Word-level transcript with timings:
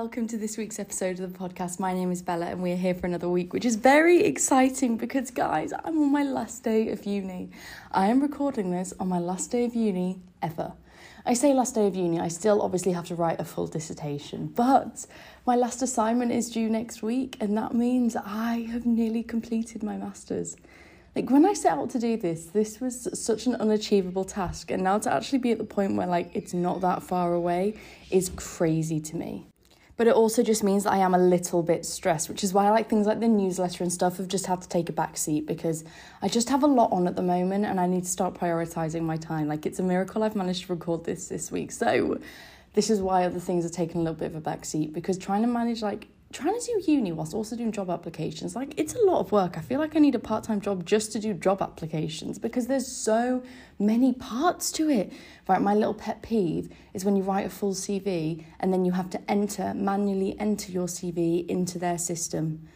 welcome 0.00 0.28
to 0.28 0.36
this 0.36 0.58
week's 0.58 0.78
episode 0.78 1.18
of 1.20 1.32
the 1.32 1.38
podcast. 1.38 1.80
My 1.80 1.94
name 1.94 2.12
is 2.12 2.20
Bella, 2.20 2.44
and 2.44 2.62
we're 2.62 2.76
here 2.76 2.92
for 2.92 3.06
another 3.06 3.30
week, 3.30 3.54
which 3.54 3.64
is 3.64 3.76
very 3.76 4.24
exciting 4.24 4.98
because, 4.98 5.30
guys, 5.30 5.72
I'm 5.72 5.96
on 5.98 6.12
my 6.12 6.22
last 6.22 6.62
day 6.62 6.90
of 6.90 7.06
uni. 7.06 7.48
I 7.92 8.08
am 8.08 8.20
recording 8.20 8.70
this 8.70 8.92
on 9.00 9.08
my 9.08 9.18
last 9.18 9.50
day 9.50 9.64
of 9.64 9.74
uni 9.74 10.20
ever. 10.42 10.74
I 11.24 11.32
say 11.32 11.54
last 11.54 11.76
day 11.76 11.86
of 11.86 11.96
uni, 11.96 12.20
I 12.20 12.28
still 12.28 12.60
obviously 12.60 12.92
have 12.92 13.06
to 13.06 13.14
write 13.14 13.40
a 13.40 13.44
full 13.46 13.66
dissertation, 13.66 14.48
but 14.48 15.06
my 15.46 15.56
last 15.56 15.80
assignment 15.80 16.30
is 16.30 16.50
due 16.50 16.68
next 16.68 17.02
week, 17.02 17.38
and 17.40 17.56
that 17.56 17.72
means 17.72 18.16
I 18.16 18.68
have 18.70 18.84
nearly 18.84 19.22
completed 19.22 19.82
my 19.82 19.96
master's. 19.96 20.58
Like 21.14 21.30
when 21.30 21.46
I 21.46 21.54
set 21.54 21.72
out 21.72 21.88
to 21.90 21.98
do 21.98 22.18
this, 22.18 22.44
this 22.44 22.82
was 22.82 23.08
such 23.18 23.46
an 23.46 23.54
unachievable 23.54 24.26
task, 24.26 24.70
and 24.70 24.84
now 24.84 24.98
to 24.98 25.10
actually 25.10 25.38
be 25.38 25.52
at 25.52 25.58
the 25.58 25.64
point 25.64 25.96
where 25.96 26.06
like 26.06 26.32
it's 26.34 26.52
not 26.52 26.82
that 26.82 27.02
far 27.02 27.32
away 27.32 27.78
is 28.10 28.28
crazy 28.36 29.00
to 29.00 29.16
me. 29.16 29.46
But 29.96 30.06
it 30.06 30.14
also 30.14 30.42
just 30.42 30.62
means 30.62 30.84
that 30.84 30.92
I 30.92 30.98
am 30.98 31.14
a 31.14 31.18
little 31.18 31.62
bit 31.62 31.86
stressed, 31.86 32.28
which 32.28 32.44
is 32.44 32.52
why 32.52 32.66
I 32.66 32.70
like 32.70 32.88
things 32.88 33.06
like 33.06 33.20
the 33.20 33.28
newsletter 33.28 33.82
and 33.82 33.92
stuff 33.92 34.18
have 34.18 34.28
just 34.28 34.46
had 34.46 34.60
to 34.60 34.68
take 34.68 34.90
a 34.90 34.92
back 34.92 35.16
seat 35.16 35.46
because 35.46 35.84
I 36.20 36.28
just 36.28 36.50
have 36.50 36.62
a 36.62 36.66
lot 36.66 36.92
on 36.92 37.08
at 37.08 37.16
the 37.16 37.22
moment 37.22 37.64
and 37.64 37.80
I 37.80 37.86
need 37.86 38.02
to 38.04 38.08
start 38.08 38.34
prioritizing 38.34 39.02
my 39.02 39.16
time. 39.16 39.48
Like 39.48 39.64
it's 39.64 39.78
a 39.78 39.82
miracle 39.82 40.22
I've 40.22 40.36
managed 40.36 40.66
to 40.66 40.72
record 40.74 41.04
this 41.04 41.28
this 41.28 41.50
week. 41.50 41.72
So 41.72 42.18
this 42.74 42.90
is 42.90 43.00
why 43.00 43.24
other 43.24 43.40
things 43.40 43.64
are 43.64 43.70
taking 43.70 44.02
a 44.02 44.04
little 44.04 44.18
bit 44.18 44.26
of 44.26 44.36
a 44.36 44.40
back 44.40 44.66
seat 44.66 44.92
because 44.92 45.16
trying 45.16 45.40
to 45.40 45.48
manage 45.48 45.80
like 45.80 46.08
trying 46.36 46.60
to 46.60 46.66
do 46.66 46.92
uni 46.92 47.12
whilst 47.12 47.32
also 47.32 47.56
doing 47.56 47.72
job 47.72 47.88
applications, 47.88 48.54
like 48.54 48.74
it's 48.76 48.94
a 48.94 49.00
lot 49.00 49.20
of 49.20 49.32
work. 49.32 49.56
I 49.56 49.62
feel 49.62 49.80
like 49.80 49.96
I 49.96 50.00
need 50.00 50.14
a 50.14 50.18
part 50.18 50.44
time 50.44 50.60
job 50.60 50.84
just 50.84 51.10
to 51.12 51.18
do 51.18 51.32
job 51.32 51.62
applications 51.62 52.38
because 52.38 52.66
there's 52.66 52.86
so 52.86 53.42
many 53.78 54.12
parts 54.12 54.70
to 54.72 54.90
it. 54.90 55.14
Right, 55.48 55.62
my 55.62 55.74
little 55.74 55.94
pet 55.94 56.20
peeve 56.20 56.68
is 56.92 57.06
when 57.06 57.16
you 57.16 57.22
write 57.22 57.46
a 57.46 57.48
full 57.48 57.72
CV 57.72 58.44
and 58.60 58.70
then 58.70 58.84
you 58.84 58.92
have 58.92 59.08
to 59.10 59.30
enter, 59.30 59.72
manually 59.72 60.38
enter 60.38 60.70
your 60.70 60.88
CV 60.88 61.46
into 61.48 61.78
their 61.78 61.96
system 61.96 62.68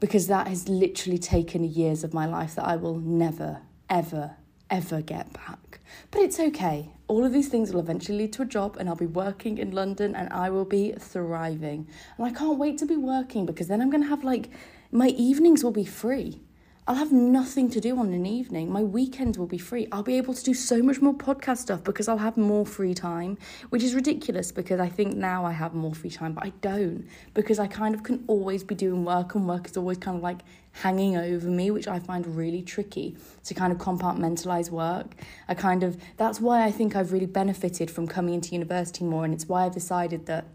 because 0.00 0.26
that 0.26 0.48
has 0.48 0.68
literally 0.68 1.18
taken 1.18 1.62
years 1.62 2.02
of 2.02 2.12
my 2.12 2.26
life 2.26 2.56
that 2.56 2.64
I 2.64 2.74
will 2.74 2.98
never, 2.98 3.60
ever, 3.88 4.32
ever 4.68 5.00
get 5.00 5.32
back. 5.32 5.78
But 6.10 6.22
it's 6.22 6.40
okay. 6.40 6.90
All 7.08 7.24
of 7.24 7.32
these 7.32 7.48
things 7.48 7.72
will 7.72 7.80
eventually 7.80 8.18
lead 8.18 8.32
to 8.34 8.42
a 8.42 8.46
job, 8.46 8.76
and 8.78 8.88
I'll 8.88 8.96
be 8.96 9.06
working 9.06 9.58
in 9.58 9.70
London 9.70 10.16
and 10.16 10.32
I 10.32 10.50
will 10.50 10.64
be 10.64 10.92
thriving. 10.98 11.86
And 12.18 12.26
I 12.26 12.30
can't 12.30 12.58
wait 12.58 12.78
to 12.78 12.86
be 12.86 12.96
working 12.96 13.46
because 13.46 13.68
then 13.68 13.80
I'm 13.80 13.90
going 13.90 14.02
to 14.02 14.08
have 14.08 14.24
like 14.24 14.50
my 14.90 15.08
evenings 15.08 15.62
will 15.62 15.72
be 15.72 15.84
free. 15.84 16.40
I'll 16.88 16.94
have 16.94 17.10
nothing 17.10 17.68
to 17.70 17.80
do 17.80 17.98
on 17.98 18.12
an 18.12 18.24
evening. 18.26 18.70
My 18.70 18.84
weekends 18.84 19.36
will 19.36 19.48
be 19.48 19.58
free. 19.58 19.88
I'll 19.90 20.04
be 20.04 20.16
able 20.18 20.34
to 20.34 20.44
do 20.44 20.54
so 20.54 20.80
much 20.84 21.00
more 21.00 21.14
podcast 21.14 21.58
stuff 21.58 21.82
because 21.82 22.06
I'll 22.06 22.18
have 22.18 22.36
more 22.36 22.64
free 22.64 22.94
time, 22.94 23.38
which 23.70 23.82
is 23.82 23.92
ridiculous 23.92 24.52
because 24.52 24.78
I 24.78 24.88
think 24.88 25.16
now 25.16 25.44
I 25.44 25.50
have 25.50 25.74
more 25.74 25.96
free 25.96 26.10
time, 26.10 26.34
but 26.34 26.44
I 26.44 26.50
don't 26.60 27.08
because 27.34 27.58
I 27.58 27.66
kind 27.66 27.92
of 27.96 28.04
can 28.04 28.22
always 28.28 28.62
be 28.62 28.76
doing 28.76 29.04
work 29.04 29.34
and 29.34 29.48
work 29.48 29.66
is 29.66 29.76
always 29.76 29.98
kind 29.98 30.16
of 30.16 30.22
like 30.22 30.42
hanging 30.70 31.16
over 31.16 31.48
me, 31.48 31.72
which 31.72 31.88
I 31.88 31.98
find 31.98 32.24
really 32.24 32.62
tricky 32.62 33.16
to 33.42 33.52
kind 33.52 33.72
of 33.72 33.78
compartmentalize 33.78 34.70
work. 34.70 35.16
I 35.48 35.54
kind 35.54 35.82
of, 35.82 35.96
that's 36.16 36.40
why 36.40 36.64
I 36.64 36.70
think 36.70 36.94
I've 36.94 37.10
really 37.10 37.26
benefited 37.26 37.90
from 37.90 38.06
coming 38.06 38.34
into 38.34 38.52
university 38.52 39.04
more, 39.04 39.24
and 39.24 39.34
it's 39.34 39.48
why 39.48 39.64
I've 39.64 39.74
decided 39.74 40.26
that 40.26 40.46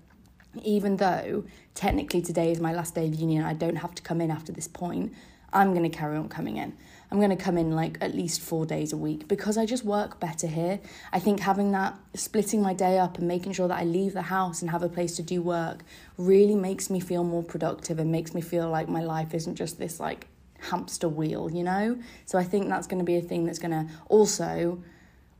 even 0.63 0.95
though 0.95 1.43
technically 1.73 2.21
today 2.21 2.51
is 2.53 2.61
my 2.61 2.73
last 2.73 2.95
day 2.95 3.07
of 3.07 3.15
union, 3.15 3.43
I 3.43 3.53
don't 3.53 3.77
have 3.77 3.93
to 3.95 4.01
come 4.01 4.21
in 4.21 4.31
after 4.31 4.53
this 4.53 4.69
point, 4.69 5.13
I'm 5.53 5.73
going 5.73 5.89
to 5.89 5.95
carry 5.95 6.17
on 6.17 6.29
coming 6.29 6.57
in. 6.57 6.77
I'm 7.11 7.17
going 7.17 7.29
to 7.29 7.35
come 7.35 7.57
in 7.57 7.71
like 7.71 7.97
at 7.99 8.15
least 8.15 8.39
four 8.39 8.65
days 8.65 8.93
a 8.93 8.97
week 8.97 9.27
because 9.27 9.57
I 9.57 9.65
just 9.65 9.83
work 9.83 10.19
better 10.19 10.47
here. 10.47 10.79
I 11.11 11.19
think 11.19 11.41
having 11.41 11.71
that, 11.71 11.95
splitting 12.13 12.61
my 12.61 12.73
day 12.73 12.97
up 12.97 13.17
and 13.17 13.27
making 13.27 13.51
sure 13.51 13.67
that 13.67 13.77
I 13.77 13.83
leave 13.83 14.13
the 14.13 14.21
house 14.21 14.61
and 14.61 14.71
have 14.71 14.81
a 14.81 14.87
place 14.87 15.17
to 15.17 15.23
do 15.23 15.41
work 15.41 15.83
really 16.17 16.55
makes 16.55 16.89
me 16.89 17.01
feel 17.01 17.25
more 17.25 17.43
productive 17.43 17.99
and 17.99 18.11
makes 18.11 18.33
me 18.33 18.39
feel 18.39 18.69
like 18.69 18.87
my 18.87 19.03
life 19.03 19.33
isn't 19.33 19.55
just 19.55 19.77
this 19.77 19.99
like 19.99 20.27
hamster 20.69 21.09
wheel, 21.09 21.51
you 21.51 21.63
know? 21.63 21.99
So 22.25 22.37
I 22.37 22.45
think 22.45 22.69
that's 22.69 22.87
going 22.87 22.99
to 22.99 23.05
be 23.05 23.17
a 23.17 23.21
thing 23.21 23.45
that's 23.45 23.59
going 23.59 23.71
to 23.71 23.91
also 24.07 24.81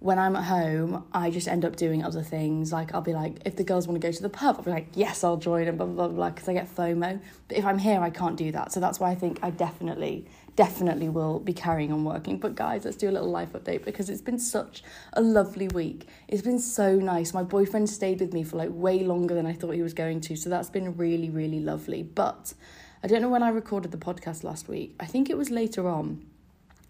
when 0.01 0.17
I'm 0.17 0.35
at 0.35 0.45
home, 0.45 1.05
I 1.13 1.29
just 1.29 1.47
end 1.47 1.63
up 1.63 1.75
doing 1.75 2.03
other 2.03 2.23
things. 2.23 2.73
Like 2.73 2.91
I'll 2.95 3.01
be 3.01 3.13
like, 3.13 3.37
if 3.45 3.55
the 3.55 3.63
girls 3.63 3.87
want 3.87 4.01
to 4.01 4.07
go 4.07 4.11
to 4.11 4.21
the 4.21 4.29
pub, 4.29 4.55
I'll 4.57 4.63
be 4.63 4.71
like, 4.71 4.87
yes, 4.95 5.23
I'll 5.23 5.37
join 5.37 5.67
and 5.67 5.77
blah 5.77 5.85
blah 5.85 6.07
blah 6.07 6.31
because 6.31 6.49
I 6.49 6.53
get 6.53 6.75
FOMO. 6.75 7.21
But 7.47 7.57
if 7.57 7.63
I'm 7.63 7.77
here, 7.77 8.01
I 8.01 8.09
can't 8.09 8.35
do 8.35 8.51
that. 8.51 8.71
So 8.71 8.79
that's 8.79 8.99
why 8.99 9.11
I 9.11 9.15
think 9.15 9.37
I 9.43 9.51
definitely, 9.51 10.25
definitely 10.55 11.07
will 11.07 11.39
be 11.39 11.53
carrying 11.53 11.91
on 11.91 12.03
working. 12.03 12.39
But 12.39 12.55
guys, 12.55 12.83
let's 12.83 12.97
do 12.97 13.11
a 13.11 13.11
little 13.11 13.29
life 13.29 13.53
update 13.53 13.85
because 13.85 14.09
it's 14.09 14.23
been 14.23 14.39
such 14.39 14.83
a 15.13 15.21
lovely 15.21 15.67
week. 15.67 16.07
It's 16.27 16.41
been 16.41 16.59
so 16.59 16.95
nice. 16.95 17.31
My 17.31 17.43
boyfriend 17.43 17.87
stayed 17.87 18.21
with 18.21 18.33
me 18.33 18.43
for 18.43 18.57
like 18.57 18.71
way 18.71 19.03
longer 19.03 19.35
than 19.35 19.45
I 19.45 19.53
thought 19.53 19.75
he 19.75 19.83
was 19.83 19.93
going 19.93 20.21
to, 20.21 20.35
so 20.35 20.49
that's 20.49 20.71
been 20.71 20.97
really 20.97 21.29
really 21.29 21.59
lovely. 21.59 22.01
But 22.01 22.55
I 23.03 23.07
don't 23.07 23.21
know 23.21 23.29
when 23.29 23.43
I 23.43 23.49
recorded 23.49 23.91
the 23.91 23.99
podcast 23.99 24.43
last 24.43 24.67
week. 24.67 24.95
I 24.99 25.05
think 25.05 25.29
it 25.29 25.37
was 25.37 25.51
later 25.51 25.87
on. 25.87 26.25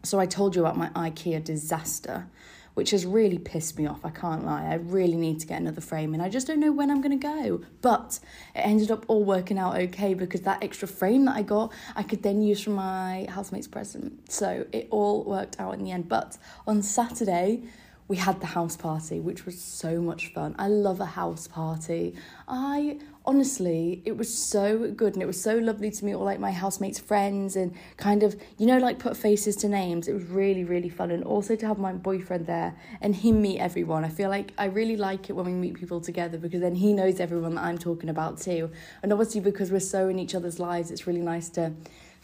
So 0.03 0.17
I 0.17 0.25
told 0.27 0.55
you 0.55 0.61
about 0.61 0.77
my 0.77 0.89
IKEA 0.89 1.43
disaster 1.43 2.27
which 2.73 2.91
has 2.91 3.05
really 3.05 3.37
pissed 3.37 3.77
me 3.77 3.85
off. 3.85 4.05
I 4.05 4.09
can't 4.09 4.45
lie. 4.45 4.65
I 4.65 4.75
really 4.75 5.17
need 5.17 5.39
to 5.41 5.47
get 5.47 5.59
another 5.59 5.81
frame 5.81 6.13
and 6.13 6.21
I 6.23 6.29
just 6.29 6.47
don't 6.47 6.59
know 6.59 6.71
when 6.71 6.89
I'm 6.89 7.01
going 7.01 7.17
to 7.17 7.27
go. 7.27 7.61
But 7.81 8.19
it 8.55 8.59
ended 8.59 8.91
up 8.91 9.05
all 9.07 9.23
working 9.23 9.57
out 9.57 9.77
okay 9.77 10.13
because 10.13 10.41
that 10.41 10.63
extra 10.63 10.87
frame 10.87 11.25
that 11.25 11.35
I 11.35 11.41
got, 11.41 11.71
I 11.95 12.03
could 12.03 12.23
then 12.23 12.41
use 12.41 12.63
for 12.63 12.71
my 12.71 13.27
housemate's 13.29 13.67
present. 13.67 14.31
So 14.31 14.65
it 14.71 14.87
all 14.89 15.23
worked 15.23 15.59
out 15.59 15.73
in 15.73 15.83
the 15.83 15.91
end. 15.91 16.07
But 16.07 16.37
on 16.67 16.81
Saturday, 16.81 17.63
we 18.11 18.17
had 18.17 18.41
the 18.41 18.45
house 18.47 18.75
party, 18.75 19.21
which 19.21 19.45
was 19.45 19.57
so 19.57 20.01
much 20.01 20.33
fun. 20.33 20.53
I 20.59 20.67
love 20.67 20.99
a 20.99 21.05
house 21.05 21.47
party. 21.47 22.13
I 22.45 22.99
honestly, 23.25 24.01
it 24.03 24.17
was 24.17 24.37
so 24.37 24.91
good 24.91 25.13
and 25.13 25.23
it 25.23 25.25
was 25.25 25.41
so 25.41 25.57
lovely 25.59 25.89
to 25.91 26.03
meet 26.03 26.15
all 26.15 26.25
like 26.25 26.41
my 26.41 26.51
housemates' 26.51 26.99
friends 26.99 27.55
and 27.55 27.73
kind 27.95 28.21
of, 28.23 28.35
you 28.57 28.67
know, 28.67 28.79
like 28.79 28.99
put 28.99 29.15
faces 29.15 29.55
to 29.55 29.69
names. 29.69 30.09
It 30.09 30.13
was 30.13 30.25
really, 30.25 30.65
really 30.65 30.89
fun. 30.89 31.09
And 31.09 31.23
also 31.23 31.55
to 31.55 31.65
have 31.65 31.77
my 31.77 31.93
boyfriend 31.93 32.47
there 32.47 32.75
and 32.99 33.15
him 33.15 33.41
meet 33.41 33.59
everyone. 33.59 34.03
I 34.03 34.09
feel 34.09 34.29
like 34.29 34.51
I 34.57 34.65
really 34.65 34.97
like 34.97 35.29
it 35.29 35.33
when 35.33 35.45
we 35.45 35.53
meet 35.53 35.75
people 35.75 36.01
together 36.01 36.37
because 36.37 36.59
then 36.59 36.75
he 36.75 36.91
knows 36.91 37.21
everyone 37.21 37.55
that 37.55 37.63
I'm 37.63 37.77
talking 37.77 38.09
about 38.09 38.41
too. 38.41 38.71
And 39.01 39.13
obviously, 39.13 39.39
because 39.39 39.71
we're 39.71 39.79
so 39.79 40.09
in 40.09 40.19
each 40.19 40.35
other's 40.35 40.59
lives, 40.59 40.91
it's 40.91 41.07
really 41.07 41.21
nice 41.21 41.47
to 41.51 41.71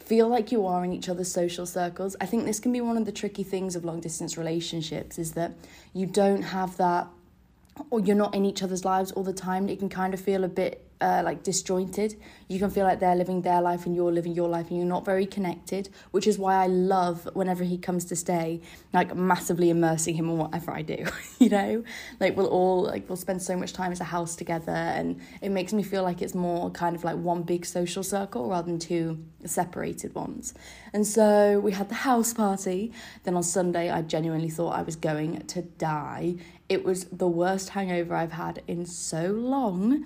feel 0.08 0.26
like 0.26 0.50
you 0.50 0.66
are 0.66 0.84
in 0.86 0.92
each 0.94 1.10
other's 1.10 1.30
social 1.30 1.66
circles. 1.66 2.16
I 2.18 2.24
think 2.24 2.46
this 2.46 2.58
can 2.58 2.72
be 2.72 2.80
one 2.80 2.96
of 2.96 3.04
the 3.04 3.12
tricky 3.12 3.42
things 3.42 3.76
of 3.76 3.84
long 3.84 4.00
distance 4.00 4.38
relationships 4.38 5.18
is 5.18 5.32
that 5.32 5.52
you 5.92 6.06
don't 6.06 6.40
have 6.40 6.78
that 6.78 7.08
or 7.90 8.00
you're 8.00 8.16
not 8.16 8.34
in 8.34 8.46
each 8.46 8.62
other's 8.62 8.86
lives 8.86 9.12
all 9.12 9.22
the 9.22 9.34
time. 9.34 9.68
It 9.68 9.78
can 9.78 9.90
kind 9.90 10.14
of 10.14 10.20
feel 10.20 10.44
a 10.44 10.48
bit 10.48 10.87
uh, 11.00 11.22
like 11.24 11.42
disjointed. 11.42 12.16
You 12.48 12.58
can 12.58 12.70
feel 12.70 12.84
like 12.84 13.00
they're 13.00 13.14
living 13.14 13.42
their 13.42 13.60
life 13.60 13.86
and 13.86 13.94
you're 13.94 14.12
living 14.12 14.34
your 14.34 14.48
life 14.48 14.68
and 14.68 14.78
you're 14.78 14.86
not 14.86 15.04
very 15.04 15.26
connected, 15.26 15.88
which 16.10 16.26
is 16.26 16.38
why 16.38 16.62
I 16.62 16.66
love 16.66 17.28
whenever 17.34 17.64
he 17.64 17.78
comes 17.78 18.04
to 18.06 18.16
stay, 18.16 18.60
like 18.92 19.14
massively 19.14 19.70
immersing 19.70 20.14
him 20.14 20.28
in 20.28 20.38
whatever 20.38 20.72
I 20.72 20.82
do, 20.82 21.06
you 21.38 21.50
know? 21.50 21.84
Like 22.20 22.36
we'll 22.36 22.46
all 22.46 22.84
like 22.84 23.08
we'll 23.08 23.16
spend 23.16 23.42
so 23.42 23.56
much 23.56 23.72
time 23.72 23.92
as 23.92 24.00
a 24.00 24.04
house 24.04 24.34
together 24.36 24.72
and 24.72 25.20
it 25.40 25.50
makes 25.50 25.72
me 25.72 25.82
feel 25.82 26.02
like 26.02 26.22
it's 26.22 26.34
more 26.34 26.70
kind 26.70 26.96
of 26.96 27.04
like 27.04 27.16
one 27.16 27.42
big 27.42 27.64
social 27.64 28.02
circle 28.02 28.48
rather 28.48 28.66
than 28.66 28.78
two 28.78 29.24
separated 29.44 30.14
ones. 30.14 30.54
And 30.92 31.06
so 31.06 31.60
we 31.60 31.72
had 31.72 31.88
the 31.88 31.94
house 31.96 32.32
party. 32.32 32.92
Then 33.24 33.34
on 33.34 33.42
Sunday 33.42 33.90
I 33.90 34.02
genuinely 34.02 34.50
thought 34.50 34.70
I 34.70 34.82
was 34.82 34.96
going 34.96 35.38
to 35.46 35.62
die. 35.62 36.36
It 36.68 36.84
was 36.84 37.04
the 37.04 37.28
worst 37.28 37.70
hangover 37.70 38.14
I've 38.14 38.32
had 38.32 38.62
in 38.66 38.84
so 38.84 39.28
long 39.28 40.04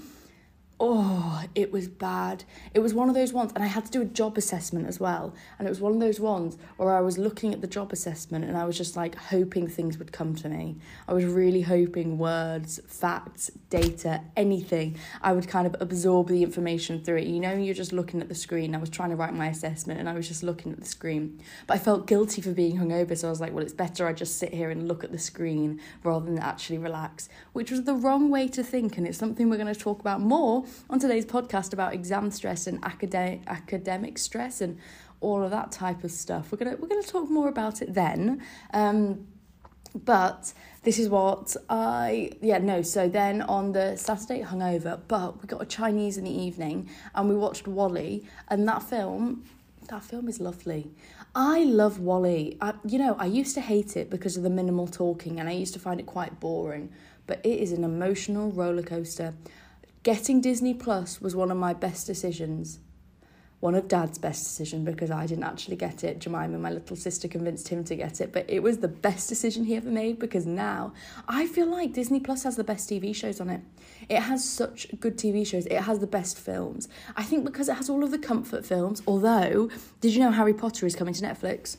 oh, 0.85 1.45
it 1.55 1.71
was 1.71 1.87
bad. 1.87 2.43
It 2.75 2.81
was 2.81 2.93
one 2.93 3.09
of 3.09 3.15
those 3.15 3.33
ones, 3.33 3.53
and 3.55 3.63
I 3.63 3.69
had 3.69 3.85
to 3.85 3.91
do 3.93 4.03
a 4.03 4.05
job 4.05 4.37
assessment 4.37 4.89
as 4.89 4.99
well. 4.99 5.33
And 5.57 5.69
it 5.69 5.71
was 5.71 5.81
one 5.81 5.93
of 5.93 6.01
those 6.01 6.19
ones 6.19 6.59
where 6.77 6.93
I 6.93 7.01
was 7.01 7.19
looking 7.19 7.55
at 7.55 7.61
the 7.61 7.69
job 7.69 7.93
assessment 7.93 8.45
and 8.45 8.57
I 8.57 8.65
was 8.65 8.77
just 8.77 8.97
like 8.97 9.15
hoping 9.15 9.69
things 9.69 9.97
would 9.97 10.11
come 10.11 10.35
to 10.35 10.49
me. 10.49 10.77
I 11.07 11.13
was 11.13 11.25
really 11.25 11.63
hoping 11.63 12.19
words, 12.19 12.81
facts, 12.89 13.49
data, 13.71 14.23
anything. 14.37 14.97
I 15.23 15.33
would 15.33 15.47
kind 15.47 15.69
of 15.69 15.77
absorb 15.81 16.27
the 16.27 16.43
information 16.43 17.05
through 17.05 17.19
it. 17.19 17.29
You 17.29 17.39
know, 17.39 17.55
you're 17.55 17.75
just 17.75 17.93
looking 17.93 18.21
at 18.21 18.29
the 18.29 18.35
screen. 18.35 18.75
I 18.75 18.79
was 18.79 18.91
trying 18.91 19.11
to 19.11 19.17
write 19.17 19.35
my 19.35 19.47
assessment 19.47 20.01
and 20.01 20.09
I 20.09 20.15
was 20.15 20.27
just 20.27 20.43
looking 20.43 20.73
at 20.73 20.81
the 20.81 20.87
screen. 20.87 21.41
But 21.69 21.75
I 21.75 21.79
felt 21.79 22.09
guilty 22.09 22.43
for 22.43 22.51
being 22.51 22.79
hungover, 22.79 23.17
so 23.17 23.29
I 23.29 23.31
was 23.31 23.41
like, 23.41 23.53
well, 23.53 23.63
it's 23.63 23.73
better 23.73 24.09
I 24.09 24.13
just 24.13 24.37
sit 24.37 24.53
here 24.53 24.71
and 24.71 24.89
look 24.89 25.05
at 25.05 25.13
the 25.13 25.19
screen 25.19 25.81
rather 26.03 26.27
than 26.27 26.41
actually 26.41 26.79
relax, 26.79 27.29
which 27.53 27.71
was 27.71 27.85
the 27.85 27.95
wrong 27.95 28.31
way 28.31 28.49
to 28.49 28.65
think. 28.65 28.99
And 28.99 29.07
it's 29.07 29.19
something 29.19 29.49
we're 29.49 29.59
going 29.59 29.73
to 29.73 29.79
talk 29.79 30.01
about 30.01 30.21
more 30.21 30.65
on 30.91 30.99
today's 30.99 31.27
podcast 31.27 31.73
about 31.73 31.95
exam 31.95 32.31
stress 32.31 32.67
and 32.67 32.83
academic 32.85 33.43
academic 33.47 34.19
stress 34.19 34.61
and 34.61 34.79
all 35.21 35.43
of 35.43 35.51
that 35.51 35.73
type 35.73 36.05
of 36.05 36.11
stuff. 36.11 36.53
We're 36.53 36.59
gonna 36.59 36.77
we're 36.77 36.89
gonna 36.89 37.03
talk 37.03 37.31
more 37.31 37.49
about 37.49 37.83
it 37.83 37.95
then. 37.95 38.43
Um, 38.73 39.27
but 39.95 40.53
this 40.83 40.99
is 40.99 41.09
what 41.09 41.55
I 41.69 42.31
yeah 42.41 42.59
no 42.59 42.83
so 42.83 43.09
then 43.09 43.43
on 43.43 43.73
the 43.73 43.97
Saturday 43.97 44.43
hungover 44.43 45.01
but 45.07 45.41
we 45.41 45.47
got 45.47 45.61
a 45.61 45.67
Chinese 45.67 46.17
in 46.17 46.25
the 46.25 46.31
evening 46.31 46.89
and 47.15 47.29
we 47.29 47.37
watched 47.37 47.69
WALL-E 47.69 48.27
and 48.49 48.67
that 48.67 48.83
film 48.83 49.45
that 49.89 50.05
film 50.05 50.29
is 50.29 50.41
lovely. 50.41 50.91
I 51.35 51.65
love 51.65 51.99
WALL-E. 51.99 52.57
I, 52.61 52.75
you 52.87 52.99
know, 52.99 53.17
I 53.19 53.27
used 53.27 53.55
to 53.57 53.61
hate 53.61 53.97
it 53.97 54.11
because 54.11 54.37
of 54.37 54.43
the 54.43 54.51
minimal 54.51 54.87
talking 54.87 55.41
and 55.41 55.49
I 55.49 55.53
used 55.53 55.75
to 55.75 55.81
find 55.81 55.99
it 55.99 56.07
quite 56.07 56.41
boring, 56.41 56.91
but 57.27 57.45
it 57.45 57.59
is 57.59 57.73
an 57.73 57.85
emotional 57.85 58.51
roller 58.53 58.83
coaster 58.83 59.35
Getting 60.03 60.41
Disney 60.41 60.75
Plus 60.75 61.21
was 61.21 61.37
one 61.37 61.53
of 61.53 61.57
my 61.57 61.73
best 61.73 62.09
decisions. 62.09 62.81
One 63.61 63.77
of 63.77 63.87
Dad's 63.87 64.19
best 64.19 64.43
decisions 64.43 64.85
because 64.85 65.13
I 65.13 65.27
didn't 65.27 65.45
actually 65.45 65.77
get 65.77 66.03
it. 66.03 66.19
Jemima, 66.19 66.59
my 66.59 66.71
little 66.71 66.97
sister, 66.97 67.29
convinced 67.29 67.69
him 67.69 67.85
to 67.85 67.95
get 67.95 68.21
it, 68.21 68.33
but 68.33 68.45
it 68.51 68.65
was 68.65 68.79
the 68.79 68.89
best 68.89 69.29
decision 69.29 69.63
he 69.63 69.77
ever 69.77 69.89
made 69.89 70.19
because 70.19 70.45
now 70.45 70.93
I 71.29 71.47
feel 71.47 71.67
like 71.69 71.93
Disney 71.93 72.19
Plus 72.19 72.43
has 72.43 72.57
the 72.57 72.65
best 72.65 72.91
TV 72.91 73.15
shows 73.15 73.41
on 73.41 73.49
it. 73.49 73.61
It 74.09 74.23
has 74.23 74.45
such 74.45 74.89
good 74.99 75.17
TV 75.17 75.47
shows. 75.47 75.67
It 75.67 75.83
has 75.83 76.01
the 76.01 76.09
best 76.09 76.37
films. 76.37 76.89
I 77.17 77.23
think 77.23 77.45
because 77.45 77.69
it 77.69 77.77
has 77.77 77.89
all 77.89 78.03
of 78.03 78.11
the 78.11 78.19
comfort 78.19 78.67
films. 78.67 79.03
Although, 79.07 79.71
did 80.01 80.15
you 80.15 80.19
know 80.19 80.33
Harry 80.33 80.55
Potter 80.55 80.85
is 80.85 80.97
coming 80.97 81.15
to 81.15 81.23
Netflix? 81.23 81.77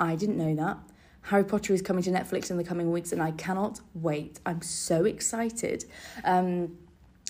I 0.00 0.16
didn't 0.16 0.38
know 0.38 0.54
that. 0.54 0.78
Harry 1.20 1.44
Potter 1.44 1.74
is 1.74 1.82
coming 1.82 2.02
to 2.04 2.10
Netflix 2.10 2.50
in 2.50 2.56
the 2.56 2.64
coming 2.64 2.90
weeks, 2.90 3.12
and 3.12 3.22
I 3.22 3.32
cannot 3.32 3.80
wait. 3.92 4.40
I'm 4.46 4.62
so 4.62 5.04
excited. 5.04 5.84
Um, 6.24 6.78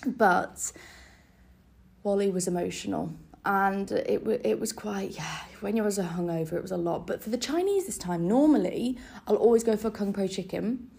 but 0.06 0.73
WALL-E 2.03 2.31
was 2.31 2.49
emotional. 2.49 3.12
And 3.45 3.91
it 3.93 4.21
it 4.45 4.61
was 4.61 4.73
quite 4.73 5.12
yeah. 5.12 5.39
When 5.61 5.77
you 5.77 5.83
was 5.83 5.99
a 5.99 6.05
hungover, 6.05 6.55
it 6.55 6.62
was 6.62 6.73
a 6.73 6.77
lot. 6.77 7.06
But 7.06 7.23
for 7.23 7.31
the 7.31 7.39
Chinese 7.39 7.87
this 7.87 7.97
time, 7.97 8.29
normally 8.29 8.99
I'll 9.27 9.37
always 9.37 9.65
go 9.65 9.77
for 9.77 9.91
kung 9.91 10.12
po 10.12 10.27
chicken. 10.27 10.91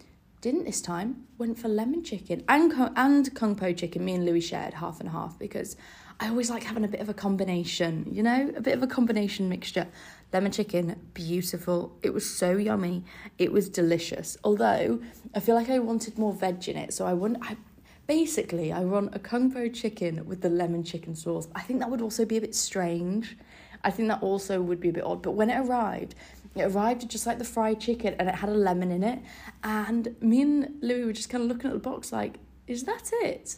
Didn't 0.42 0.64
this 0.64 0.82
time. 0.82 1.28
Went 1.38 1.60
for 1.60 1.68
lemon 1.68 2.04
chicken 2.04 2.44
and 2.48 2.74
and 2.96 3.36
kung 3.36 3.56
po 3.56 3.74
chicken. 3.74 4.04
Me 4.04 4.16
and 4.16 4.26
Louis 4.26 4.42
shared 4.42 4.74
half 4.76 5.00
and 5.00 5.10
half 5.10 5.38
because 5.38 5.76
I 6.20 6.28
always 6.28 6.50
like 6.50 6.64
having 6.64 6.84
a 6.84 6.88
bit 6.88 7.02
of 7.02 7.10
a 7.10 7.14
combination. 7.14 8.08
You 8.12 8.24
know, 8.24 8.52
a 8.56 8.62
bit 8.62 8.74
of 8.74 8.82
a 8.82 8.88
combination 8.88 9.48
mixture. 9.48 9.88
Lemon 10.34 10.52
chicken, 10.52 10.96
beautiful. 11.14 11.98
It 12.02 12.14
was 12.14 12.30
so 12.30 12.58
yummy. 12.58 13.04
It 13.38 13.52
was 13.52 13.70
delicious. 13.70 14.38
Although 14.44 15.02
I 15.36 15.40
feel 15.40 15.56
like 15.56 15.70
I 15.70 15.80
wanted 15.80 16.18
more 16.18 16.34
veg 16.34 16.68
in 16.68 16.78
it, 16.78 16.94
so 16.94 17.06
I 17.06 17.14
wouldn't. 17.14 17.44
I 17.44 17.58
Basically, 18.10 18.72
I 18.72 18.86
want 18.86 19.16
a 19.16 19.20
kung 19.20 19.52
po 19.52 19.70
chicken 19.70 20.26
with 20.26 20.42
the 20.42 20.50
lemon 20.50 20.84
chicken 20.84 21.14
sauce. 21.16 21.48
I 21.54 21.62
think 21.62 21.80
that 21.80 21.92
would 21.92 22.02
also 22.02 22.26
be 22.26 22.38
a 22.38 22.42
bit 22.42 22.56
strange. 22.56 23.38
I 23.84 23.92
think 23.92 24.08
that 24.10 24.24
also 24.24 24.64
would 24.64 24.80
be 24.80 24.90
a 24.90 24.92
bit 24.92 25.04
odd. 25.04 25.22
But 25.22 25.34
when 25.34 25.52
it 25.52 25.60
arrived, 25.60 26.16
it 26.56 26.64
arrived 26.64 27.08
just 27.08 27.28
like 27.28 27.38
the 27.38 27.46
fried 27.46 27.80
chicken 27.80 28.16
and 28.18 28.28
it 28.28 28.34
had 28.34 28.50
a 28.50 28.54
lemon 28.56 28.90
in 28.90 29.04
it. 29.04 29.20
And 29.64 30.16
me 30.22 30.42
and 30.42 30.82
Louis 30.82 31.04
were 31.04 31.14
just 31.14 31.30
kind 31.30 31.44
of 31.44 31.50
looking 31.50 31.70
at 31.70 31.74
the 31.74 31.88
box 31.88 32.12
like, 32.12 32.40
is 32.66 32.84
that 32.86 33.12
it? 33.14 33.58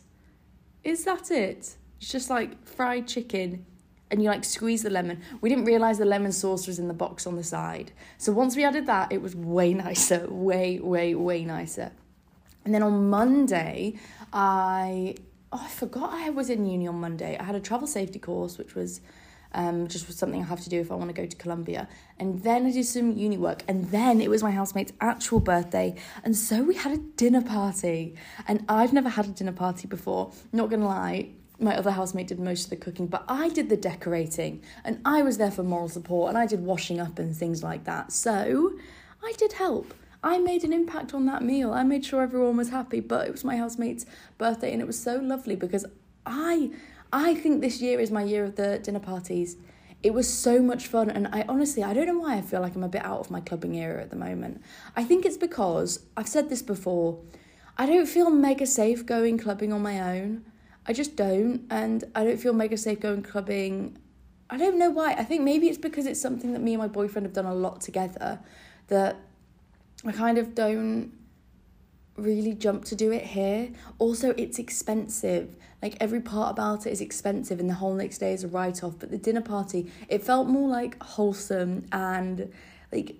Is 0.83 1.06
that 1.06 1.31
it? 1.31 1.77
It's 2.01 2.12
just 2.12 2.30
like 2.30 2.68
fried 2.68 3.07
chicken 3.07 3.65
and 4.09 4.21
you 4.21 4.27
like 4.27 4.44
squeeze 4.44 4.83
the 4.83 4.89
lemon. 4.89 5.21
We 5.39 5.48
didn't 5.48 5.63
realize 5.63 5.98
the 5.98 6.03
lemon 6.03 6.33
sauce 6.33 6.68
was 6.68 6.77
in 6.77 6.89
the 6.89 6.94
box 6.94 7.25
on 7.25 7.38
the 7.38 7.44
side. 7.45 7.94
So 8.18 8.33
once 8.33 8.57
we 8.57 8.65
added 8.65 8.86
that, 8.88 9.13
it 9.13 9.21
was 9.21 9.33
way 9.33 9.74
nicer, 9.74 10.27
way, 10.30 10.77
way, 10.81 11.15
way 11.15 11.45
nicer. 11.45 11.94
And 12.63 12.74
then 12.74 12.83
on 12.83 13.09
Monday, 13.09 13.95
I 14.33 15.15
oh 15.51 15.61
I 15.63 15.69
forgot 15.69 16.11
I 16.13 16.29
was 16.29 16.49
in 16.49 16.65
uni 16.65 16.87
on 16.87 16.95
Monday. 16.99 17.37
I 17.37 17.43
had 17.43 17.55
a 17.55 17.59
travel 17.59 17.87
safety 17.87 18.19
course, 18.19 18.57
which 18.57 18.75
was 18.75 19.01
um, 19.53 19.87
just 19.87 20.07
was 20.07 20.17
something 20.17 20.41
I 20.41 20.45
have 20.45 20.61
to 20.61 20.69
do 20.69 20.79
if 20.79 20.91
I 20.91 20.95
want 20.95 21.09
to 21.09 21.13
go 21.13 21.25
to 21.25 21.35
Colombia. 21.35 21.89
And 22.17 22.41
then 22.43 22.65
I 22.65 22.71
did 22.71 22.85
some 22.85 23.17
uni 23.17 23.37
work, 23.37 23.63
and 23.67 23.89
then 23.91 24.21
it 24.21 24.29
was 24.29 24.41
my 24.41 24.51
housemate's 24.51 24.93
actual 25.01 25.39
birthday, 25.39 25.95
and 26.23 26.35
so 26.35 26.63
we 26.63 26.75
had 26.75 26.93
a 26.93 26.97
dinner 26.97 27.41
party. 27.41 28.15
And 28.47 28.63
I've 28.69 28.93
never 28.93 29.09
had 29.09 29.25
a 29.25 29.29
dinner 29.29 29.51
party 29.51 29.87
before. 29.87 30.31
Not 30.53 30.69
gonna 30.69 30.87
lie, 30.87 31.31
my 31.59 31.77
other 31.77 31.91
housemate 31.91 32.27
did 32.27 32.39
most 32.39 32.65
of 32.65 32.69
the 32.69 32.75
cooking, 32.75 33.07
but 33.07 33.23
I 33.27 33.49
did 33.49 33.69
the 33.69 33.77
decorating, 33.77 34.63
and 34.83 34.99
I 35.05 35.21
was 35.21 35.37
there 35.37 35.51
for 35.51 35.63
moral 35.63 35.89
support, 35.89 36.29
and 36.29 36.37
I 36.37 36.45
did 36.47 36.61
washing 36.61 36.99
up 36.99 37.19
and 37.19 37.35
things 37.35 37.61
like 37.61 37.83
that. 37.83 38.11
So 38.11 38.73
I 39.23 39.33
did 39.37 39.53
help. 39.53 39.93
I 40.23 40.38
made 40.38 40.63
an 40.63 40.73
impact 40.73 41.13
on 41.13 41.25
that 41.25 41.44
meal. 41.44 41.73
I 41.73 41.83
made 41.83 42.06
sure 42.06 42.21
everyone 42.21 42.57
was 42.57 42.69
happy, 42.69 43.00
but 43.00 43.27
it 43.27 43.31
was 43.31 43.44
my 43.44 43.57
housemate's 43.57 44.06
birthday 44.38 44.71
and 44.71 44.81
it 44.81 44.85
was 44.85 45.00
so 45.00 45.18
lovely 45.18 45.56
because 45.56 45.85
I 46.25 46.71
I 47.12 47.35
think 47.35 47.62
this 47.62 47.81
year 47.81 48.00
is 48.00 48.12
my 48.12 48.23
year 48.23 48.44
of 48.44 48.56
the 48.56 48.79
dinner 48.79 49.00
parties. 49.00 49.57
It 50.03 50.13
was 50.13 50.31
so 50.31 50.62
much 50.62 50.88
fun 50.88 51.09
and 51.09 51.27
I 51.27 51.45
honestly 51.50 51.83
I 51.83 51.94
don't 51.94 52.07
know 52.07 52.19
why 52.19 52.38
I 52.38 52.41
feel 52.41 52.62
like 52.62 52.75
I'm 52.75 52.83
a 52.83 52.89
bit 52.89 53.03
out 53.03 53.19
of 53.19 53.31
my 53.31 53.41
clubbing 53.41 53.75
era 53.75 54.01
at 54.01 54.12
the 54.12 54.15
moment. 54.15 54.62
I 54.95 55.03
think 55.03 55.25
it's 55.25 55.38
because 55.38 56.06
I've 56.15 56.27
said 56.27 56.50
this 56.50 56.62
before. 56.62 57.19
I 57.77 57.85
don't 57.88 58.07
feel 58.07 58.29
mega 58.29 58.67
safe 58.67 59.06
going 59.06 59.39
clubbing 59.39 59.74
on 59.74 59.81
my 59.81 60.17
own. 60.17 60.45
I 60.85 60.94
just 60.94 61.15
don't 61.15 61.65
and 61.71 62.03
I 62.13 62.24
don't 62.24 62.38
feel 62.39 62.53
mega 62.53 62.77
safe 62.77 63.00
going 63.00 63.24
clubbing. 63.24 63.97
I 64.51 64.57
don't 64.57 64.77
know 64.77 64.91
why. 64.91 65.13
I 65.13 65.24
think 65.24 65.41
maybe 65.41 65.67
it's 65.67 65.77
because 65.79 66.06
it's 66.06 66.21
something 66.21 66.53
that 66.53 66.62
me 66.62 66.74
and 66.74 66.81
my 66.81 66.88
boyfriend 66.88 67.25
have 67.25 67.33
done 67.33 67.45
a 67.45 67.56
lot 67.56 67.81
together 67.81 68.39
that 68.88 69.17
I 70.06 70.12
kind 70.12 70.38
of 70.38 70.56
don't 70.56 71.12
really 72.18 72.53
jump 72.53 72.86
to 72.86 72.95
do 72.95 73.12
it 73.12 73.24
here. 73.24 73.69
Also, 74.00 74.31
it's 74.38 74.59
expensive. 74.59 75.56
Like 75.81 75.98
every 76.00 76.21
part 76.21 76.51
about 76.51 76.86
it 76.86 76.92
is 76.92 77.01
expensive, 77.01 77.59
and 77.59 77.69
the 77.69 77.75
whole 77.75 77.94
next 77.94 78.19
day 78.19 78.33
is 78.33 78.44
a 78.44 78.48
write 78.48 78.83
off. 78.83 78.95
But 79.00 79.12
the 79.12 79.18
dinner 79.18 79.42
party, 79.42 79.92
it 80.09 80.24
felt 80.24 80.48
more 80.48 80.69
like 80.69 81.01
wholesome 81.01 81.86
and 81.92 82.51
like 82.92 83.15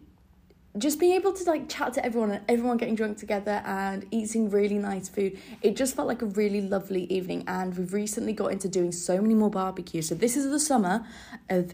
just 0.78 1.00
being 1.00 1.14
able 1.14 1.34
to 1.34 1.44
like 1.44 1.68
chat 1.68 1.94
to 1.94 2.06
everyone 2.06 2.32
and 2.32 2.44
everyone 2.48 2.78
getting 2.78 2.96
drunk 2.96 3.18
together 3.18 3.62
and 3.66 4.06
eating 4.12 4.50
really 4.50 4.78
nice 4.78 5.10
food 5.10 5.38
it 5.62 5.76
just 5.76 5.98
felt 5.98 6.08
like 6.08 6.22
a 6.22 6.26
really 6.28 6.62
lovely 6.62 7.04
evening 7.06 7.44
and 7.48 7.78
we've 7.78 7.92
recently 7.92 8.32
got 8.32 8.54
into 8.54 8.70
doing 8.70 8.90
so 8.90 9.22
many 9.22 9.34
more 9.34 9.50
barbecues 9.50 10.08
so 10.08 10.16
this 10.16 10.38
is 10.38 10.50
the 10.50 10.60
summer 10.60 11.06
of 11.50 11.74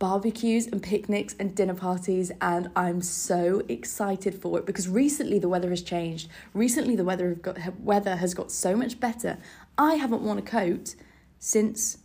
barbecues 0.00 0.66
and 0.66 0.82
picnics 0.82 1.36
and 1.38 1.54
dinner 1.54 1.74
parties 1.74 2.32
and 2.40 2.70
I'm 2.74 3.02
so 3.02 3.62
excited 3.68 4.34
for 4.34 4.58
it 4.58 4.64
because 4.64 4.88
recently 4.88 5.38
the 5.38 5.48
weather 5.48 5.68
has 5.68 5.82
changed. 5.82 6.28
Recently 6.54 6.96
the 6.96 7.04
weather 7.04 7.34
got 7.34 7.58
weather 7.78 8.16
has 8.16 8.32
got 8.32 8.50
so 8.50 8.74
much 8.74 8.98
better. 8.98 9.36
I 9.76 9.94
haven't 9.94 10.22
worn 10.22 10.38
a 10.38 10.42
coat 10.42 10.94
since 11.38 11.98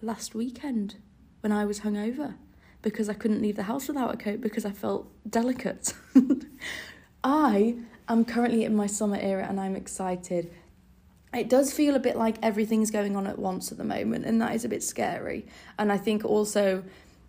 last 0.00 0.34
weekend 0.34 0.96
when 1.40 1.52
I 1.52 1.66
was 1.66 1.80
hungover 1.80 2.36
because 2.80 3.08
I 3.10 3.14
couldn't 3.14 3.42
leave 3.42 3.56
the 3.56 3.64
house 3.64 3.86
without 3.86 4.14
a 4.14 4.16
coat 4.16 4.40
because 4.40 4.64
I 4.64 4.70
felt 4.70 5.08
delicate. 5.28 5.92
I 7.22 7.76
am 8.08 8.24
currently 8.24 8.64
in 8.64 8.74
my 8.74 8.86
summer 8.86 9.18
era 9.20 9.46
and 9.46 9.60
I'm 9.60 9.76
excited 9.76 10.50
it 11.34 11.48
does 11.48 11.72
feel 11.72 11.94
a 11.94 11.98
bit 11.98 12.16
like 12.16 12.36
everything's 12.42 12.90
going 12.90 13.16
on 13.16 13.26
at 13.26 13.38
once 13.38 13.72
at 13.72 13.78
the 13.78 13.84
moment, 13.84 14.24
and 14.24 14.40
that 14.40 14.54
is 14.54 14.64
a 14.64 14.68
bit 14.68 14.82
scary. 14.82 15.46
And 15.78 15.90
I 15.90 15.98
think 15.98 16.24
also 16.24 16.84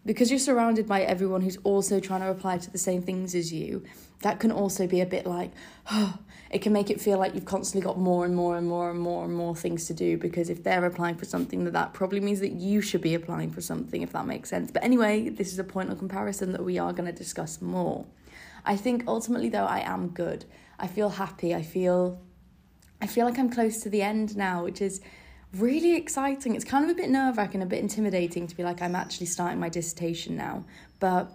because 0.06 0.30
you're 0.30 0.40
surrounded 0.40 0.88
by 0.88 1.02
everyone 1.02 1.42
who's 1.42 1.58
also 1.64 2.00
trying 2.00 2.22
to 2.22 2.30
apply 2.30 2.58
to 2.58 2.72
the 2.72 2.78
same 2.78 3.02
things 3.02 3.36
as 3.36 3.54
you, 3.54 3.84
that 4.22 4.40
can 4.40 4.52
also 4.52 4.86
be 4.86 5.02
a 5.02 5.06
bit 5.06 5.26
like, 5.26 5.52
oh, 5.92 6.18
it 6.50 6.62
can 6.62 6.72
make 6.72 6.92
it 6.92 7.02
feel 7.02 7.18
like 7.18 7.34
you've 7.34 7.46
constantly 7.46 7.84
got 7.84 7.98
more 7.98 8.26
and 8.26 8.36
more 8.36 8.58
and 8.58 8.68
more 8.68 8.92
and 8.92 9.00
more 9.00 9.26
and 9.26 9.34
more 9.34 9.56
things 9.56 9.88
to 9.88 9.94
do 9.94 10.20
because 10.20 10.52
if 10.52 10.64
they're 10.64 10.86
applying 10.86 11.16
for 11.16 11.26
something, 11.26 11.64
that 11.64 11.74
that 11.74 11.94
probably 11.94 12.20
means 12.20 12.40
that 12.42 12.52
you 12.52 12.80
should 12.80 13.02
be 13.02 13.16
applying 13.16 13.50
for 13.50 13.62
something, 13.62 14.04
if 14.04 14.12
that 14.12 14.28
makes 14.28 14.50
sense. 14.50 14.70
But 14.70 14.84
anyway, 14.84 15.30
this 15.30 15.52
is 15.52 15.58
a 15.58 15.64
point 15.64 15.92
of 15.92 15.98
comparison 15.98 16.52
that 16.52 16.64
we 16.64 16.78
are 16.78 16.94
going 16.94 17.12
to 17.12 17.18
discuss 17.18 17.60
more. 17.60 18.06
I 18.66 18.76
think 18.76 19.06
ultimately, 19.08 19.50
though, 19.50 19.66
I 19.66 19.80
am 19.80 20.10
good. 20.10 20.46
I 20.78 20.88
feel 20.88 21.10
happy. 21.10 21.56
I 21.56 21.64
feel 21.64 22.22
I 23.04 23.06
feel 23.06 23.26
like 23.26 23.38
I'm 23.38 23.50
close 23.50 23.82
to 23.82 23.90
the 23.90 24.02
end 24.02 24.38
now, 24.38 24.64
which 24.64 24.82
is 24.82 25.02
really 25.54 25.94
exciting. 25.94 26.56
It's 26.56 26.64
kind 26.64 26.86
of 26.86 26.90
a 26.90 26.94
bit 26.94 27.10
nerve 27.10 27.36
wracking, 27.36 27.62
a 27.62 27.66
bit 27.66 27.80
intimidating 27.80 28.48
to 28.48 28.56
be 28.56 28.64
like, 28.64 28.82
I'm 28.82 28.96
actually 28.96 29.26
starting 29.26 29.60
my 29.60 29.68
dissertation 29.68 30.38
now. 30.38 30.64
But 31.02 31.30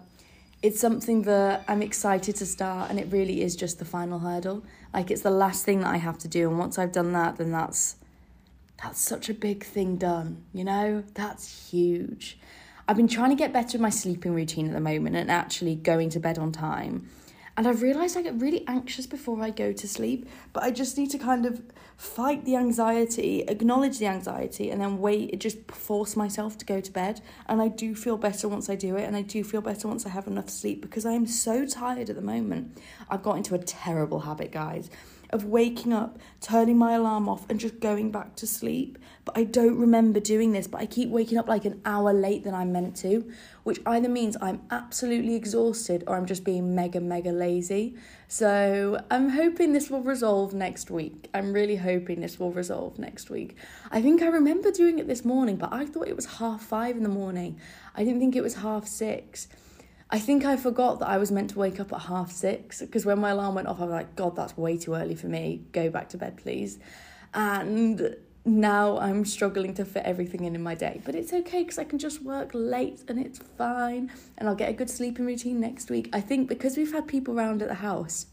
it's 0.63 0.81
something 0.81 1.21
that 1.23 1.63
I'm 1.67 1.83
excited 1.83 2.35
to 2.37 2.45
start, 2.47 2.89
and 2.89 2.99
it 2.99 3.05
really 3.11 3.43
is 3.43 3.55
just 3.55 3.77
the 3.77 3.85
final 3.85 4.17
hurdle. 4.17 4.63
Like, 4.95 5.11
it's 5.11 5.21
the 5.21 5.29
last 5.29 5.63
thing 5.63 5.81
that 5.81 5.93
I 5.93 5.97
have 5.97 6.17
to 6.19 6.27
do. 6.27 6.49
And 6.49 6.57
once 6.57 6.79
I've 6.79 6.91
done 6.91 7.13
that, 7.13 7.37
then 7.37 7.51
that's. 7.51 7.95
That's 8.81 8.99
such 8.99 9.29
a 9.29 9.33
big 9.35 9.63
thing 9.63 9.97
done, 9.97 10.45
you 10.53 10.63
know? 10.63 11.03
That's 11.13 11.69
huge. 11.69 12.39
I've 12.87 12.97
been 12.97 13.09
trying 13.09 13.29
to 13.29 13.35
get 13.35 13.53
better 13.53 13.73
with 13.73 13.81
my 13.81 13.89
sleeping 13.91 14.33
routine 14.33 14.67
at 14.67 14.73
the 14.73 14.79
moment 14.79 15.17
and 15.17 15.29
actually 15.29 15.75
going 15.75 16.09
to 16.11 16.19
bed 16.19 16.39
on 16.39 16.51
time. 16.51 17.09
And 17.59 17.67
I've 17.67 17.81
realised 17.81 18.15
I 18.15 18.21
get 18.21 18.39
really 18.39 18.65
anxious 18.69 19.05
before 19.05 19.43
I 19.43 19.49
go 19.49 19.73
to 19.73 19.85
sleep, 19.85 20.29
but 20.53 20.63
I 20.63 20.71
just 20.71 20.97
need 20.97 21.11
to 21.11 21.17
kind 21.17 21.45
of 21.45 21.61
fight 21.97 22.45
the 22.45 22.55
anxiety, 22.55 23.41
acknowledge 23.49 23.99
the 23.99 24.05
anxiety, 24.05 24.69
and 24.69 24.79
then 24.79 24.99
wait, 24.99 25.37
just 25.41 25.69
force 25.69 26.15
myself 26.15 26.57
to 26.59 26.65
go 26.65 26.79
to 26.79 26.89
bed. 26.89 27.19
And 27.47 27.61
I 27.61 27.67
do 27.67 27.95
feel 27.95 28.15
better 28.15 28.47
once 28.47 28.69
I 28.69 28.75
do 28.75 28.95
it, 28.95 29.03
and 29.03 29.13
I 29.13 29.23
do 29.23 29.43
feel 29.43 29.59
better 29.59 29.89
once 29.89 30.05
I 30.05 30.09
have 30.09 30.25
enough 30.25 30.49
sleep 30.49 30.81
because 30.81 31.05
I 31.05 31.11
am 31.11 31.27
so 31.27 31.65
tired 31.65 32.09
at 32.09 32.15
the 32.15 32.21
moment. 32.21 32.79
I've 33.09 33.23
got 33.23 33.35
into 33.35 33.55
a 33.55 33.59
terrible 33.59 34.21
habit, 34.21 34.53
guys 34.53 34.89
of 35.31 35.45
waking 35.45 35.93
up, 35.93 36.17
turning 36.41 36.77
my 36.77 36.93
alarm 36.93 37.29
off, 37.29 37.49
and 37.49 37.59
just 37.59 37.79
going 37.79 38.11
back 38.11 38.35
to 38.37 38.47
sleep. 38.47 38.97
But 39.25 39.37
I 39.37 39.43
don't 39.43 39.77
remember 39.77 40.19
doing 40.19 40.53
this, 40.53 40.67
but 40.67 40.81
I 40.81 40.85
keep 40.85 41.09
waking 41.09 41.37
up 41.37 41.47
like 41.47 41.65
an 41.65 41.81
hour 41.85 42.13
late 42.13 42.43
than 42.43 42.55
I'm 42.55 42.71
meant 42.71 42.95
to, 42.97 43.31
which 43.63 43.79
either 43.85 44.09
means 44.09 44.35
I'm 44.41 44.61
absolutely 44.71 45.35
exhausted 45.35 46.03
or 46.07 46.15
I'm 46.15 46.25
just 46.25 46.43
being 46.43 46.73
mega, 46.73 46.99
mega 46.99 47.31
lazy. 47.31 47.95
So 48.27 49.03
I'm 49.11 49.29
hoping 49.29 49.73
this 49.73 49.89
will 49.89 50.01
resolve 50.01 50.53
next 50.53 50.89
week. 50.89 51.29
I'm 51.33 51.53
really 51.53 51.75
hoping 51.75 52.21
this 52.21 52.39
will 52.39 52.51
resolve 52.51 52.97
next 52.97 53.29
week. 53.29 53.55
I 53.91 54.01
think 54.01 54.21
I 54.21 54.27
remember 54.27 54.71
doing 54.71 54.99
it 54.99 55.07
this 55.07 55.23
morning, 55.23 55.57
but 55.57 55.71
I 55.71 55.85
thought 55.85 56.07
it 56.07 56.15
was 56.15 56.25
half 56.25 56.61
five 56.63 56.97
in 56.97 57.03
the 57.03 57.09
morning. 57.09 57.59
I 57.95 58.03
didn't 58.03 58.19
think 58.19 58.35
it 58.35 58.41
was 58.41 58.55
half 58.55 58.87
six. 58.87 59.47
I 60.11 60.17
think 60.17 60.43
I 60.43 60.57
forgot 60.57 60.99
that 60.99 61.07
I 61.07 61.17
was 61.17 61.31
meant 61.31 61.51
to 61.51 61.59
wake 61.59 61.79
up 61.79 61.93
at 61.93 62.01
half 62.01 62.31
six 62.31 62.79
because 62.81 63.05
when 63.05 63.19
my 63.19 63.29
alarm 63.29 63.55
went 63.55 63.67
off, 63.67 63.79
I 63.79 63.83
was 63.83 63.91
like, 63.91 64.15
God, 64.15 64.35
that's 64.35 64.57
way 64.57 64.77
too 64.77 64.95
early 64.95 65.15
for 65.15 65.27
me. 65.27 65.61
Go 65.71 65.89
back 65.89 66.09
to 66.09 66.17
bed, 66.17 66.37
please. 66.37 66.79
And 67.33 68.15
now 68.43 68.97
I'm 68.97 69.23
struggling 69.23 69.75
to 69.75 69.85
fit 69.85 70.03
everything 70.05 70.45
in 70.45 70.55
in 70.55 70.63
my 70.63 70.73
day. 70.73 71.01
But 71.05 71.13
it's 71.13 71.31
okay 71.31 71.61
because 71.61 71.77
I 71.77 71.83
can 71.83 71.99
just 71.99 72.23
work 72.23 72.51
late 72.53 73.03
and 73.07 73.19
it's 73.19 73.39
fine. 73.39 74.11
And 74.37 74.49
I'll 74.49 74.55
get 74.55 74.69
a 74.69 74.73
good 74.73 74.89
sleeping 74.89 75.25
routine 75.25 75.59
next 75.59 75.91
week. 75.91 76.09
I 76.11 76.21
think 76.21 76.49
because 76.49 76.75
we've 76.75 76.91
had 76.91 77.07
people 77.07 77.37
around 77.37 77.61
at 77.61 77.67
the 77.67 77.75
house 77.75 78.25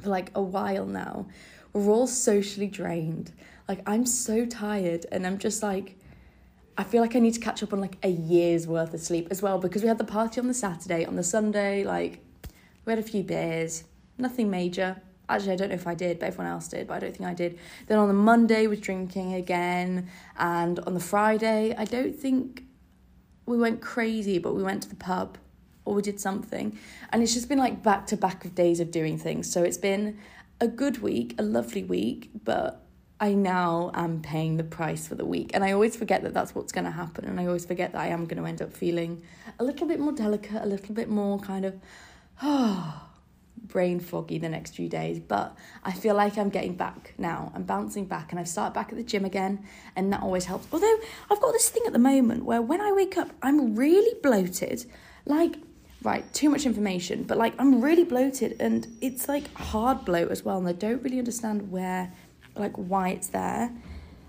for 0.00 0.10
like 0.10 0.30
a 0.34 0.42
while 0.42 0.84
now, 0.84 1.26
we're 1.72 1.90
all 1.90 2.06
socially 2.06 2.66
drained. 2.66 3.32
Like 3.66 3.80
I'm 3.86 4.04
so 4.04 4.44
tired 4.44 5.06
and 5.10 5.26
I'm 5.26 5.38
just 5.38 5.62
like, 5.62 5.96
I 6.76 6.84
feel 6.84 7.02
like 7.02 7.14
I 7.14 7.18
need 7.18 7.34
to 7.34 7.40
catch 7.40 7.62
up 7.62 7.72
on 7.72 7.80
like 7.80 7.98
a 8.02 8.08
year's 8.08 8.66
worth 8.66 8.94
of 8.94 9.00
sleep 9.00 9.28
as 9.30 9.42
well 9.42 9.58
because 9.58 9.82
we 9.82 9.88
had 9.88 9.98
the 9.98 10.04
party 10.04 10.40
on 10.40 10.48
the 10.48 10.54
Saturday. 10.54 11.04
On 11.04 11.16
the 11.16 11.22
Sunday, 11.22 11.84
like 11.84 12.20
we 12.84 12.92
had 12.92 12.98
a 12.98 13.02
few 13.02 13.22
beers, 13.22 13.84
nothing 14.18 14.50
major. 14.50 15.00
Actually, 15.28 15.52
I 15.52 15.56
don't 15.56 15.68
know 15.68 15.74
if 15.74 15.86
I 15.86 15.94
did, 15.94 16.18
but 16.18 16.26
everyone 16.26 16.52
else 16.52 16.68
did, 16.68 16.86
but 16.86 16.94
I 16.94 16.98
don't 17.00 17.16
think 17.16 17.28
I 17.28 17.34
did. 17.34 17.58
Then 17.86 17.98
on 17.98 18.08
the 18.08 18.14
Monday, 18.14 18.66
was 18.66 18.80
drinking 18.80 19.34
again. 19.34 20.08
And 20.38 20.78
on 20.80 20.94
the 20.94 21.00
Friday, 21.00 21.74
I 21.76 21.84
don't 21.84 22.14
think 22.14 22.64
we 23.46 23.58
went 23.58 23.80
crazy, 23.80 24.38
but 24.38 24.54
we 24.54 24.62
went 24.62 24.82
to 24.84 24.88
the 24.88 24.96
pub 24.96 25.38
or 25.84 25.94
we 25.94 26.02
did 26.02 26.20
something. 26.20 26.78
And 27.10 27.22
it's 27.22 27.34
just 27.34 27.48
been 27.48 27.58
like 27.58 27.82
back 27.82 28.06
to 28.08 28.16
back 28.16 28.44
of 28.44 28.54
days 28.54 28.80
of 28.80 28.90
doing 28.90 29.18
things. 29.18 29.50
So 29.50 29.62
it's 29.62 29.78
been 29.78 30.18
a 30.60 30.68
good 30.68 31.02
week, 31.02 31.34
a 31.38 31.42
lovely 31.42 31.82
week, 31.82 32.30
but 32.44 32.81
I 33.22 33.34
now 33.34 33.92
am 33.94 34.20
paying 34.20 34.56
the 34.56 34.64
price 34.64 35.06
for 35.06 35.14
the 35.14 35.24
week. 35.24 35.52
And 35.54 35.62
I 35.62 35.70
always 35.70 35.94
forget 35.94 36.24
that 36.24 36.34
that's 36.34 36.56
what's 36.56 36.72
going 36.72 36.86
to 36.86 36.90
happen. 36.90 37.24
And 37.24 37.38
I 37.38 37.46
always 37.46 37.64
forget 37.64 37.92
that 37.92 38.00
I 38.00 38.08
am 38.08 38.26
going 38.26 38.42
to 38.42 38.48
end 38.48 38.60
up 38.60 38.72
feeling 38.72 39.22
a 39.60 39.64
little 39.64 39.86
bit 39.86 40.00
more 40.00 40.10
delicate, 40.10 40.60
a 40.60 40.66
little 40.66 40.92
bit 40.92 41.08
more 41.08 41.38
kind 41.38 41.64
of, 41.64 41.78
oh, 42.42 43.08
brain 43.68 44.00
foggy 44.00 44.38
the 44.38 44.48
next 44.48 44.74
few 44.74 44.88
days, 44.88 45.20
but 45.20 45.56
I 45.84 45.92
feel 45.92 46.16
like 46.16 46.36
I'm 46.36 46.48
getting 46.48 46.74
back 46.74 47.14
now. 47.16 47.52
I'm 47.54 47.62
bouncing 47.62 48.06
back 48.06 48.32
and 48.32 48.40
I've 48.40 48.48
started 48.48 48.74
back 48.74 48.90
at 48.90 48.96
the 48.96 49.04
gym 49.04 49.24
again, 49.24 49.64
and 49.94 50.12
that 50.12 50.20
always 50.20 50.46
helps. 50.46 50.66
Although 50.72 50.98
I've 51.30 51.40
got 51.40 51.52
this 51.52 51.68
thing 51.68 51.84
at 51.86 51.92
the 51.92 52.00
moment 52.00 52.44
where 52.44 52.60
when 52.60 52.80
I 52.80 52.90
wake 52.90 53.16
up, 53.16 53.30
I'm 53.40 53.76
really 53.76 54.18
bloated. 54.20 54.84
Like, 55.26 55.58
right, 56.02 56.24
too 56.34 56.50
much 56.50 56.66
information, 56.66 57.22
but 57.22 57.38
like 57.38 57.54
I'm 57.60 57.80
really 57.80 58.02
bloated 58.02 58.56
and 58.58 58.88
it's 59.00 59.28
like 59.28 59.54
hard 59.54 60.04
bloat 60.04 60.32
as 60.32 60.44
well, 60.44 60.58
and 60.58 60.66
I 60.66 60.72
don't 60.72 61.00
really 61.04 61.20
understand 61.20 61.70
where, 61.70 62.12
like, 62.56 62.76
why 62.76 63.10
it's 63.10 63.28
there. 63.28 63.72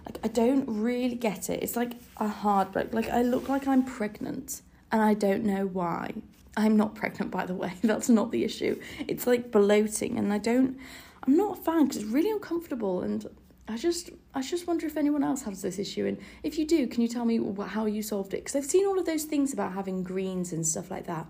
Like, 0.06 0.20
I 0.24 0.28
don't 0.28 0.66
really 0.68 1.16
get 1.16 1.50
it. 1.50 1.64
It's 1.64 1.76
like 1.76 1.94
a 2.18 2.28
hard 2.28 2.72
bloat. 2.72 2.94
Like, 2.94 3.10
I 3.10 3.22
look 3.22 3.50
like 3.50 3.68
I'm 3.68 3.84
pregnant 3.84 4.62
and 4.92 5.02
I 5.02 5.14
don't 5.14 5.44
know 5.44 5.66
why. 5.66 6.14
I'm 6.56 6.78
not 6.78 6.96
pregnant, 6.96 7.32
by 7.32 7.46
the 7.46 7.54
way. 7.64 7.74
That's 7.82 8.10
not 8.10 8.32
the 8.32 8.44
issue. 8.44 8.80
It's 9.08 9.28
like 9.28 9.52
bloating, 9.52 10.18
and 10.18 10.32
I 10.32 10.38
don't. 10.38 10.78
I'm 11.26 11.36
not 11.38 11.60
a 11.60 11.62
fan 11.62 11.86
because 11.88 12.04
it's 12.04 12.12
really 12.12 12.32
uncomfortable, 12.32 13.02
and 13.02 13.26
I 13.68 13.78
just, 13.78 14.10
I 14.34 14.42
just 14.42 14.68
wonder 14.68 14.86
if 14.86 14.98
anyone 14.98 15.24
else 15.24 15.44
has 15.44 15.62
this 15.62 15.80
issue, 15.80 16.06
and 16.06 16.18
if 16.44 16.58
you 16.58 16.66
do, 16.66 16.86
can 16.86 17.02
you 17.02 17.08
tell 17.08 17.26
me 17.26 17.40
how 17.66 17.86
you 17.86 18.04
solved 18.04 18.34
it? 18.34 18.44
Because 18.44 18.56
I've 18.56 18.66
seen 18.66 18.86
all 18.86 19.00
of 19.00 19.06
those 19.06 19.24
things 19.24 19.54
about 19.54 19.74
having 19.74 20.04
greens 20.04 20.52
and 20.52 20.68
stuff 20.68 20.92
like 20.92 21.08
that, 21.08 21.26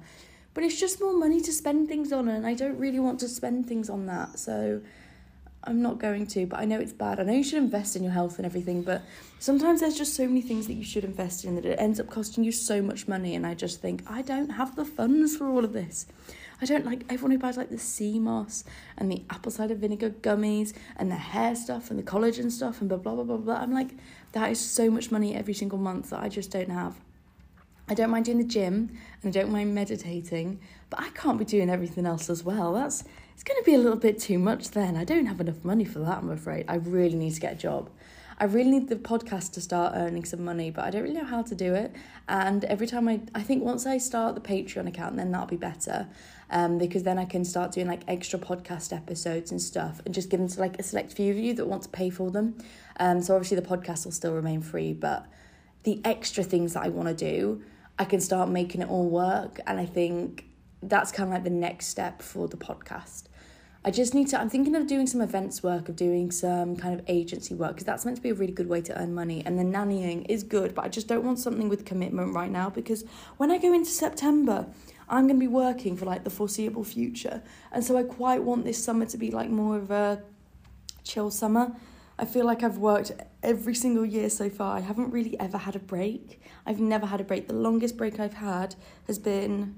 but 0.56 0.64
it's 0.64 0.80
just 0.80 1.00
more 1.00 1.14
money 1.14 1.40
to 1.42 1.54
spend 1.54 1.88
things 1.88 2.12
on, 2.12 2.28
and 2.28 2.46
I 2.46 2.56
don't 2.56 2.78
really 2.78 3.00
want 3.00 3.20
to 3.20 3.30
spend 3.30 3.68
things 3.68 3.90
on 3.90 4.08
that. 4.08 4.40
So 4.40 4.82
I'm 5.66 5.82
not 5.82 5.98
going 5.98 6.28
to, 6.28 6.46
but 6.46 6.60
I 6.60 6.66
know 6.66 6.80
it's 6.80 6.92
bad. 6.92 7.20
I 7.20 7.24
know 7.24 7.34
you 7.34 7.44
should 7.44 7.58
invest 7.58 7.96
in 7.96 8.04
your 8.04 8.12
health 8.12 8.38
and 8.38 8.46
everything, 8.46 8.82
but 8.84 9.02
sometimes 9.40 9.80
there's 9.80 9.98
just 9.98 10.16
so 10.16 10.28
many 10.28 10.42
things 10.42 10.68
that 10.68 10.74
you 10.74 10.84
should 10.84 11.06
invest 11.06 11.46
in 11.46 11.56
that 11.56 11.66
it 11.66 11.80
ends 11.80 12.00
up 12.00 12.10
costing 12.10 12.44
you 12.44 12.52
so 12.52 12.82
much 12.82 13.08
money. 13.08 13.36
And 13.36 13.46
I 13.46 13.54
just 13.54 13.82
think, 13.82 14.04
I 14.06 14.22
don't 14.22 14.50
have 14.50 14.76
the 14.76 14.84
funds 14.84 15.38
for 15.38 15.48
all 15.48 15.64
of 15.64 15.72
this. 15.72 16.06
I 16.62 16.66
don't 16.66 16.86
like 16.86 17.04
everyone 17.10 17.32
who 17.32 17.40
buys 17.40 17.58
like 17.58 17.70
the 17.70 17.78
sea 17.78 18.20
moss 18.20 18.64
and 18.98 19.12
the 19.12 19.24
apple 19.30 19.52
cider 19.52 19.76
vinegar 19.76 20.10
gummies 20.10 20.74
and 20.98 21.10
the 21.10 21.16
hair 21.16 21.56
stuff 21.56 21.90
and 21.90 22.00
the 22.00 22.04
collagen 22.04 22.52
stuff 22.52 22.80
and 22.80 22.90
blah, 22.90 22.98
blah, 22.98 23.16
blah, 23.16 23.24
blah, 23.24 23.38
blah. 23.38 23.56
I'm 23.56 23.74
like, 23.74 23.92
that 24.34 24.52
is 24.52 24.60
so 24.60 24.90
much 24.90 25.12
money 25.12 25.36
every 25.36 25.54
single 25.54 25.80
month 25.80 26.10
that 26.10 26.22
I 26.22 26.30
just 26.30 26.52
don't 26.52 26.70
have. 26.70 26.96
I 27.88 27.94
don't 27.94 28.10
mind 28.10 28.26
doing 28.26 28.38
the 28.38 28.46
gym 28.46 28.98
and 29.22 29.36
I 29.36 29.42
don't 29.42 29.52
mind 29.52 29.76
meditating, 29.76 30.60
but 30.90 31.02
I 31.02 31.10
can't 31.10 31.38
be 31.38 31.46
doing 31.46 31.70
everything 31.70 32.06
else 32.06 32.30
as 32.30 32.44
well. 32.44 32.74
That's 32.74 33.04
it's 33.34 33.44
going 33.44 33.60
to 33.60 33.66
be 33.66 33.76
a 33.76 33.78
little 33.78 33.98
bit 33.98 34.20
too 34.20 34.40
much 34.40 34.72
then. 34.72 34.96
I 34.96 35.04
don't 35.04 35.26
have 35.26 35.42
enough 35.42 35.64
money 35.64 35.86
for 35.86 36.00
that, 36.00 36.20
I'm 36.20 36.30
afraid. 36.30 36.66
I 36.68 36.76
really 36.76 37.16
need 37.16 37.34
to 37.34 37.42
get 37.42 37.54
a 37.54 37.58
job. 37.58 37.90
I 38.40 38.46
really 38.46 38.72
need 38.72 38.90
the 38.90 38.96
podcast 38.96 39.52
to 39.54 39.62
start 39.62 39.94
earning 39.96 40.26
some 40.26 40.44
money, 40.44 40.72
but 40.72 40.84
I 40.84 40.90
don't 40.90 41.04
really 41.04 41.16
know 41.16 41.26
how 41.26 41.44
to 41.44 41.56
do 41.56 41.74
it. 41.76 41.96
And 42.28 42.66
every 42.66 42.88
time 42.88 43.08
I, 43.08 43.22
I 43.36 43.42
think 43.44 43.64
once 43.64 43.86
I 43.86 43.98
start 43.98 44.36
the 44.36 44.42
Patreon 44.42 44.88
account, 44.88 45.16
then 45.18 45.32
that'll 45.32 45.48
be 45.48 45.56
better. 45.56 46.08
Um, 46.50 46.78
because 46.78 47.04
then 47.04 47.18
I 47.18 47.26
can 47.26 47.46
start 47.46 47.72
doing 47.72 47.88
like 47.88 48.02
extra 48.08 48.38
podcast 48.38 48.96
episodes 48.96 49.52
and 49.52 49.62
stuff 49.62 50.02
and 50.06 50.14
just 50.14 50.30
give 50.30 50.40
them 50.40 50.50
to 50.50 50.60
like 50.60 50.78
a 50.80 50.84
select 50.84 51.14
few 51.14 51.32
of 51.32 51.38
you 51.38 51.54
that 51.54 51.66
want 51.66 51.84
to 51.84 51.90
pay 51.90 52.10
for 52.10 52.32
them. 52.32 52.56
Um, 53.00 53.22
so 53.22 53.36
obviously 53.36 53.60
the 53.60 53.68
podcast 53.68 54.06
will 54.06 54.12
still 54.12 54.34
remain 54.34 54.62
free, 54.62 54.94
but 54.94 55.26
the 55.84 56.02
extra 56.04 56.44
things 56.44 56.74
that 56.74 56.84
I 56.84 56.90
want 56.90 57.10
to 57.10 57.16
do, 57.16 57.64
I 57.98 58.06
can 58.06 58.20
start 58.20 58.50
making 58.50 58.82
it 58.82 58.90
all 58.90 59.10
work. 59.10 59.60
And 59.66 59.80
I 59.80 59.86
think 59.86 60.46
that's 60.90 61.12
kind 61.12 61.30
of 61.30 61.34
like 61.34 61.44
the 61.44 61.50
next 61.50 61.88
step 61.88 62.22
for 62.22 62.48
the 62.48 62.58
podcast. 62.58 63.24
I 63.86 63.92
just 63.92 64.14
need 64.14 64.30
to, 64.30 64.40
I'm 64.40 64.50
thinking 64.50 64.76
of 64.76 64.88
doing 64.88 65.08
some 65.08 65.20
events 65.20 65.62
work, 65.62 65.90
of 65.90 65.98
doing 65.98 66.32
some 66.32 66.78
kind 66.78 66.98
of 66.98 67.06
agency 67.10 67.54
work, 67.54 67.72
because 67.72 67.86
that's 67.86 68.06
meant 68.06 68.16
to 68.16 68.24
be 68.24 68.30
a 68.30 68.34
really 68.34 68.54
good 68.54 68.70
way 68.70 68.80
to 68.82 68.98
earn 68.98 69.14
money. 69.14 69.44
And 69.46 69.60
the 69.60 69.64
nannying 69.64 70.26
is 70.30 70.42
good, 70.44 70.74
but 70.74 70.86
I 70.86 70.88
just 70.88 71.10
don't 71.10 71.26
want 71.26 71.40
something 71.40 71.68
with 71.68 71.84
commitment 71.84 72.34
right 72.34 72.50
now, 72.50 72.70
because 72.70 73.04
when 73.36 73.52
I 73.52 73.58
go 73.58 73.74
into 73.74 73.90
September, 73.90 74.68
I'm 75.10 75.28
going 75.28 75.38
to 75.38 75.46
be 75.46 75.48
working 75.48 75.98
for 75.98 76.06
like 76.06 76.24
the 76.24 76.30
foreseeable 76.30 76.86
future. 76.86 77.44
And 77.74 77.84
so 77.84 77.98
I 77.98 78.04
quite 78.04 78.42
want 78.42 78.64
this 78.64 78.82
summer 78.82 79.06
to 79.06 79.18
be 79.18 79.32
like 79.32 79.50
more 79.50 79.76
of 79.76 79.92
a 79.92 80.24
chill 81.04 81.30
summer. 81.30 81.76
I 82.18 82.24
feel 82.24 82.46
like 82.46 82.64
I've 82.64 82.78
worked 82.78 83.12
every 83.42 83.76
single 83.76 84.06
year 84.06 84.30
so 84.30 84.50
far. 84.50 84.78
I 84.78 84.80
haven't 84.80 85.12
really 85.12 85.38
ever 85.42 85.58
had 85.58 85.76
a 85.76 85.80
break. 85.80 86.42
I've 86.66 86.80
never 86.80 87.06
had 87.06 87.20
a 87.20 87.26
break. 87.26 87.50
The 87.50 87.54
longest 87.54 87.98
break 87.98 88.18
I've 88.18 88.36
had 88.36 88.76
has 89.08 89.20
been 89.20 89.76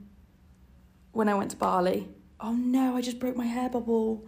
when 1.16 1.30
I 1.30 1.34
went 1.34 1.52
to 1.52 1.58
Bali. 1.58 2.10
Oh 2.40 2.54
no, 2.54 2.96
I 2.96 3.02
just 3.02 3.20
broke 3.20 3.36
my 3.36 3.46
hair 3.46 3.70
bubble. 3.70 4.28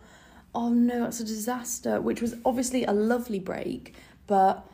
Oh 0.56 0.70
no, 0.70 1.01
that's 1.01 1.20
a 1.20 1.25
disaster. 1.25 2.00
Which 2.01 2.22
was 2.22 2.36
obviously 2.46 2.86
a 2.86 2.94
lovely 2.94 3.39
break, 3.39 3.94
but 4.25 4.65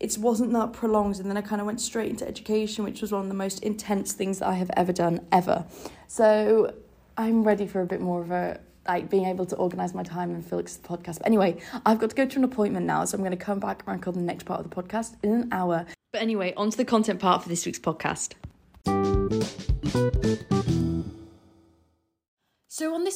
it 0.00 0.16
wasn't 0.18 0.52
that 0.52 0.72
prolonged. 0.72 1.20
And 1.20 1.28
then 1.28 1.36
I 1.36 1.42
kind 1.42 1.60
of 1.60 1.66
went 1.66 1.80
straight 1.80 2.10
into 2.10 2.26
education, 2.26 2.84
which 2.84 3.02
was 3.02 3.12
one 3.12 3.22
of 3.22 3.28
the 3.28 3.34
most 3.34 3.62
intense 3.62 4.12
things 4.12 4.38
that 4.38 4.48
I 4.48 4.54
have 4.54 4.70
ever 4.76 4.92
done, 4.92 5.26
ever. 5.30 5.66
So 6.06 6.74
I'm 7.16 7.44
ready 7.44 7.66
for 7.66 7.82
a 7.82 7.86
bit 7.86 8.00
more 8.00 8.22
of 8.22 8.30
a 8.30 8.60
like 8.86 9.10
being 9.10 9.26
able 9.26 9.44
to 9.44 9.56
organize 9.56 9.92
my 9.92 10.02
time 10.02 10.30
and 10.30 10.42
the 10.42 10.56
podcast. 10.56 11.18
But 11.18 11.26
anyway, 11.26 11.60
I've 11.84 11.98
got 11.98 12.10
to 12.10 12.16
go 12.16 12.24
to 12.24 12.38
an 12.38 12.44
appointment 12.44 12.86
now, 12.86 13.04
so 13.04 13.16
I'm 13.16 13.22
going 13.22 13.36
to 13.36 13.44
come 13.44 13.60
back 13.60 13.82
and 13.86 13.94
record 13.94 14.14
the 14.14 14.22
next 14.22 14.44
part 14.44 14.60
of 14.60 14.70
the 14.70 14.74
podcast 14.74 15.16
in 15.22 15.32
an 15.32 15.48
hour. 15.52 15.84
But 16.12 16.22
anyway, 16.22 16.54
on 16.56 16.70
to 16.70 16.76
the 16.76 16.86
content 16.86 17.20
part 17.20 17.42
for 17.42 17.50
this 17.50 17.66
week's 17.66 17.78
podcast. 17.78 18.32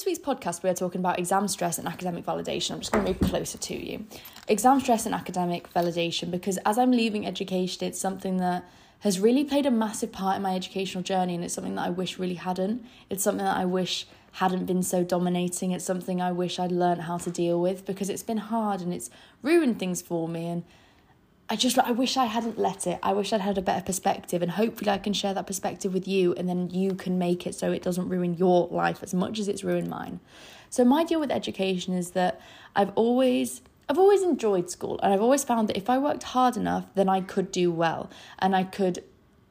This 0.03 0.19
week's 0.19 0.27
podcast, 0.27 0.65
we 0.65 0.69
are 0.69 0.75
talking 0.75 1.01
about 1.01 1.17
exam 1.17 1.47
stress 1.47 1.79
and 1.79 1.87
academic 1.87 2.27
validation. 2.27 2.73
I'm 2.73 2.81
just 2.81 2.91
going 2.91 3.05
to 3.05 3.13
move 3.13 3.21
closer 3.31 3.57
to 3.57 3.77
you. 3.77 4.05
Exam 4.49 4.81
stress 4.81 5.07
and 5.07 5.15
academic 5.15 5.73
validation, 5.73 6.29
because 6.29 6.59
as 6.67 6.77
I'm 6.77 6.91
leaving 6.91 7.25
education, 7.25 7.87
it's 7.87 8.01
something 8.01 8.39
that 8.39 8.65
has 9.01 9.21
really 9.21 9.45
played 9.45 9.65
a 9.65 9.71
massive 9.71 10.11
part 10.11 10.35
in 10.35 10.43
my 10.43 10.57
educational 10.57 11.05
journey, 11.05 11.37
and 11.37 11.45
it's 11.45 11.55
something 11.55 11.77
that 11.77 11.87
I 11.87 11.91
wish 11.91 12.19
really 12.19 12.35
hadn't. 12.35 12.85
It's 13.11 13.23
something 13.23 13.45
that 13.45 13.57
I 13.57 13.65
wish 13.65 14.09
hadn't 14.33 14.67
been 14.67 14.83
so 14.83 15.05
dominating. 15.05 15.71
It's 15.71 15.85
something 15.85 16.21
I 16.21 16.33
wish 16.33 16.59
I'd 16.59 16.73
learned 16.73 17.03
how 17.03 17.19
to 17.19 17.31
deal 17.31 17.61
with 17.61 17.87
because 17.87 18.11
it's 18.11 18.25
been 18.25 18.39
hard 18.39 18.81
and 18.81 18.93
it's 18.93 19.09
ruined 19.41 19.79
things 19.79 20.03
for 20.03 20.27
me. 20.29 20.49
And 20.49 20.65
I 21.53 21.57
just 21.57 21.79
I 21.79 21.91
wish 21.91 22.17
I 22.17 22.25
hadn't 22.25 22.59
let 22.59 22.87
it. 22.87 22.99
I 23.03 23.13
wish 23.13 23.31
I'd 23.31 23.43
had 23.43 23.59
a 23.59 23.61
better 23.61 23.85
perspective 23.85 24.41
and 24.41 24.53
hopefully 24.53 24.91
I 24.91 24.97
can 24.97 25.13
share 25.13 25.35
that 25.35 25.47
perspective 25.47 25.93
with 25.93 26.09
you 26.09 26.33
and 26.33 26.49
then 26.49 26.71
you 26.71 26.95
can 26.95 27.19
make 27.19 27.47
it 27.47 27.55
so 27.55 27.71
it 27.73 27.83
doesn't 27.83 28.09
ruin 28.09 28.33
your 28.33 28.69
life 28.69 29.03
as 29.03 29.13
much 29.13 29.39
as 29.39 29.49
it's 29.49 29.63
ruined 29.63 29.91
mine. 29.91 30.21
So 30.71 30.83
my 30.83 31.05
deal 31.05 31.21
with 31.21 31.31
education 31.31 31.93
is 31.93 32.13
that 32.13 32.41
I've 32.75 32.91
always 32.95 33.61
I've 33.87 33.99
always 33.99 34.23
enjoyed 34.23 34.71
school 34.71 34.99
and 35.03 35.13
I've 35.13 35.21
always 35.21 35.45
found 35.45 35.69
that 35.69 35.77
if 35.77 35.91
I 35.91 35.99
worked 35.99 36.23
hard 36.23 36.57
enough 36.57 36.87
then 36.95 37.11
I 37.11 37.21
could 37.21 37.53
do 37.53 37.71
well 37.71 38.09
and 38.39 38.57
I 38.57 38.65
could 38.65 39.05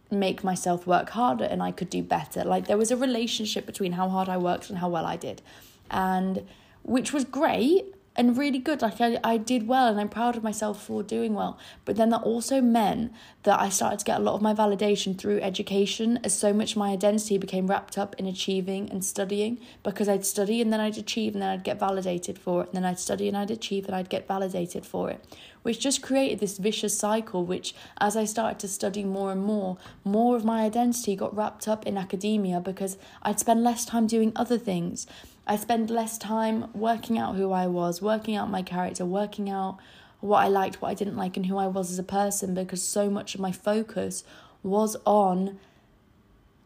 make 0.09 0.43
myself 0.43 0.87
work 0.87 1.11
harder 1.11 1.43
and 1.43 1.61
I 1.61 1.71
could 1.71 1.91
do 1.91 2.01
better. 2.01 2.43
Like 2.43 2.65
there 2.65 2.77
was 2.77 2.89
a 2.89 2.97
relationship 2.97 3.67
between 3.67 3.91
how 3.91 4.09
hard 4.09 4.27
I 4.27 4.37
worked 4.37 4.71
and 4.71 4.79
how 4.79 4.89
well 4.89 5.05
I 5.05 5.17
did. 5.17 5.43
And 5.91 6.47
which 6.81 7.13
was 7.13 7.25
great 7.25 7.93
and 8.15 8.37
really 8.37 8.59
good. 8.59 8.81
Like 8.81 8.99
I, 8.99 9.19
I 9.23 9.37
did 9.37 9.67
well 9.67 9.87
and 9.87 9.99
I'm 9.99 10.09
proud 10.09 10.35
of 10.35 10.43
myself 10.43 10.83
for 10.83 11.01
doing 11.01 11.33
well. 11.33 11.57
But 11.85 11.95
then 11.95 12.09
that 12.09 12.23
also 12.23 12.61
meant 12.61 13.13
that 13.43 13.59
I 13.59 13.69
started 13.69 13.99
to 13.99 14.05
get 14.05 14.19
a 14.19 14.23
lot 14.23 14.35
of 14.35 14.41
my 14.41 14.53
validation 14.53 15.17
through 15.17 15.39
education 15.39 16.19
as 16.23 16.37
so 16.37 16.53
much 16.53 16.75
my 16.75 16.89
identity 16.91 17.37
became 17.37 17.67
wrapped 17.67 17.97
up 17.97 18.15
in 18.19 18.25
achieving 18.25 18.89
and 18.89 19.03
studying 19.03 19.59
because 19.83 20.09
I'd 20.09 20.25
study 20.25 20.61
and 20.61 20.71
then 20.73 20.79
I'd 20.79 20.97
achieve 20.97 21.33
and 21.33 21.41
then 21.41 21.49
I'd 21.49 21.63
get 21.63 21.79
validated 21.79 22.37
for 22.37 22.63
it. 22.63 22.67
And 22.67 22.75
then 22.75 22.85
I'd 22.85 22.99
study 22.99 23.27
and 23.27 23.37
I'd 23.37 23.51
achieve 23.51 23.85
and 23.85 23.95
I'd 23.95 24.09
get 24.09 24.27
validated 24.27 24.85
for 24.85 25.09
it. 25.09 25.23
Which 25.63 25.79
just 25.79 26.01
created 26.01 26.39
this 26.39 26.57
vicious 26.57 26.97
cycle, 26.97 27.45
which 27.45 27.75
as 27.99 28.17
I 28.17 28.25
started 28.25 28.57
to 28.59 28.67
study 28.67 29.03
more 29.03 29.31
and 29.31 29.43
more, 29.43 29.77
more 30.03 30.35
of 30.35 30.43
my 30.43 30.63
identity 30.63 31.15
got 31.15 31.35
wrapped 31.35 31.67
up 31.67 31.85
in 31.85 31.97
academia 31.97 32.59
because 32.59 32.97
I'd 33.21 33.39
spend 33.39 33.63
less 33.63 33.85
time 33.85 34.07
doing 34.07 34.31
other 34.35 34.57
things. 34.57 35.05
I 35.47 35.55
spend 35.55 35.89
less 35.89 36.17
time 36.17 36.71
working 36.73 37.17
out 37.17 37.35
who 37.35 37.51
I 37.51 37.67
was, 37.67 38.01
working 38.01 38.35
out 38.35 38.49
my 38.49 38.61
character, 38.61 39.05
working 39.05 39.49
out 39.49 39.77
what 40.19 40.43
I 40.43 40.47
liked, 40.47 40.81
what 40.81 40.89
I 40.89 40.93
didn't 40.93 41.17
like, 41.17 41.35
and 41.35 41.47
who 41.47 41.57
I 41.57 41.67
was 41.67 41.91
as 41.91 41.99
a 41.99 42.03
person 42.03 42.53
because 42.53 42.83
so 42.83 43.09
much 43.09 43.33
of 43.35 43.41
my 43.41 43.51
focus 43.51 44.23
was 44.63 44.95
on 45.05 45.59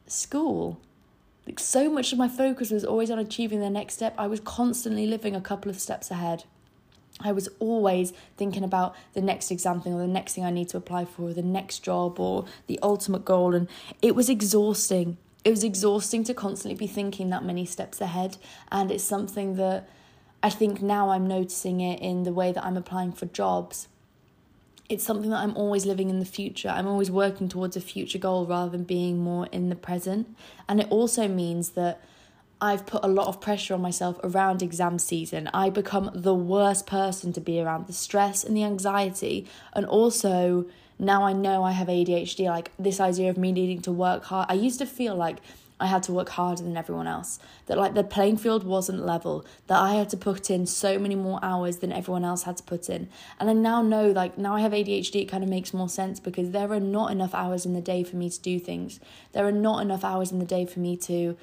school. 0.08 0.80
Like 1.46 1.60
so 1.60 1.90
much 1.90 2.12
of 2.12 2.18
my 2.18 2.28
focus 2.28 2.72
was 2.72 2.84
always 2.84 3.10
on 3.10 3.20
achieving 3.20 3.60
the 3.60 3.70
next 3.70 3.96
step. 3.96 4.14
I 4.18 4.28
was 4.28 4.40
constantly 4.40 5.08
living 5.08 5.36
a 5.36 5.42
couple 5.42 5.70
of 5.70 5.80
steps 5.80 6.12
ahead. 6.12 6.44
I 7.22 7.32
was 7.32 7.48
always 7.60 8.12
thinking 8.36 8.64
about 8.64 8.94
the 9.14 9.22
next 9.22 9.50
exam 9.52 9.80
thing 9.80 9.94
or 9.94 10.02
the 10.02 10.08
next 10.08 10.34
thing 10.34 10.44
I 10.44 10.50
need 10.50 10.68
to 10.70 10.78
apply 10.78 11.06
for, 11.06 11.30
or 11.30 11.34
the 11.34 11.42
next 11.42 11.80
job 11.80 12.20
or 12.20 12.46
the 12.68 12.78
ultimate 12.84 13.24
goal. 13.24 13.56
And 13.56 13.70
it 14.02 14.16
was 14.16 14.28
exhausting. 14.28 15.18
It 15.46 15.52
was 15.52 15.64
exhausting 15.64 16.24
to 16.24 16.34
constantly 16.34 16.76
be 16.76 16.88
thinking 16.88 17.30
that 17.30 17.46
many 17.46 17.66
steps 17.66 18.02
ahead. 18.02 18.38
And 18.72 18.92
it's 18.92 19.04
something 19.04 19.56
that 19.56 19.88
I 20.42 20.50
think 20.50 20.82
now 20.82 21.12
I'm 21.12 21.28
noticing 21.28 21.82
it 21.82 22.02
in 22.02 22.24
the 22.24 22.34
way 22.34 22.52
that 22.52 22.66
I'm 22.66 22.76
applying 22.76 23.12
for 23.12 23.28
jobs. 23.28 23.88
It's 24.90 25.04
something 25.04 25.30
that 25.30 25.44
I'm 25.44 25.56
always 25.56 25.86
living 25.86 26.10
in 26.10 26.20
the 26.20 26.26
future. 26.26 26.70
I'm 26.70 26.88
always 26.88 27.12
working 27.12 27.48
towards 27.48 27.78
a 27.78 27.82
future 27.82 28.18
goal 28.18 28.48
rather 28.48 28.72
than 28.72 28.84
being 28.84 29.20
more 29.20 29.48
in 29.52 29.70
the 29.70 29.76
present. 29.76 30.36
And 30.68 30.82
it 30.82 30.88
also 30.90 31.28
means 31.28 31.70
that 31.70 32.02
I've 32.60 32.88
put 32.88 33.04
a 33.04 33.08
lot 33.08 33.28
of 33.28 33.40
pressure 33.40 33.76
on 33.76 33.82
myself 33.82 34.20
around 34.24 34.64
exam 34.64 34.98
season. 34.98 35.50
I 35.54 35.70
become 35.70 36.10
the 36.14 36.34
worst 36.34 36.88
person 36.88 37.34
to 37.34 37.42
be 37.42 37.60
around 37.60 37.86
the 37.86 37.94
stress 37.94 38.44
and 38.44 38.58
the 38.58 38.64
anxiety. 38.64 39.48
And 39.74 39.86
also, 39.86 40.66
now 40.98 41.24
I 41.24 41.34
know 41.34 41.64
I 41.64 41.72
have 41.72 41.88
ADHD, 41.88 42.46
like 42.46 42.72
this 42.80 43.00
idea 43.00 43.30
of 43.30 43.38
me 43.38 43.52
needing 43.52 43.82
to 43.82 43.92
work 43.92 44.26
hard. 44.26 44.48
I 44.50 44.54
used 44.54 44.80
to 44.80 44.86
feel 44.86 45.16
like 45.16 45.38
I 45.78 45.88
had 45.88 46.04
to 46.04 46.14
work 46.14 46.30
harder 46.30 46.64
than 46.64 46.78
everyone 46.78 47.08
else. 47.08 47.38
That 47.66 47.78
like 47.78 47.96
the 47.96 48.04
playing 48.04 48.38
field 48.38 48.64
wasn't 48.64 49.06
level. 49.06 49.46
That 49.68 49.80
I 49.80 49.96
had 49.96 50.10
to 50.10 50.18
put 50.18 50.50
in 50.50 50.66
so 50.66 50.98
many 50.98 51.16
more 51.16 51.40
hours 51.44 51.78
than 51.78 51.92
everyone 51.92 52.24
else 52.24 52.44
had 52.44 52.58
to 52.58 52.64
put 52.64 52.90
in. 52.90 53.10
And 53.40 53.50
I 53.50 53.54
now 53.54 53.82
know 53.82 54.10
like 54.10 54.38
now 54.38 54.56
I 54.56 54.62
have 54.62 54.72
ADHD 54.72 55.24
it 55.24 55.26
kind 55.26 55.44
of 55.44 55.50
makes 55.50 55.74
more 55.74 55.90
sense 55.90 56.20
because 56.20 56.52
there 56.52 56.72
are 56.72 56.80
not 56.80 57.12
enough 57.12 57.36
hours 57.36 57.66
in 57.66 57.74
the 57.74 57.82
day 57.82 58.04
for 58.04 58.16
me 58.16 58.30
to 58.30 58.40
do 58.40 58.58
things. 58.58 59.02
There 59.34 59.46
are 59.46 59.52
not 59.52 59.82
enough 59.82 60.06
hours 60.06 60.32
in 60.32 60.40
the 60.40 60.46
day 60.46 60.66
for 60.66 60.80
me 60.80 60.96
to 60.98 61.36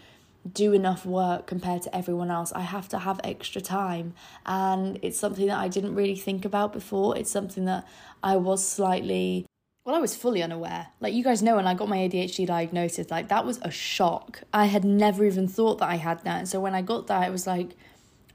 do 0.51 0.73
enough 0.73 1.07
work 1.07 1.47
compared 1.47 1.83
to 1.83 1.95
everyone 1.95 2.31
else. 2.31 2.53
I 2.53 2.63
have 2.63 2.89
to 2.89 2.99
have 2.99 3.21
extra 3.23 3.61
time. 3.61 4.15
And 4.45 4.99
it's 5.03 5.19
something 5.19 5.47
that 5.47 5.59
I 5.59 5.69
didn't 5.69 5.95
really 5.95 6.17
think 6.17 6.45
about 6.45 6.73
before. 6.73 7.17
It's 7.17 7.31
something 7.31 7.65
that 7.67 7.87
I 8.23 8.37
was 8.37 8.67
slightly 8.67 9.47
well, 9.85 9.97
I 9.97 9.99
was 9.99 10.15
fully 10.15 10.45
unaware. 10.45 10.89
Like 11.01 11.13
you 11.13 11.25
guys 11.25 11.43
know, 11.43 11.57
when 11.57 11.67
I 11.67 11.75
got 11.75 11.89
my 11.89 11.99
ADHD 11.99 12.47
diagnosis, 12.47 13.11
like 13.11 13.29
that 13.29 13.45
was 13.45 13.59
a 13.63 13.71
shock. 13.71 14.43
I 14.53 14.67
had 14.67 14.85
never 14.85 15.25
even 15.25 15.49
thought 15.49 15.79
that 15.79 15.89
I 15.89 15.97
had 15.97 16.23
that. 16.23 16.39
And 16.39 16.49
so 16.49 16.61
when 16.61 16.75
I 16.75 16.83
got 16.83 17.09
that, 17.09 17.27
it 17.27 17.33
was 17.33 17.49
like 17.49 17.71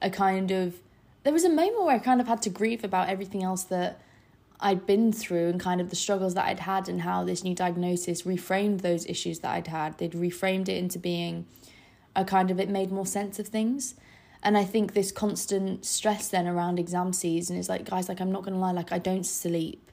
a 0.02 0.10
kind 0.10 0.52
of 0.52 0.76
there 1.24 1.34
was 1.34 1.46
a 1.46 1.50
moment 1.50 1.84
where 1.84 1.96
I 1.96 2.00
kind 2.00 2.22
of 2.22 2.28
had 2.28 2.42
to 2.44 2.50
grieve 2.50 2.84
about 2.84 3.10
everything 3.10 3.44
else 3.44 3.64
that 3.66 4.02
I'd 4.60 4.86
been 4.86 5.12
through 5.12 5.50
and 5.50 5.60
kind 5.60 5.82
of 5.82 5.90
the 5.90 5.96
struggles 5.96 6.34
that 6.34 6.46
I'd 6.46 6.62
had 6.62 6.90
and 6.90 7.02
how 7.02 7.24
this 7.24 7.44
new 7.44 7.54
diagnosis 7.54 8.24
reframed 8.24 8.82
those 8.82 9.06
issues 9.06 9.40
that 9.40 9.52
I'd 9.52 9.68
had. 9.68 9.98
They'd 9.98 10.14
reframed 10.14 10.70
it 10.70 10.78
into 10.78 11.00
being 11.00 11.46
a 12.18 12.26
kind 12.26 12.52
of 12.52 12.60
it 12.60 12.68
made 12.68 12.92
more 12.92 13.06
sense 13.06 13.40
of 13.40 13.48
things. 13.48 13.96
And 14.44 14.58
I 14.58 14.66
think 14.66 14.94
this 14.94 15.12
constant 15.12 15.86
stress 15.86 16.28
then 16.28 16.48
around 16.48 16.78
exam 16.78 17.14
season 17.14 17.56
is 17.56 17.70
like, 17.70 17.90
guys, 17.90 18.10
like 18.10 18.20
I'm 18.20 18.32
not 18.32 18.44
gonna 18.44 18.60
lie, 18.60 18.74
like 18.74 18.92
I 18.92 19.00
don't 19.00 19.26
sleep 19.26 19.88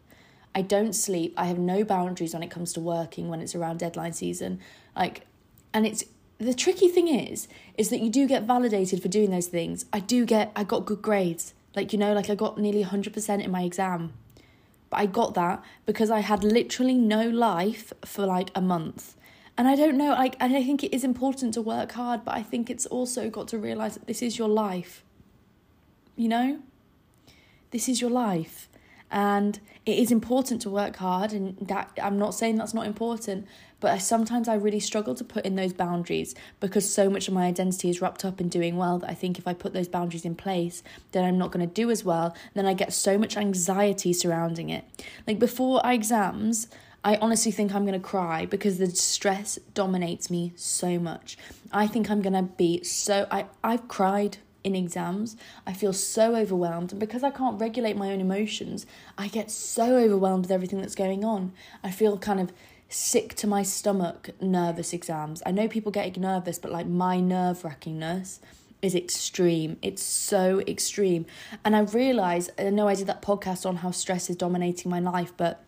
I 0.54 0.62
don't 0.62 0.92
sleep. 0.92 1.34
I 1.36 1.46
have 1.46 1.58
no 1.58 1.84
boundaries 1.84 2.32
when 2.32 2.42
it 2.42 2.50
comes 2.50 2.72
to 2.74 2.80
working 2.80 3.28
when 3.28 3.40
it's 3.40 3.54
around 3.54 3.80
deadline 3.80 4.12
season. 4.12 4.60
Like, 4.94 5.26
and 5.72 5.84
it's 5.84 6.04
the 6.38 6.54
tricky 6.54 6.88
thing 6.88 7.08
is, 7.08 7.48
is 7.76 7.90
that 7.90 8.00
you 8.00 8.10
do 8.10 8.28
get 8.28 8.44
validated 8.44 9.02
for 9.02 9.08
doing 9.08 9.30
those 9.30 9.48
things. 9.48 9.86
I 9.92 10.00
do 10.00 10.24
get, 10.24 10.52
I 10.54 10.62
got 10.62 10.86
good 10.86 11.02
grades. 11.02 11.54
Like, 11.74 11.92
you 11.92 11.98
know, 11.98 12.12
like 12.12 12.30
I 12.30 12.36
got 12.36 12.56
nearly 12.56 12.84
100% 12.84 13.44
in 13.44 13.50
my 13.50 13.62
exam. 13.62 14.12
But 14.90 15.00
I 15.00 15.06
got 15.06 15.34
that 15.34 15.62
because 15.86 16.10
I 16.10 16.20
had 16.20 16.44
literally 16.44 16.94
no 16.94 17.28
life 17.28 17.92
for 18.04 18.24
like 18.24 18.50
a 18.54 18.60
month. 18.60 19.13
And 19.56 19.68
I 19.68 19.76
don't 19.76 19.96
know, 19.96 20.10
like, 20.10 20.36
and 20.40 20.56
I 20.56 20.64
think 20.64 20.82
it 20.82 20.94
is 20.94 21.04
important 21.04 21.54
to 21.54 21.62
work 21.62 21.92
hard, 21.92 22.24
but 22.24 22.34
I 22.34 22.42
think 22.42 22.70
it's 22.70 22.86
also 22.86 23.30
got 23.30 23.48
to 23.48 23.58
realize 23.58 23.94
that 23.94 24.06
this 24.06 24.20
is 24.20 24.36
your 24.36 24.48
life. 24.48 25.04
You 26.16 26.28
know? 26.28 26.58
This 27.70 27.88
is 27.88 28.00
your 28.00 28.10
life 28.10 28.68
and 29.14 29.60
it 29.86 29.96
is 29.96 30.10
important 30.10 30.60
to 30.62 30.68
work 30.68 30.96
hard 30.96 31.32
and 31.32 31.56
that 31.60 31.90
I'm 32.02 32.18
not 32.18 32.34
saying 32.34 32.56
that's 32.56 32.74
not 32.74 32.86
important 32.86 33.46
but 33.80 33.92
I, 33.92 33.98
sometimes 33.98 34.48
I 34.48 34.54
really 34.54 34.80
struggle 34.80 35.14
to 35.14 35.24
put 35.24 35.44
in 35.44 35.54
those 35.54 35.72
boundaries 35.72 36.34
because 36.58 36.92
so 36.92 37.08
much 37.08 37.28
of 37.28 37.34
my 37.34 37.46
identity 37.46 37.88
is 37.90 38.02
wrapped 38.02 38.24
up 38.24 38.40
in 38.40 38.48
doing 38.48 38.76
well 38.76 38.98
that 38.98 39.10
I 39.10 39.14
think 39.14 39.38
if 39.38 39.46
I 39.46 39.54
put 39.54 39.72
those 39.72 39.88
boundaries 39.88 40.24
in 40.24 40.34
place 40.34 40.82
then 41.12 41.24
I'm 41.24 41.38
not 41.38 41.52
going 41.52 41.66
to 41.66 41.72
do 41.72 41.90
as 41.90 42.04
well 42.04 42.34
then 42.54 42.66
I 42.66 42.74
get 42.74 42.92
so 42.92 43.16
much 43.16 43.36
anxiety 43.36 44.12
surrounding 44.12 44.68
it 44.68 44.84
like 45.28 45.38
before 45.38 45.84
I 45.86 45.94
exams 45.94 46.66
I 47.04 47.16
honestly 47.16 47.52
think 47.52 47.74
I'm 47.74 47.84
going 47.84 48.00
to 48.00 48.06
cry 48.06 48.46
because 48.46 48.78
the 48.78 48.90
stress 48.90 49.58
dominates 49.74 50.30
me 50.30 50.54
so 50.56 50.98
much. 50.98 51.36
I 51.70 51.86
think 51.86 52.10
I'm 52.10 52.22
going 52.22 52.32
to 52.32 52.42
be 52.42 52.82
so 52.82 53.26
I 53.30 53.46
I've 53.62 53.86
cried 53.88 54.38
in 54.64 54.74
exams. 54.74 55.36
I 55.66 55.74
feel 55.74 55.92
so 55.92 56.34
overwhelmed. 56.34 56.92
And 56.92 56.98
because 56.98 57.22
I 57.22 57.30
can't 57.30 57.60
regulate 57.60 57.96
my 57.96 58.10
own 58.10 58.20
emotions, 58.20 58.86
I 59.18 59.28
get 59.28 59.50
so 59.50 59.96
overwhelmed 59.98 60.44
with 60.44 60.50
everything 60.50 60.80
that's 60.80 60.94
going 60.94 61.22
on. 61.22 61.52
I 61.82 61.90
feel 61.90 62.16
kind 62.18 62.40
of 62.40 62.50
sick 62.88 63.34
to 63.34 63.46
my 63.46 63.62
stomach, 63.62 64.30
nervous 64.40 64.94
exams. 64.94 65.42
I 65.44 65.50
know 65.50 65.68
people 65.68 65.92
get 65.92 66.16
nervous, 66.16 66.58
but 66.58 66.72
like 66.72 66.86
my 66.86 67.20
nerve 67.20 67.62
wrackingness 67.62 68.38
is 68.80 68.94
extreme. 68.94 69.76
It's 69.82 70.02
so 70.02 70.60
extreme. 70.66 71.26
And 71.64 71.76
I 71.76 71.80
realize, 71.80 72.50
I 72.58 72.70
know 72.70 72.88
I 72.88 72.94
did 72.94 73.06
that 73.08 73.20
podcast 73.20 73.66
on 73.66 73.76
how 73.76 73.90
stress 73.90 74.30
is 74.30 74.36
dominating 74.36 74.90
my 74.90 75.00
life, 75.00 75.32
but 75.36 75.62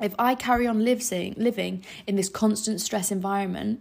if 0.00 0.14
I 0.18 0.34
carry 0.34 0.66
on 0.66 0.84
living, 0.84 1.34
living 1.36 1.84
in 2.06 2.16
this 2.16 2.28
constant 2.28 2.80
stress 2.80 3.10
environment, 3.10 3.80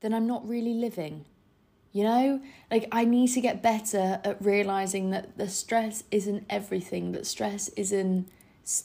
then 0.00 0.14
I'm 0.14 0.26
not 0.26 0.48
really 0.48 0.74
living. 0.74 1.24
You 1.92 2.04
know, 2.04 2.40
like 2.70 2.86
I 2.92 3.04
need 3.04 3.28
to 3.28 3.40
get 3.40 3.62
better 3.62 4.20
at 4.22 4.44
realizing 4.44 5.10
that 5.10 5.36
the 5.36 5.48
stress 5.48 6.04
isn't 6.10 6.44
everything, 6.48 7.12
that 7.12 7.26
stress 7.26 7.68
isn't 7.70 8.28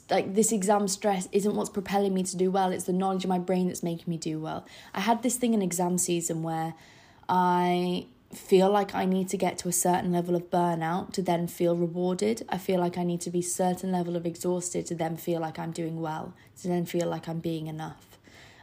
like 0.09 0.33
this 0.33 0.51
exam 0.51 0.87
stress 0.87 1.27
isn't 1.31 1.55
what's 1.55 1.69
propelling 1.69 2.13
me 2.13 2.23
to 2.23 2.35
do 2.35 2.49
well, 2.49 2.71
it's 2.71 2.85
the 2.85 2.93
knowledge 2.93 3.23
in 3.23 3.29
my 3.29 3.37
brain 3.37 3.67
that's 3.67 3.83
making 3.83 4.05
me 4.07 4.17
do 4.17 4.39
well. 4.39 4.65
I 4.93 5.01
had 5.01 5.21
this 5.21 5.35
thing 5.37 5.53
in 5.53 5.61
exam 5.61 5.99
season 5.99 6.41
where 6.41 6.73
I 7.29 8.07
feel 8.35 8.69
like 8.69 8.93
I 8.93 9.05
need 9.05 9.29
to 9.29 9.37
get 9.37 9.57
to 9.59 9.69
a 9.69 9.73
certain 9.73 10.11
level 10.11 10.35
of 10.35 10.49
burnout 10.49 11.13
to 11.13 11.21
then 11.21 11.47
feel 11.47 11.75
rewarded. 11.75 12.45
I 12.49 12.57
feel 12.57 12.79
like 12.79 12.97
I 12.97 13.03
need 13.03 13.21
to 13.21 13.29
be 13.29 13.41
certain 13.41 13.91
level 13.91 14.15
of 14.15 14.25
exhausted 14.25 14.85
to 14.87 14.95
then 14.95 15.17
feel 15.17 15.39
like 15.39 15.57
I'm 15.57 15.71
doing 15.71 16.01
well, 16.01 16.33
to 16.61 16.67
then 16.67 16.85
feel 16.85 17.07
like 17.07 17.27
I'm 17.27 17.39
being 17.39 17.67
enough. 17.67 18.17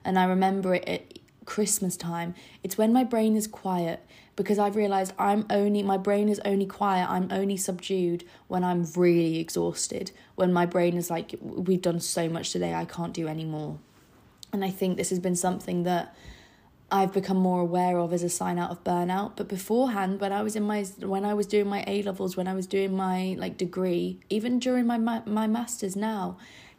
And 0.05 0.19
I 0.19 0.25
remember 0.25 0.75
it 0.75 0.89
at 0.89 1.19
Christmas 1.45 1.97
time. 1.97 2.35
It's 2.63 2.79
when 2.79 2.93
my 2.93 3.05
brain 3.05 3.37
is 3.37 3.47
quiet 3.47 4.05
because 4.37 4.59
I've 4.59 4.77
realized 4.77 5.13
I'm 5.19 5.47
only, 5.51 5.83
my 5.83 5.97
brain 5.97 6.29
is 6.29 6.41
only 6.45 6.67
quiet, 6.67 7.09
I'm 7.09 7.29
only 7.31 7.57
subdued 7.57 8.25
when 8.49 8.65
I'm 8.65 8.87
really 8.97 9.39
exhausted, 9.39 10.11
when 10.37 10.53
my 10.53 10.67
brain 10.67 10.97
is 10.97 11.11
like, 11.11 11.35
we've 11.41 11.83
done 11.83 12.01
so 12.01 12.29
much 12.29 12.51
today, 12.51 12.75
I 12.75 12.85
can't 12.85 13.13
do 13.13 13.29
any 13.29 13.45
more. 13.45 13.79
And 14.53 14.65
I 14.65 14.71
think 14.71 14.97
this 14.97 15.11
has 15.11 15.19
been 15.19 15.37
something 15.37 15.83
that 15.85 16.15
I've 16.93 17.15
become 17.15 17.39
more 17.39 17.61
aware 17.61 17.99
of 17.99 18.13
as 18.13 18.23
a 18.23 18.29
sign 18.29 18.59
out 18.59 18.71
of 18.71 18.85
burnout. 18.85 19.33
But 19.37 19.49
beforehand, 19.49 20.21
when 20.21 20.31
I 20.31 20.43
was 20.43 20.55
in 20.55 20.63
my 20.65 20.83
when 20.99 21.25
I 21.25 21.33
was 21.33 21.47
doing 21.47 21.67
my 21.67 21.83
A 21.87 22.03
levels, 22.03 22.37
when 22.37 22.47
I 22.47 22.53
was 22.53 22.67
doing 22.67 22.95
my 22.95 23.35
like 23.39 23.57
degree, 23.57 24.21
even 24.29 24.59
during 24.59 24.87
my 24.87 24.99
my 24.99 25.47
masters 25.47 25.97
now, 25.97 26.37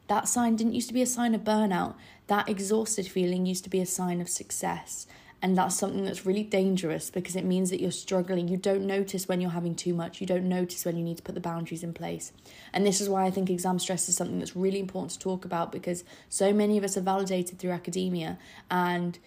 that 0.07 0.27
sign 0.27 0.55
didn't 0.55 0.75
used 0.75 0.87
to 0.89 0.93
be 0.93 1.01
a 1.01 1.07
sign 1.07 1.33
of 1.33 1.41
burnout. 1.41 1.95
That 2.27 2.47
exhausted 2.47 3.07
feeling 3.07 3.47
used 3.47 3.63
to 3.63 3.71
be 3.71 3.81
a 3.81 3.87
sign 3.87 4.21
of 4.21 4.29
success. 4.29 5.07
And 5.41 5.57
that's 5.57 5.75
something 5.75 6.05
that's 6.05 6.25
really 6.25 6.43
dangerous 6.43 7.09
because 7.09 7.35
it 7.35 7.43
means 7.43 7.69
that 7.71 7.81
you're 7.81 7.91
struggling. 7.91 8.47
You 8.47 8.55
don't 8.55 8.87
notice 8.87 9.27
when 9.27 9.41
you're 9.41 9.49
having 9.49 9.75
too 9.75 9.93
much. 9.93 10.21
You 10.21 10.27
don't 10.27 10.47
notice 10.47 10.85
when 10.85 10.95
you 10.95 11.03
need 11.03 11.17
to 11.17 11.23
put 11.23 11.35
the 11.35 11.41
boundaries 11.41 11.83
in 11.83 11.91
place. 11.91 12.31
And 12.71 12.85
this 12.85 13.01
is 13.01 13.09
why 13.09 13.25
I 13.25 13.31
think 13.31 13.49
exam 13.49 13.77
stress 13.79 14.07
is 14.07 14.15
something 14.15 14.39
that's 14.39 14.55
really 14.55 14.79
important 14.79 15.11
to 15.13 15.19
talk 15.19 15.43
about 15.43 15.73
because 15.73 16.05
so 16.29 16.53
many 16.53 16.77
of 16.77 16.85
us 16.85 16.95
are 16.95 17.01
validated 17.01 17.59
through 17.59 17.71
academia 17.71 18.37
and 18.71 19.19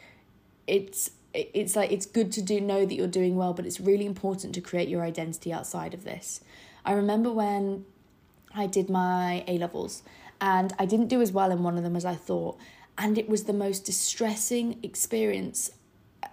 it's 0.66 1.10
it's 1.34 1.76
like 1.76 1.92
it's 1.92 2.06
good 2.06 2.32
to 2.32 2.42
do 2.42 2.60
know 2.60 2.86
that 2.86 2.94
you're 2.94 3.06
doing 3.06 3.36
well, 3.36 3.52
but 3.52 3.66
it's 3.66 3.80
really 3.80 4.06
important 4.06 4.54
to 4.54 4.60
create 4.60 4.88
your 4.88 5.02
identity 5.02 5.52
outside 5.52 5.92
of 5.92 6.04
this. 6.04 6.40
I 6.84 6.92
remember 6.92 7.30
when 7.30 7.84
I 8.54 8.66
did 8.66 8.88
my 8.88 9.44
A 9.46 9.58
levels 9.58 10.02
and 10.40 10.72
I 10.78 10.86
didn't 10.86 11.08
do 11.08 11.20
as 11.20 11.32
well 11.32 11.50
in 11.50 11.62
one 11.62 11.76
of 11.76 11.82
them 11.82 11.96
as 11.96 12.04
I 12.04 12.14
thought. 12.14 12.58
And 12.98 13.18
it 13.18 13.28
was 13.28 13.44
the 13.44 13.52
most 13.52 13.84
distressing 13.84 14.78
experience 14.82 15.70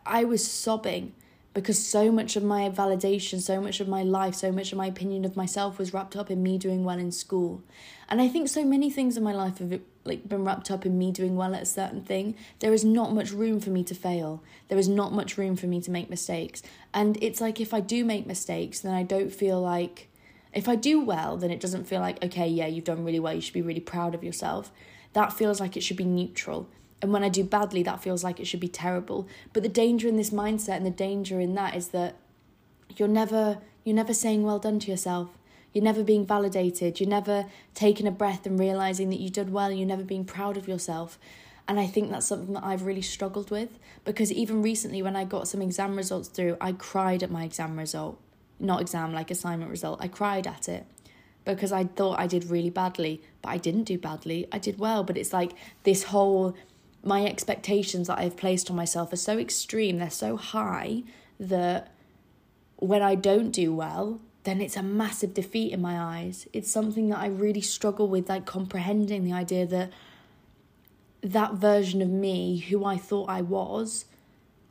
I 0.06 0.24
was 0.24 0.50
sobbing 0.50 1.14
because 1.54 1.86
so 1.86 2.12
much 2.12 2.36
of 2.36 2.44
my 2.44 2.70
validation, 2.70 3.40
so 3.40 3.62
much 3.62 3.80
of 3.80 3.88
my 3.88 4.02
life, 4.02 4.34
so 4.34 4.52
much 4.52 4.72
of 4.72 4.78
my 4.78 4.88
opinion 4.88 5.26
of 5.26 5.36
myself 5.36 5.78
was 5.78 5.94
wrapped 5.94 6.16
up 6.16 6.32
in 6.32 6.42
me 6.42 6.58
doing 6.58 6.84
well 6.84 6.98
in 6.98 7.12
school. 7.12 7.62
And 8.10 8.22
I 8.22 8.28
think 8.28 8.48
so 8.48 8.64
many 8.66 8.90
things 8.90 9.18
in 9.18 9.24
my 9.24 9.34
life 9.34 9.60
have 9.60 9.82
like 10.06 10.28
been 10.28 10.44
wrapped 10.44 10.70
up 10.70 10.86
in 10.86 10.98
me 10.98 11.12
doing 11.12 11.36
well 11.36 11.56
at 11.56 11.62
a 11.62 11.66
certain 11.66 12.02
thing. 12.04 12.36
There 12.60 12.74
is 12.74 12.84
not 12.84 13.14
much 13.14 13.32
room 13.32 13.60
for 13.60 13.70
me 13.70 13.84
to 13.86 13.96
fail. 13.96 14.44
There 14.68 14.78
is 14.78 14.90
not 14.90 15.14
much 15.14 15.38
room 15.38 15.56
for 15.56 15.68
me 15.68 15.80
to 15.82 15.92
make 15.92 16.10
mistakes. 16.10 16.62
And 16.94 17.18
it's 17.22 17.40
like 17.40 17.62
if 17.62 17.74
I 17.74 17.80
do 17.80 18.04
make 18.04 18.26
mistakes, 18.28 18.80
then 18.82 18.94
I 18.94 19.04
don't 19.04 19.32
feel 19.32 19.62
like 19.62 20.10
If 20.54 20.70
I 20.70 20.76
do 20.76 21.04
well, 21.04 21.38
then 21.38 21.52
it 21.52 21.60
doesn't 21.60 21.86
feel 21.88 22.00
like, 22.00 22.24
okay, 22.24 22.48
yeah, 22.48 22.68
you've 22.68 22.84
done 22.86 23.04
really 23.04 23.20
well, 23.20 23.34
you 23.34 23.42
should 23.42 23.56
be 23.56 23.62
really 23.62 23.80
proud 23.80 24.14
of 24.14 24.24
yourself. 24.24 24.72
That 25.14 25.34
feels 25.34 25.60
like 25.60 25.76
it 25.76 25.82
should 25.82 25.98
be 25.98 26.06
neutral. 26.06 26.70
And 27.02 27.12
when 27.12 27.24
I 27.24 27.30
do 27.30 27.44
badly, 27.44 27.84
that 27.84 28.02
feels 28.02 28.24
like 28.24 28.40
it 28.40 28.46
should 28.46 28.60
be 28.60 28.68
terrible. 28.68 29.28
But 29.52 29.64
the 29.64 29.70
danger 29.70 30.08
in 30.08 30.16
this 30.16 30.30
mindset 30.30 30.78
and 30.78 30.86
the 30.86 30.92
danger 30.92 31.40
in 31.40 31.56
that 31.56 31.76
is 31.76 31.90
that 31.90 32.16
you're 32.96 33.08
never 33.10 33.60
you're 33.84 33.96
never 33.96 34.14
saying 34.14 34.44
well 34.44 34.60
done 34.60 34.80
to 34.80 34.92
yourself. 34.92 35.30
You're 35.74 35.84
never 35.84 36.04
being 36.04 36.26
validated. 36.26 37.00
You're 37.00 37.10
never 37.10 37.46
taking 37.74 38.08
a 38.08 38.12
breath 38.12 38.46
and 38.46 38.60
realizing 38.60 39.10
that 39.10 39.20
you 39.20 39.30
did 39.30 39.52
well. 39.52 39.72
You're 39.72 39.88
never 39.88 40.04
being 40.04 40.26
proud 40.26 40.56
of 40.56 40.68
yourself. 40.68 41.18
And 41.68 41.80
I 41.80 41.88
think 41.88 42.12
that's 42.12 42.28
something 42.28 42.54
that 42.54 42.64
I've 42.64 42.84
really 42.84 43.02
struggled 43.02 43.50
with 43.50 43.80
because 44.06 44.32
even 44.32 44.62
recently, 44.62 45.02
when 45.02 45.16
I 45.16 45.24
got 45.24 45.48
some 45.48 45.62
exam 45.62 45.96
results 45.96 46.28
through, 46.28 46.58
I 46.60 46.74
cried 46.74 47.24
at 47.24 47.32
my 47.32 47.44
exam 47.44 47.78
result. 47.78 48.20
Not 48.60 48.82
exam, 48.82 49.14
like 49.14 49.32
assignment 49.32 49.72
result. 49.72 50.00
I 50.02 50.08
cried 50.08 50.46
at 50.46 50.70
it 50.70 50.86
because 51.46 51.72
I 51.72 51.86
thought 51.86 52.20
I 52.20 52.28
did 52.28 52.46
really 52.46 52.70
badly, 52.70 53.22
but 53.42 53.50
I 53.50 53.58
didn't 53.58 53.84
do 53.84 53.98
badly. 53.98 54.48
I 54.52 54.60
did 54.60 54.78
well. 54.80 55.04
But 55.04 55.18
it's 55.18 55.34
like 55.34 55.54
this 55.84 56.04
whole, 56.04 56.56
my 57.04 57.26
expectations 57.26 58.08
that 58.08 58.20
I've 58.20 58.38
placed 58.38 58.70
on 58.70 58.76
myself 58.76 59.12
are 59.12 59.18
so 59.18 59.38
extreme, 59.38 59.98
they're 59.98 60.10
so 60.10 60.38
high 60.38 61.04
that 61.40 61.92
when 62.78 63.02
I 63.02 63.16
don't 63.16 63.52
do 63.52 63.74
well, 63.74 64.20
then 64.44 64.62
it's 64.62 64.76
a 64.76 64.84
massive 64.84 65.34
defeat 65.34 65.72
in 65.72 65.82
my 65.82 65.98
eyes. 65.98 66.48
It's 66.52 66.70
something 66.70 67.10
that 67.10 67.20
I 67.20 67.28
really 67.28 67.62
struggle 67.62 68.08
with, 68.08 68.30
like 68.30 68.46
comprehending 68.46 69.24
the 69.24 69.34
idea 69.34 69.66
that 69.66 69.92
that 71.22 71.54
version 71.54 72.02
of 72.02 72.10
me, 72.10 72.58
who 72.58 72.84
I 72.84 72.98
thought 72.98 73.30
I 73.30 73.42
was, 73.42 74.06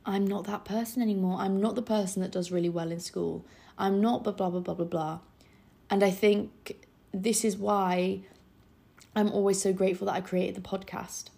I'm 0.05 0.27
not 0.27 0.45
that 0.45 0.65
person 0.65 1.01
anymore. 1.01 1.37
I'm 1.39 1.59
not 1.59 1.75
the 1.75 1.81
person 1.81 2.21
that 2.21 2.31
does 2.31 2.51
really 2.51 2.69
well 2.69 2.91
in 2.91 2.99
school. 2.99 3.45
I'm 3.77 4.01
not 4.01 4.23
blah, 4.23 4.33
blah, 4.33 4.49
blah, 4.49 4.59
blah, 4.59 4.73
blah, 4.75 4.85
blah. 4.85 5.19
And 5.89 6.03
I 6.03 6.11
think 6.11 6.85
this 7.11 7.43
is 7.43 7.57
why 7.57 8.21
I'm 9.15 9.31
always 9.31 9.61
so 9.61 9.73
grateful 9.73 10.07
that 10.07 10.13
I 10.13 10.21
created 10.21 10.55
the 10.55 10.61
podcast. 10.61 11.29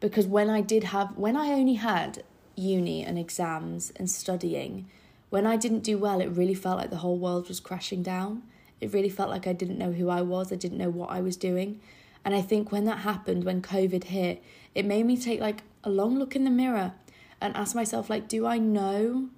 Because 0.00 0.26
when 0.26 0.48
I 0.48 0.60
did 0.60 0.84
have, 0.84 1.16
when 1.16 1.36
I 1.36 1.48
only 1.48 1.74
had 1.74 2.24
uni 2.56 3.04
and 3.04 3.18
exams 3.18 3.92
and 3.96 4.10
studying, 4.10 4.88
when 5.30 5.46
I 5.46 5.56
didn't 5.56 5.80
do 5.80 5.98
well, 5.98 6.20
it 6.20 6.28
really 6.28 6.54
felt 6.54 6.78
like 6.78 6.90
the 6.90 6.96
whole 6.96 7.18
world 7.18 7.48
was 7.48 7.60
crashing 7.60 8.02
down. 8.02 8.42
It 8.80 8.92
really 8.92 9.08
felt 9.08 9.30
like 9.30 9.46
I 9.46 9.52
didn't 9.52 9.78
know 9.78 9.92
who 9.92 10.08
I 10.08 10.22
was, 10.22 10.52
I 10.52 10.56
didn't 10.56 10.78
know 10.78 10.90
what 10.90 11.10
I 11.10 11.20
was 11.20 11.36
doing. 11.36 11.80
And 12.24 12.34
I 12.34 12.40
think 12.40 12.70
when 12.70 12.84
that 12.84 12.98
happened, 12.98 13.44
when 13.44 13.62
COVID 13.62 14.04
hit, 14.04 14.42
it 14.74 14.84
made 14.84 15.06
me 15.06 15.16
take 15.16 15.40
like 15.40 15.62
a 15.84 15.90
long 15.90 16.18
look 16.18 16.36
in 16.36 16.44
the 16.44 16.50
mirror 16.50 16.92
and 17.40 17.56
ask 17.56 17.74
myself 17.74 18.10
like 18.10 18.28
do 18.28 18.46
I 18.46 18.58
know 18.58 19.28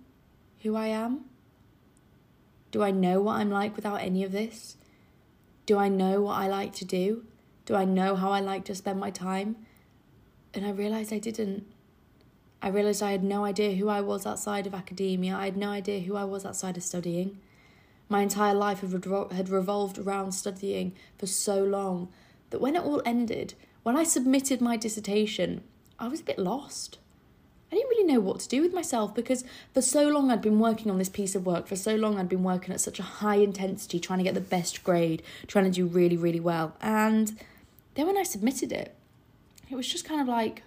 who 0.63 0.77
I 0.77 0.89
am? 0.89 1.25
Do 2.71 2.83
I 2.83 2.91
know 2.91 3.21
what 3.21 3.37
I'm 3.37 3.51
like 3.51 3.77
without 3.77 4.01
any 4.01 4.23
of 4.23 4.33
this? 4.33 4.77
Do 5.67 5.79
I 5.79 5.89
know 5.89 6.23
what 6.23 6.35
I 6.35 6.49
like 6.49 6.73
to 6.75 6.85
do? 6.85 7.25
Do 7.65 7.75
I 7.75 7.85
know 7.85 8.17
how 8.17 8.33
I 8.33 8.41
like 8.41 8.65
to 8.67 8.75
spend 8.75 9.01
my 9.01 9.11
time? 9.11 9.57
And 10.55 10.67
I 10.67 10.71
realized 10.71 11.13
I 11.13 11.19
didn't. 11.19 11.67
I 12.63 12.69
realised 12.69 13.03
I 13.03 13.13
had 13.13 13.25
no 13.25 13.45
idea 13.45 13.75
who 13.75 13.89
I 13.89 14.01
was 14.01 14.27
outside 14.27 14.67
of 14.67 14.75
academia. 14.75 15.35
I 15.35 15.47
had 15.47 15.57
no 15.57 15.71
idea 15.71 16.01
who 16.01 16.17
I 16.17 16.25
was 16.25 16.45
outside 16.45 16.77
of 16.77 16.83
studying. 16.83 17.39
My 18.09 18.23
entire 18.23 18.55
life 18.55 18.81
had 18.81 19.49
revolved 19.49 19.99
around 19.99 20.33
studying 20.33 20.93
for 21.17 21.27
so 21.27 21.63
long 21.63 22.09
that 22.51 22.61
when 22.61 22.77
it 22.77 22.83
all 22.83 23.01
ended, 23.07 23.55
when 23.83 23.97
I 23.97 24.05
submitted 24.05 24.61
my 24.61 24.77
dissertation, 24.77 25.63
I 25.99 26.09
was 26.09 26.21
a 26.21 26.25
bit 26.25 26.39
lost. 26.39 26.99
I 27.71 27.77
didn't 27.77 27.89
really 27.91 28.13
know 28.13 28.21
what 28.21 28.41
to 28.41 28.49
do 28.49 28.63
with 28.63 28.75
myself 28.75 29.15
because 29.15 29.45
for 29.73 29.81
so 29.81 30.09
long 30.09 30.31
I'd 30.31 30.43
been 30.43 30.59
working 30.59 30.91
on 30.91 30.99
this 30.99 31.09
piece 31.09 31.37
of 31.37 31.47
work. 31.47 31.69
For 31.69 31.77
so 31.77 31.95
long 31.95 32.19
I'd 32.19 32.29
been 32.29 32.43
working 32.43 32.75
at 32.75 32.81
such 32.81 32.99
a 32.99 33.05
high 33.05 33.37
intensity, 33.37 34.01
trying 34.01 34.19
to 34.19 34.25
get 34.25 34.35
the 34.35 34.41
best 34.41 34.83
grade, 34.83 35.23
trying 35.47 35.67
to 35.67 35.71
do 35.71 35.87
really, 35.87 36.17
really 36.17 36.41
well. 36.41 36.75
And 36.83 37.39
then 37.95 38.07
when 38.07 38.19
I 38.19 38.25
submitted 38.25 38.73
it, 38.73 38.95
it 39.71 39.77
was 39.77 39.87
just 39.87 40.05
kind 40.05 40.21
of 40.21 40.27
like, 40.27 40.65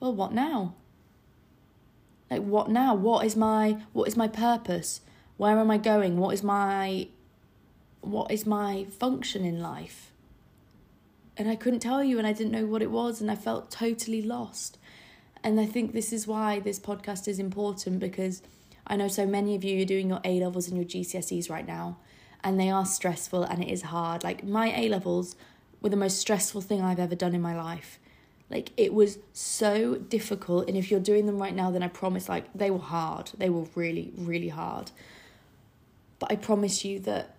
well, 0.00 0.12
what 0.12 0.32
now? 0.32 0.74
Like 2.30 2.42
what 2.42 2.70
now? 2.70 2.94
What 2.94 3.26
is 3.26 3.36
my 3.36 3.78
what 3.92 4.08
is 4.08 4.16
my 4.16 4.28
purpose? 4.28 5.00
Where 5.36 5.58
am 5.58 5.70
i 5.70 5.78
going? 5.78 6.16
What 6.16 6.34
is 6.34 6.42
my 6.42 7.08
what 8.00 8.30
is 8.30 8.46
my 8.46 8.84
function 8.84 9.44
in 9.44 9.60
life? 9.60 10.12
And 11.36 11.48
i 11.48 11.56
couldn't 11.56 11.80
tell 11.80 12.04
you 12.04 12.18
and 12.18 12.26
i 12.26 12.32
didn't 12.32 12.52
know 12.52 12.66
what 12.66 12.82
it 12.82 12.90
was 12.90 13.20
and 13.20 13.30
i 13.30 13.34
felt 13.34 13.70
totally 13.70 14.22
lost. 14.22 14.78
And 15.42 15.58
i 15.58 15.66
think 15.66 15.92
this 15.92 16.12
is 16.12 16.26
why 16.26 16.60
this 16.60 16.78
podcast 16.78 17.26
is 17.26 17.38
important 17.38 17.98
because 17.98 18.42
i 18.86 18.94
know 18.96 19.08
so 19.08 19.26
many 19.26 19.54
of 19.56 19.64
you 19.64 19.82
are 19.82 19.86
doing 19.86 20.10
your 20.10 20.20
a 20.24 20.38
levels 20.40 20.68
and 20.68 20.76
your 20.76 20.86
gcse's 20.86 21.50
right 21.50 21.66
now 21.66 21.98
and 22.44 22.58
they 22.58 22.70
are 22.70 22.86
stressful 22.86 23.42
and 23.42 23.62
it 23.62 23.68
is 23.68 23.82
hard. 23.82 24.24
Like 24.24 24.44
my 24.44 24.74
a 24.78 24.88
levels 24.88 25.36
were 25.80 25.90
the 25.90 25.96
most 25.96 26.18
stressful 26.18 26.60
thing 26.60 26.82
i've 26.82 27.00
ever 27.00 27.14
done 27.14 27.34
in 27.34 27.42
my 27.42 27.56
life 27.56 27.98
like 28.50 28.72
it 28.76 28.92
was 28.92 29.18
so 29.32 29.94
difficult. 29.94 30.68
And 30.68 30.76
if 30.76 30.90
you're 30.90 31.00
doing 31.00 31.26
them 31.26 31.38
right 31.38 31.54
now, 31.54 31.70
then 31.70 31.82
I 31.82 31.88
promise, 31.88 32.28
like, 32.28 32.52
they 32.52 32.70
were 32.70 32.78
hard. 32.78 33.30
They 33.38 33.48
were 33.48 33.66
really, 33.74 34.12
really 34.16 34.48
hard. 34.48 34.90
But 36.18 36.32
I 36.32 36.36
promise 36.36 36.84
you 36.84 36.98
that 37.00 37.36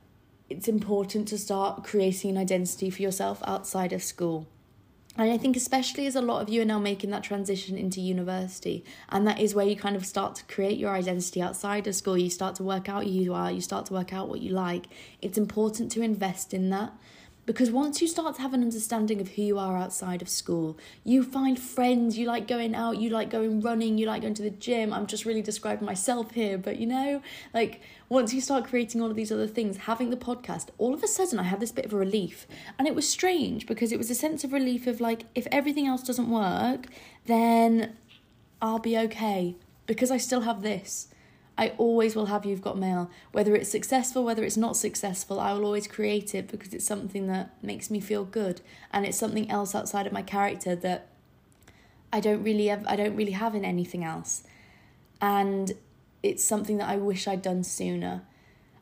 it's 0.49 0.67
important 0.67 1.27
to 1.27 1.37
start 1.37 1.83
creating 1.83 2.31
an 2.31 2.37
identity 2.37 2.89
for 2.89 3.01
yourself 3.01 3.41
outside 3.45 3.93
of 3.93 4.01
school. 4.01 4.47
And 5.17 5.29
I 5.29 5.37
think, 5.37 5.57
especially 5.57 6.07
as 6.07 6.15
a 6.15 6.21
lot 6.21 6.41
of 6.41 6.47
you 6.47 6.61
are 6.61 6.65
now 6.65 6.79
making 6.79 7.09
that 7.09 7.23
transition 7.23 7.77
into 7.77 7.99
university, 7.99 8.85
and 9.09 9.27
that 9.27 9.41
is 9.41 9.53
where 9.53 9.65
you 9.65 9.75
kind 9.75 9.97
of 9.97 10.05
start 10.05 10.35
to 10.35 10.45
create 10.45 10.77
your 10.77 10.91
identity 10.91 11.41
outside 11.41 11.85
of 11.85 11.95
school. 11.95 12.17
You 12.17 12.29
start 12.29 12.55
to 12.55 12.63
work 12.63 12.87
out 12.87 13.03
who 13.03 13.09
you 13.09 13.33
are, 13.33 13.51
you 13.51 13.59
start 13.59 13.87
to 13.87 13.93
work 13.93 14.13
out 14.13 14.29
what 14.29 14.39
you 14.39 14.51
like. 14.51 14.85
It's 15.21 15.37
important 15.37 15.91
to 15.91 16.01
invest 16.01 16.53
in 16.53 16.69
that 16.69 16.93
because 17.51 17.69
once 17.69 18.01
you 18.01 18.07
start 18.07 18.33
to 18.33 18.41
have 18.41 18.53
an 18.53 18.61
understanding 18.61 19.19
of 19.19 19.27
who 19.27 19.41
you 19.41 19.59
are 19.59 19.75
outside 19.75 20.21
of 20.21 20.29
school, 20.29 20.77
you 21.03 21.21
find 21.21 21.59
friends, 21.59 22.17
you 22.17 22.25
like 22.25 22.47
going 22.47 22.73
out, 22.73 22.95
you 22.95 23.09
like 23.09 23.29
going 23.29 23.59
running, 23.59 23.97
you 23.97 24.05
like 24.05 24.21
going 24.21 24.33
to 24.33 24.41
the 24.41 24.49
gym. 24.49 24.93
I'm 24.93 25.05
just 25.05 25.25
really 25.25 25.41
describing 25.41 25.85
myself 25.85 26.31
here, 26.31 26.57
but 26.57 26.77
you 26.77 26.87
know, 26.87 27.21
like 27.53 27.81
once 28.07 28.33
you 28.33 28.39
start 28.39 28.63
creating 28.63 29.01
all 29.01 29.09
of 29.09 29.17
these 29.17 29.33
other 29.33 29.47
things, 29.47 29.75
having 29.75 30.11
the 30.11 30.15
podcast, 30.15 30.69
all 30.77 30.93
of 30.93 31.03
a 31.03 31.09
sudden 31.09 31.39
I 31.39 31.43
had 31.43 31.59
this 31.59 31.73
bit 31.73 31.83
of 31.83 31.91
a 31.91 31.97
relief. 31.97 32.47
And 32.79 32.87
it 32.87 32.95
was 32.95 33.05
strange 33.05 33.67
because 33.67 33.91
it 33.91 33.97
was 33.97 34.09
a 34.09 34.15
sense 34.15 34.45
of 34.45 34.53
relief 34.53 34.87
of 34.87 35.01
like, 35.01 35.25
if 35.35 35.45
everything 35.51 35.87
else 35.87 36.03
doesn't 36.03 36.29
work, 36.29 36.85
then 37.25 37.97
I'll 38.61 38.79
be 38.79 38.97
okay 38.97 39.57
because 39.87 40.09
I 40.09 40.15
still 40.15 40.41
have 40.41 40.61
this. 40.61 41.09
I 41.57 41.69
always 41.77 42.15
will 42.15 42.27
have 42.27 42.45
You've 42.45 42.61
Got 42.61 42.77
Mail. 42.77 43.09
Whether 43.31 43.55
it's 43.55 43.69
successful, 43.69 44.23
whether 44.23 44.43
it's 44.43 44.57
not 44.57 44.77
successful, 44.77 45.39
I 45.39 45.53
will 45.53 45.65
always 45.65 45.87
create 45.87 46.33
it 46.33 46.47
because 46.47 46.73
it's 46.73 46.85
something 46.85 47.27
that 47.27 47.51
makes 47.61 47.91
me 47.91 47.99
feel 47.99 48.23
good. 48.23 48.61
And 48.91 49.05
it's 49.05 49.17
something 49.17 49.49
else 49.51 49.75
outside 49.75 50.07
of 50.07 50.13
my 50.13 50.21
character 50.21 50.75
that 50.75 51.07
I 52.13 52.19
don't 52.19 52.43
really 52.43 52.67
have, 52.67 52.85
I 52.87 52.95
don't 52.95 53.15
really 53.15 53.33
have 53.33 53.53
in 53.53 53.65
anything 53.65 54.03
else. 54.03 54.43
And 55.21 55.73
it's 56.23 56.43
something 56.43 56.77
that 56.77 56.89
I 56.89 56.97
wish 56.97 57.27
I'd 57.27 57.41
done 57.41 57.63
sooner. 57.63 58.23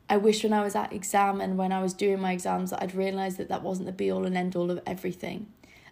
I 0.08 0.16
wish 0.16 0.42
when 0.42 0.52
I 0.52 0.62
was 0.62 0.74
at 0.74 0.92
exam 0.92 1.40
and 1.40 1.56
when 1.56 1.72
I 1.72 1.82
was 1.82 1.92
doing 1.92 2.20
my 2.20 2.32
exams 2.32 2.70
that 2.70 2.82
I'd 2.82 2.94
realised 2.94 3.36
that 3.38 3.48
that 3.48 3.62
wasn't 3.62 3.86
the 3.86 3.92
be 3.92 4.10
all 4.10 4.26
and 4.26 4.36
end 4.36 4.56
all 4.56 4.70
of 4.70 4.80
everything. 4.86 5.46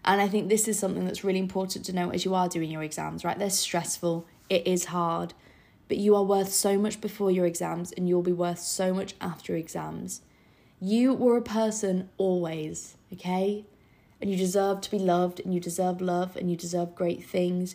And 0.05 0.21
I 0.21 0.29
think 0.29 0.49
this 0.49 0.67
is 0.69 0.79
something 0.79 1.05
that's 1.05 1.23
really 1.23 1.39
important 1.39 1.85
to 1.85 1.93
know 1.93 2.11
as 2.11 2.25
you 2.25 2.35
are 2.35 2.49
doing 2.49 2.71
your 2.71 2.83
exams, 2.83 3.25
right? 3.25 3.39
They're 3.39 3.51
stressful, 3.51 4.27
it 4.49 4.67
is 4.67 4.87
hard, 4.87 5.35
but 5.89 5.97
you 5.97 6.15
are 6.15 6.23
worth 6.23 6.53
so 6.53 6.79
much 6.79 7.01
before 7.01 7.31
your 7.31 7.47
exams 7.47 7.93
and 7.93 8.09
you'll 8.09 8.23
be 8.23 8.33
worth 8.33 8.61
so 8.61 8.93
much 8.93 9.15
after 9.21 9.57
exams. 9.57 10.21
You 10.81 11.15
were 11.15 11.37
a 11.37 11.43
person 11.43 12.11
always, 12.19 12.97
okay? 13.13 13.65
And 14.21 14.31
you 14.31 14.37
deserve 14.37 14.83
to 14.83 14.91
be 14.91 14.99
loved 14.99 15.41
and 15.41 15.53
you 15.53 15.61
deserve 15.61 16.01
love 16.01 16.37
and 16.37 16.51
you 16.51 16.57
deserve 16.57 16.95
great 16.95 17.25
things. 17.25 17.75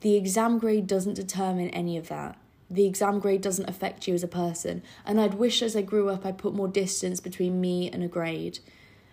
The 0.00 0.14
exam 0.14 0.58
grade 0.58 0.86
doesn't 0.86 1.14
determine 1.14 1.68
any 1.70 1.96
of 1.96 2.08
that. 2.08 2.38
The 2.70 2.86
exam 2.86 3.18
grade 3.18 3.42
doesn't 3.42 3.68
affect 3.68 4.06
you 4.06 4.14
as 4.14 4.22
a 4.22 4.28
person. 4.28 4.82
And 5.04 5.20
I'd 5.20 5.34
wish 5.34 5.60
as 5.60 5.74
I 5.74 5.82
grew 5.82 6.08
up 6.08 6.24
I 6.24 6.32
put 6.32 6.54
more 6.54 6.68
distance 6.68 7.20
between 7.20 7.60
me 7.60 7.90
and 7.90 8.04
a 8.04 8.08
grade. 8.08 8.60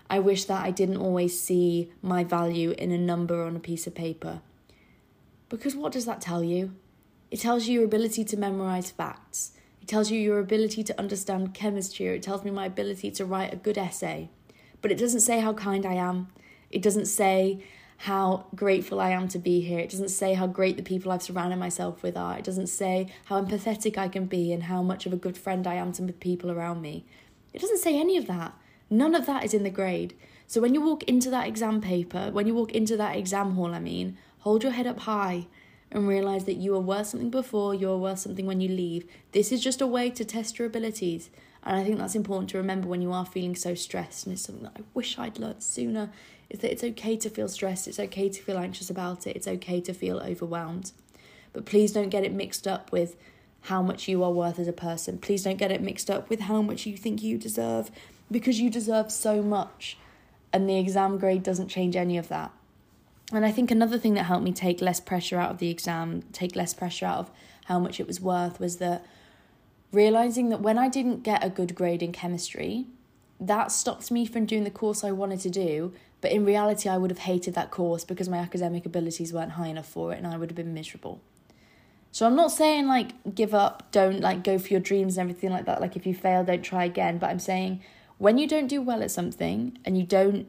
I 0.09 0.19
wish 0.19 0.45
that 0.45 0.63
I 0.63 0.71
didn't 0.71 0.97
always 0.97 1.41
see 1.41 1.91
my 2.01 2.23
value 2.23 2.75
in 2.77 2.91
a 2.91 2.97
number 2.97 3.43
on 3.43 3.55
a 3.55 3.59
piece 3.59 3.87
of 3.87 3.95
paper. 3.95 4.41
Because 5.49 5.75
what 5.75 5.91
does 5.91 6.05
that 6.05 6.21
tell 6.21 6.43
you? 6.43 6.73
It 7.29 7.39
tells 7.41 7.67
you 7.67 7.75
your 7.75 7.85
ability 7.85 8.23
to 8.23 8.37
memorize 8.37 8.89
facts. 8.89 9.51
It 9.81 9.87
tells 9.87 10.09
you 10.09 10.19
your 10.19 10.39
ability 10.39 10.83
to 10.83 10.99
understand 10.99 11.53
chemistry, 11.53 12.07
or 12.07 12.13
it 12.13 12.23
tells 12.23 12.43
me 12.43 12.51
my 12.51 12.65
ability 12.65 13.11
to 13.11 13.25
write 13.25 13.53
a 13.53 13.57
good 13.57 13.77
essay. 13.77 14.29
But 14.81 14.91
it 14.91 14.97
doesn't 14.97 15.21
say 15.21 15.39
how 15.39 15.53
kind 15.53 15.85
I 15.85 15.93
am. 15.93 16.29
It 16.71 16.81
doesn't 16.81 17.07
say 17.07 17.63
how 17.97 18.45
grateful 18.55 19.01
I 19.01 19.09
am 19.09 19.27
to 19.29 19.39
be 19.39 19.59
here. 19.61 19.79
It 19.79 19.89
doesn't 19.89 20.09
say 20.09 20.35
how 20.35 20.47
great 20.47 20.77
the 20.77 20.83
people 20.83 21.11
I've 21.11 21.23
surrounded 21.23 21.57
myself 21.57 22.03
with 22.03 22.15
are. 22.15 22.37
It 22.37 22.45
doesn't 22.45 22.67
say 22.67 23.07
how 23.25 23.41
empathetic 23.41 23.97
I 23.97 24.07
can 24.07 24.25
be 24.25 24.53
and 24.53 24.63
how 24.63 24.81
much 24.81 25.05
of 25.05 25.13
a 25.13 25.17
good 25.17 25.37
friend 25.37 25.65
I 25.67 25.75
am 25.75 25.91
to 25.93 26.03
the 26.03 26.13
people 26.13 26.51
around 26.51 26.81
me. 26.81 27.05
It 27.53 27.59
doesn't 27.59 27.79
say 27.79 27.99
any 27.99 28.15
of 28.17 28.27
that. 28.27 28.53
None 28.89 29.15
of 29.15 29.25
that 29.25 29.43
is 29.43 29.53
in 29.53 29.63
the 29.63 29.69
grade. 29.69 30.13
So 30.45 30.61
when 30.61 30.73
you 30.73 30.81
walk 30.81 31.03
into 31.03 31.29
that 31.31 31.47
exam 31.47 31.81
paper, 31.81 32.29
when 32.31 32.47
you 32.47 32.53
walk 32.53 32.71
into 32.71 32.95
that 32.97 33.17
exam 33.17 33.55
hall, 33.55 33.73
I 33.73 33.79
mean, 33.79 34.17
hold 34.39 34.63
your 34.63 34.71
head 34.71 34.87
up 34.87 34.99
high 34.99 35.47
and 35.91 36.07
realize 36.07 36.45
that 36.45 36.55
you 36.55 36.75
are 36.75 36.79
worth 36.79 37.07
something 37.07 37.29
before, 37.29 37.73
you 37.73 37.89
are 37.89 37.97
worth 37.97 38.19
something 38.19 38.45
when 38.45 38.61
you 38.61 38.69
leave. 38.69 39.05
This 39.31 39.51
is 39.51 39.63
just 39.63 39.81
a 39.81 39.87
way 39.87 40.09
to 40.11 40.25
test 40.25 40.59
your 40.59 40.67
abilities. 40.67 41.29
And 41.63 41.77
I 41.77 41.83
think 41.83 41.97
that's 41.97 42.15
important 42.15 42.49
to 42.51 42.57
remember 42.57 42.87
when 42.87 43.01
you 43.01 43.11
are 43.11 43.25
feeling 43.25 43.55
so 43.55 43.75
stressed. 43.75 44.25
And 44.25 44.33
it's 44.33 44.43
something 44.43 44.63
that 44.63 44.77
I 44.77 44.83
wish 44.93 45.17
I'd 45.17 45.39
learned 45.39 45.63
sooner 45.63 46.11
is 46.49 46.59
that 46.59 46.71
it's 46.71 46.83
okay 46.83 47.17
to 47.17 47.29
feel 47.29 47.47
stressed, 47.47 47.87
it's 47.87 47.99
okay 47.99 48.29
to 48.29 48.41
feel 48.41 48.57
anxious 48.57 48.89
about 48.89 49.27
it, 49.27 49.35
it's 49.35 49.47
okay 49.47 49.81
to 49.81 49.93
feel 49.93 50.19
overwhelmed. 50.19 50.91
But 51.51 51.65
please 51.65 51.91
don't 51.91 52.09
get 52.09 52.23
it 52.23 52.31
mixed 52.31 52.67
up 52.67 52.91
with 52.91 53.15
how 53.61 53.81
much 53.81 54.07
you 54.07 54.23
are 54.23 54.31
worth 54.31 54.59
as 54.59 54.67
a 54.67 54.73
person. 54.73 55.17
Please 55.17 55.43
don't 55.43 55.57
get 55.57 55.71
it 55.71 55.81
mixed 55.81 56.09
up 56.09 56.29
with 56.29 56.41
how 56.41 56.61
much 56.61 56.85
you 56.85 56.95
think 56.95 57.21
you 57.21 57.37
deserve 57.37 57.91
because 58.31 58.59
you 58.59 58.69
deserve 58.69 59.11
so 59.11 59.41
much. 59.41 59.97
And 60.53 60.69
the 60.69 60.77
exam 60.77 61.17
grade 61.17 61.43
doesn't 61.43 61.67
change 61.67 61.95
any 61.95 62.17
of 62.17 62.29
that. 62.29 62.51
And 63.33 63.45
I 63.45 63.51
think 63.51 63.71
another 63.71 63.97
thing 63.97 64.13
that 64.13 64.23
helped 64.23 64.43
me 64.43 64.53
take 64.53 64.81
less 64.81 64.99
pressure 64.99 65.37
out 65.37 65.51
of 65.51 65.57
the 65.57 65.69
exam, 65.69 66.23
take 66.31 66.55
less 66.55 66.73
pressure 66.73 67.05
out 67.05 67.19
of 67.19 67.31
how 67.65 67.77
much 67.77 67.99
it 67.99 68.07
was 68.07 68.21
worth, 68.21 68.59
was 68.59 68.77
that 68.77 69.05
realizing 69.91 70.49
that 70.49 70.61
when 70.61 70.77
I 70.77 70.87
didn't 70.87 71.23
get 71.23 71.43
a 71.43 71.49
good 71.49 71.75
grade 71.75 72.01
in 72.01 72.13
chemistry, 72.13 72.87
that 73.39 73.71
stopped 73.71 74.11
me 74.11 74.25
from 74.25 74.45
doing 74.45 74.63
the 74.63 74.71
course 74.71 75.03
I 75.03 75.11
wanted 75.11 75.41
to 75.41 75.49
do. 75.49 75.93
But 76.21 76.31
in 76.31 76.45
reality, 76.45 76.89
I 76.89 76.97
would 76.97 77.11
have 77.11 77.19
hated 77.19 77.53
that 77.55 77.69
course 77.69 78.03
because 78.03 78.29
my 78.29 78.37
academic 78.37 78.85
abilities 78.85 79.33
weren't 79.33 79.51
high 79.51 79.67
enough 79.67 79.87
for 79.87 80.13
it 80.13 80.17
and 80.17 80.25
I 80.25 80.37
would 80.37 80.49
have 80.49 80.55
been 80.55 80.73
miserable. 80.73 81.21
So 82.11 82.25
I'm 82.25 82.35
not 82.35 82.51
saying 82.51 82.87
like 82.87 83.35
give 83.35 83.53
up, 83.53 83.91
don't 83.91 84.21
like 84.21 84.43
go 84.43 84.57
for 84.57 84.69
your 84.69 84.79
dreams 84.79 85.17
and 85.17 85.29
everything 85.29 85.51
like 85.51 85.65
that. 85.65 85.81
Like 85.81 85.95
if 85.95 86.07
you 86.07 86.15
fail, 86.15 86.43
don't 86.43 86.63
try 86.63 86.85
again. 86.85 87.19
But 87.19 87.29
I'm 87.29 87.39
saying 87.39 87.81
when 88.17 88.37
you 88.37 88.47
don't 88.47 88.67
do 88.67 88.81
well 88.81 89.03
at 89.03 89.11
something 89.11 89.77
and 89.85 89.97
you 89.97 90.03
don't 90.03 90.47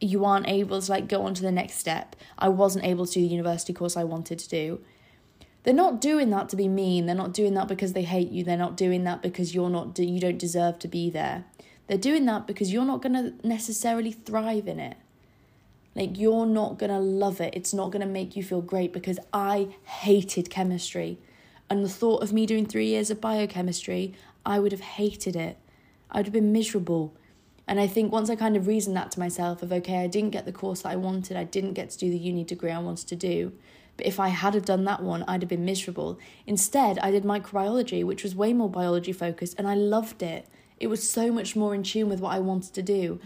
you 0.00 0.24
aren't 0.24 0.48
able 0.48 0.80
to 0.80 0.90
like 0.90 1.08
go 1.08 1.22
on 1.22 1.34
to 1.34 1.42
the 1.42 1.52
next 1.52 1.74
step. 1.74 2.16
I 2.38 2.48
wasn't 2.48 2.84
able 2.84 3.06
to 3.06 3.12
do 3.12 3.20
the 3.20 3.26
university 3.26 3.72
course 3.72 3.96
I 3.96 4.04
wanted 4.04 4.38
to 4.38 4.48
do. 4.48 4.80
They're 5.64 5.74
not 5.74 6.00
doing 6.00 6.30
that 6.30 6.48
to 6.50 6.56
be 6.56 6.68
mean. 6.68 7.06
They're 7.06 7.14
not 7.14 7.34
doing 7.34 7.54
that 7.54 7.68
because 7.68 7.92
they 7.92 8.04
hate 8.04 8.30
you. 8.30 8.44
They're 8.44 8.56
not 8.56 8.76
doing 8.76 9.04
that 9.04 9.22
because 9.22 9.54
you're 9.54 9.68
not 9.68 9.98
you 9.98 10.20
don't 10.20 10.38
deserve 10.38 10.78
to 10.78 10.88
be 10.88 11.10
there. 11.10 11.44
They're 11.88 11.98
doing 11.98 12.26
that 12.26 12.46
because 12.46 12.72
you're 12.72 12.84
not 12.84 13.02
going 13.02 13.14
to 13.14 13.46
necessarily 13.46 14.12
thrive 14.12 14.68
in 14.68 14.78
it. 14.78 14.96
Like 15.94 16.16
you're 16.16 16.46
not 16.46 16.78
going 16.78 16.92
to 16.92 16.98
love 16.98 17.40
it. 17.40 17.54
It's 17.54 17.74
not 17.74 17.90
going 17.90 18.02
to 18.02 18.06
make 18.06 18.36
you 18.36 18.42
feel 18.44 18.62
great 18.62 18.92
because 18.92 19.18
I 19.32 19.68
hated 19.84 20.48
chemistry. 20.48 21.18
And 21.68 21.84
the 21.84 21.88
thought 21.88 22.22
of 22.22 22.32
me 22.32 22.46
doing 22.46 22.66
3 22.66 22.86
years 22.86 23.10
of 23.10 23.20
biochemistry, 23.20 24.14
I 24.46 24.60
would 24.60 24.72
have 24.72 24.80
hated 24.80 25.34
it. 25.34 25.58
I 26.10 26.18
would 26.18 26.26
have 26.26 26.32
been 26.32 26.52
miserable. 26.52 27.14
And 27.68 27.78
I 27.78 27.86
think 27.86 28.10
once 28.10 28.30
I 28.30 28.34
kind 28.34 28.56
of 28.56 28.66
reasoned 28.66 28.96
that 28.96 29.10
to 29.12 29.20
myself 29.20 29.62
of 29.62 29.70
okay, 29.70 29.98
I 29.98 30.06
didn't 30.06 30.30
get 30.30 30.46
the 30.46 30.52
course 30.52 30.82
that 30.82 30.88
I 30.88 30.96
wanted, 30.96 31.36
I 31.36 31.44
didn't 31.44 31.74
get 31.74 31.90
to 31.90 31.98
do 31.98 32.10
the 32.10 32.16
uni 32.16 32.42
degree 32.42 32.70
I 32.70 32.78
wanted 32.78 33.06
to 33.08 33.14
do. 33.14 33.52
But 33.98 34.06
if 34.06 34.18
I 34.18 34.28
had 34.28 34.54
have 34.54 34.64
done 34.64 34.84
that 34.84 35.02
one, 35.02 35.22
I'd 35.28 35.42
have 35.42 35.50
been 35.50 35.66
miserable. 35.66 36.18
Instead, 36.46 36.98
I 37.00 37.10
did 37.10 37.24
microbiology, 37.24 38.06
which 38.06 38.22
was 38.22 38.34
way 38.34 38.54
more 38.54 38.70
biology 38.70 39.12
focused, 39.12 39.54
and 39.58 39.68
I 39.68 39.74
loved 39.74 40.22
it. 40.22 40.46
It 40.80 40.86
was 40.86 41.08
so 41.08 41.30
much 41.30 41.56
more 41.56 41.74
in 41.74 41.82
tune 41.82 42.08
with 42.08 42.20
what 42.20 42.32
I 42.32 42.38
wanted 42.38 42.72
to 42.72 42.82
do. 42.82 43.20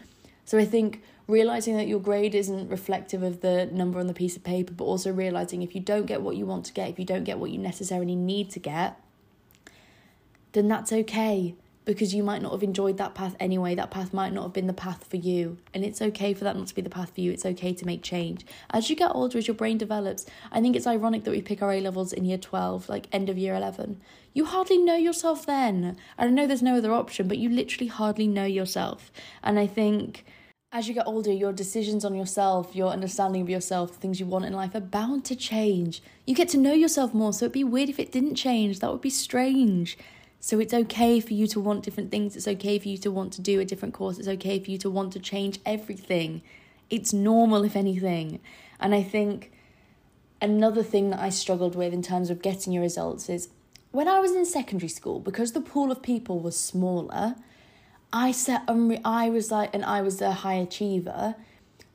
So 0.44 0.58
I 0.58 0.64
think 0.64 1.02
realizing 1.28 1.76
that 1.76 1.86
your 1.86 2.00
grade 2.00 2.34
isn't 2.34 2.68
reflective 2.68 3.22
of 3.22 3.42
the 3.42 3.66
number 3.66 4.00
on 4.00 4.08
the 4.08 4.14
piece 4.14 4.34
of 4.34 4.42
paper, 4.42 4.72
but 4.72 4.84
also 4.84 5.12
realizing 5.12 5.62
if 5.62 5.72
you 5.74 5.80
don't 5.80 6.06
get 6.06 6.20
what 6.20 6.34
you 6.34 6.46
want 6.46 6.64
to 6.66 6.72
get, 6.72 6.90
if 6.90 6.98
you 6.98 7.04
don't 7.04 7.22
get 7.22 7.38
what 7.38 7.52
you 7.52 7.58
necessarily 7.58 8.16
need 8.16 8.50
to 8.50 8.58
get, 8.58 8.98
then 10.50 10.66
that's 10.66 10.92
okay 10.92 11.54
because 11.84 12.14
you 12.14 12.22
might 12.22 12.42
not 12.42 12.52
have 12.52 12.62
enjoyed 12.62 12.98
that 12.98 13.14
path 13.14 13.34
anyway. 13.40 13.74
That 13.74 13.90
path 13.90 14.12
might 14.12 14.32
not 14.32 14.44
have 14.44 14.52
been 14.52 14.66
the 14.66 14.72
path 14.72 15.04
for 15.08 15.16
you. 15.16 15.58
And 15.74 15.84
it's 15.84 16.00
okay 16.00 16.32
for 16.34 16.44
that 16.44 16.56
not 16.56 16.68
to 16.68 16.74
be 16.74 16.82
the 16.82 16.90
path 16.90 17.14
for 17.14 17.20
you. 17.20 17.32
It's 17.32 17.46
okay 17.46 17.72
to 17.74 17.86
make 17.86 18.02
change. 18.02 18.46
As 18.70 18.88
you 18.88 18.96
get 18.96 19.10
older, 19.14 19.38
as 19.38 19.48
your 19.48 19.54
brain 19.54 19.78
develops, 19.78 20.26
I 20.50 20.60
think 20.60 20.76
it's 20.76 20.86
ironic 20.86 21.24
that 21.24 21.32
we 21.32 21.42
pick 21.42 21.62
our 21.62 21.72
A 21.72 21.80
levels 21.80 22.12
in 22.12 22.24
year 22.24 22.38
12, 22.38 22.88
like 22.88 23.08
end 23.12 23.28
of 23.28 23.38
year 23.38 23.54
11. 23.54 24.00
You 24.32 24.44
hardly 24.44 24.78
know 24.78 24.96
yourself 24.96 25.44
then. 25.44 25.96
And 26.16 26.30
I 26.30 26.32
know 26.32 26.46
there's 26.46 26.62
no 26.62 26.76
other 26.76 26.92
option, 26.92 27.28
but 27.28 27.38
you 27.38 27.48
literally 27.48 27.88
hardly 27.88 28.26
know 28.26 28.46
yourself. 28.46 29.10
And 29.42 29.58
I 29.58 29.66
think 29.66 30.24
as 30.74 30.88
you 30.88 30.94
get 30.94 31.06
older, 31.06 31.30
your 31.30 31.52
decisions 31.52 32.02
on 32.02 32.14
yourself, 32.14 32.74
your 32.74 32.90
understanding 32.90 33.42
of 33.42 33.50
yourself, 33.50 33.92
the 33.92 33.98
things 33.98 34.18
you 34.18 34.24
want 34.24 34.46
in 34.46 34.54
life 34.54 34.74
are 34.74 34.80
bound 34.80 35.22
to 35.26 35.36
change. 35.36 36.02
You 36.26 36.34
get 36.34 36.48
to 36.50 36.56
know 36.56 36.72
yourself 36.72 37.12
more, 37.12 37.34
so 37.34 37.44
it'd 37.44 37.52
be 37.52 37.62
weird 37.62 37.90
if 37.90 37.98
it 37.98 38.10
didn't 38.10 38.36
change. 38.36 38.80
That 38.80 38.90
would 38.90 39.02
be 39.02 39.10
strange. 39.10 39.98
So 40.44 40.58
it's 40.58 40.74
okay 40.74 41.20
for 41.20 41.34
you 41.34 41.46
to 41.46 41.60
want 41.60 41.84
different 41.84 42.10
things. 42.10 42.34
It's 42.34 42.48
okay 42.48 42.76
for 42.80 42.88
you 42.88 42.98
to 42.98 43.12
want 43.12 43.32
to 43.34 43.40
do 43.40 43.60
a 43.60 43.64
different 43.64 43.94
course. 43.94 44.18
It's 44.18 44.26
okay 44.26 44.58
for 44.58 44.72
you 44.72 44.78
to 44.78 44.90
want 44.90 45.12
to 45.12 45.20
change 45.20 45.60
everything. 45.64 46.42
It's 46.90 47.12
normal, 47.12 47.62
if 47.62 47.76
anything. 47.76 48.40
And 48.80 48.92
I 48.92 49.04
think 49.04 49.52
another 50.40 50.82
thing 50.82 51.10
that 51.10 51.20
I 51.20 51.28
struggled 51.28 51.76
with 51.76 51.94
in 51.94 52.02
terms 52.02 52.28
of 52.28 52.42
getting 52.42 52.72
your 52.72 52.82
results 52.82 53.28
is 53.28 53.50
when 53.92 54.08
I 54.08 54.18
was 54.18 54.32
in 54.32 54.44
secondary 54.44 54.88
school, 54.88 55.20
because 55.20 55.52
the 55.52 55.60
pool 55.60 55.92
of 55.92 56.02
people 56.02 56.40
was 56.40 56.58
smaller, 56.58 57.36
I 58.12 58.32
set 58.32 58.66
unre- 58.66 59.00
I 59.04 59.30
was 59.30 59.52
like, 59.52 59.72
and 59.72 59.84
I 59.84 60.02
was 60.02 60.20
a 60.20 60.32
high 60.32 60.54
achiever. 60.54 61.36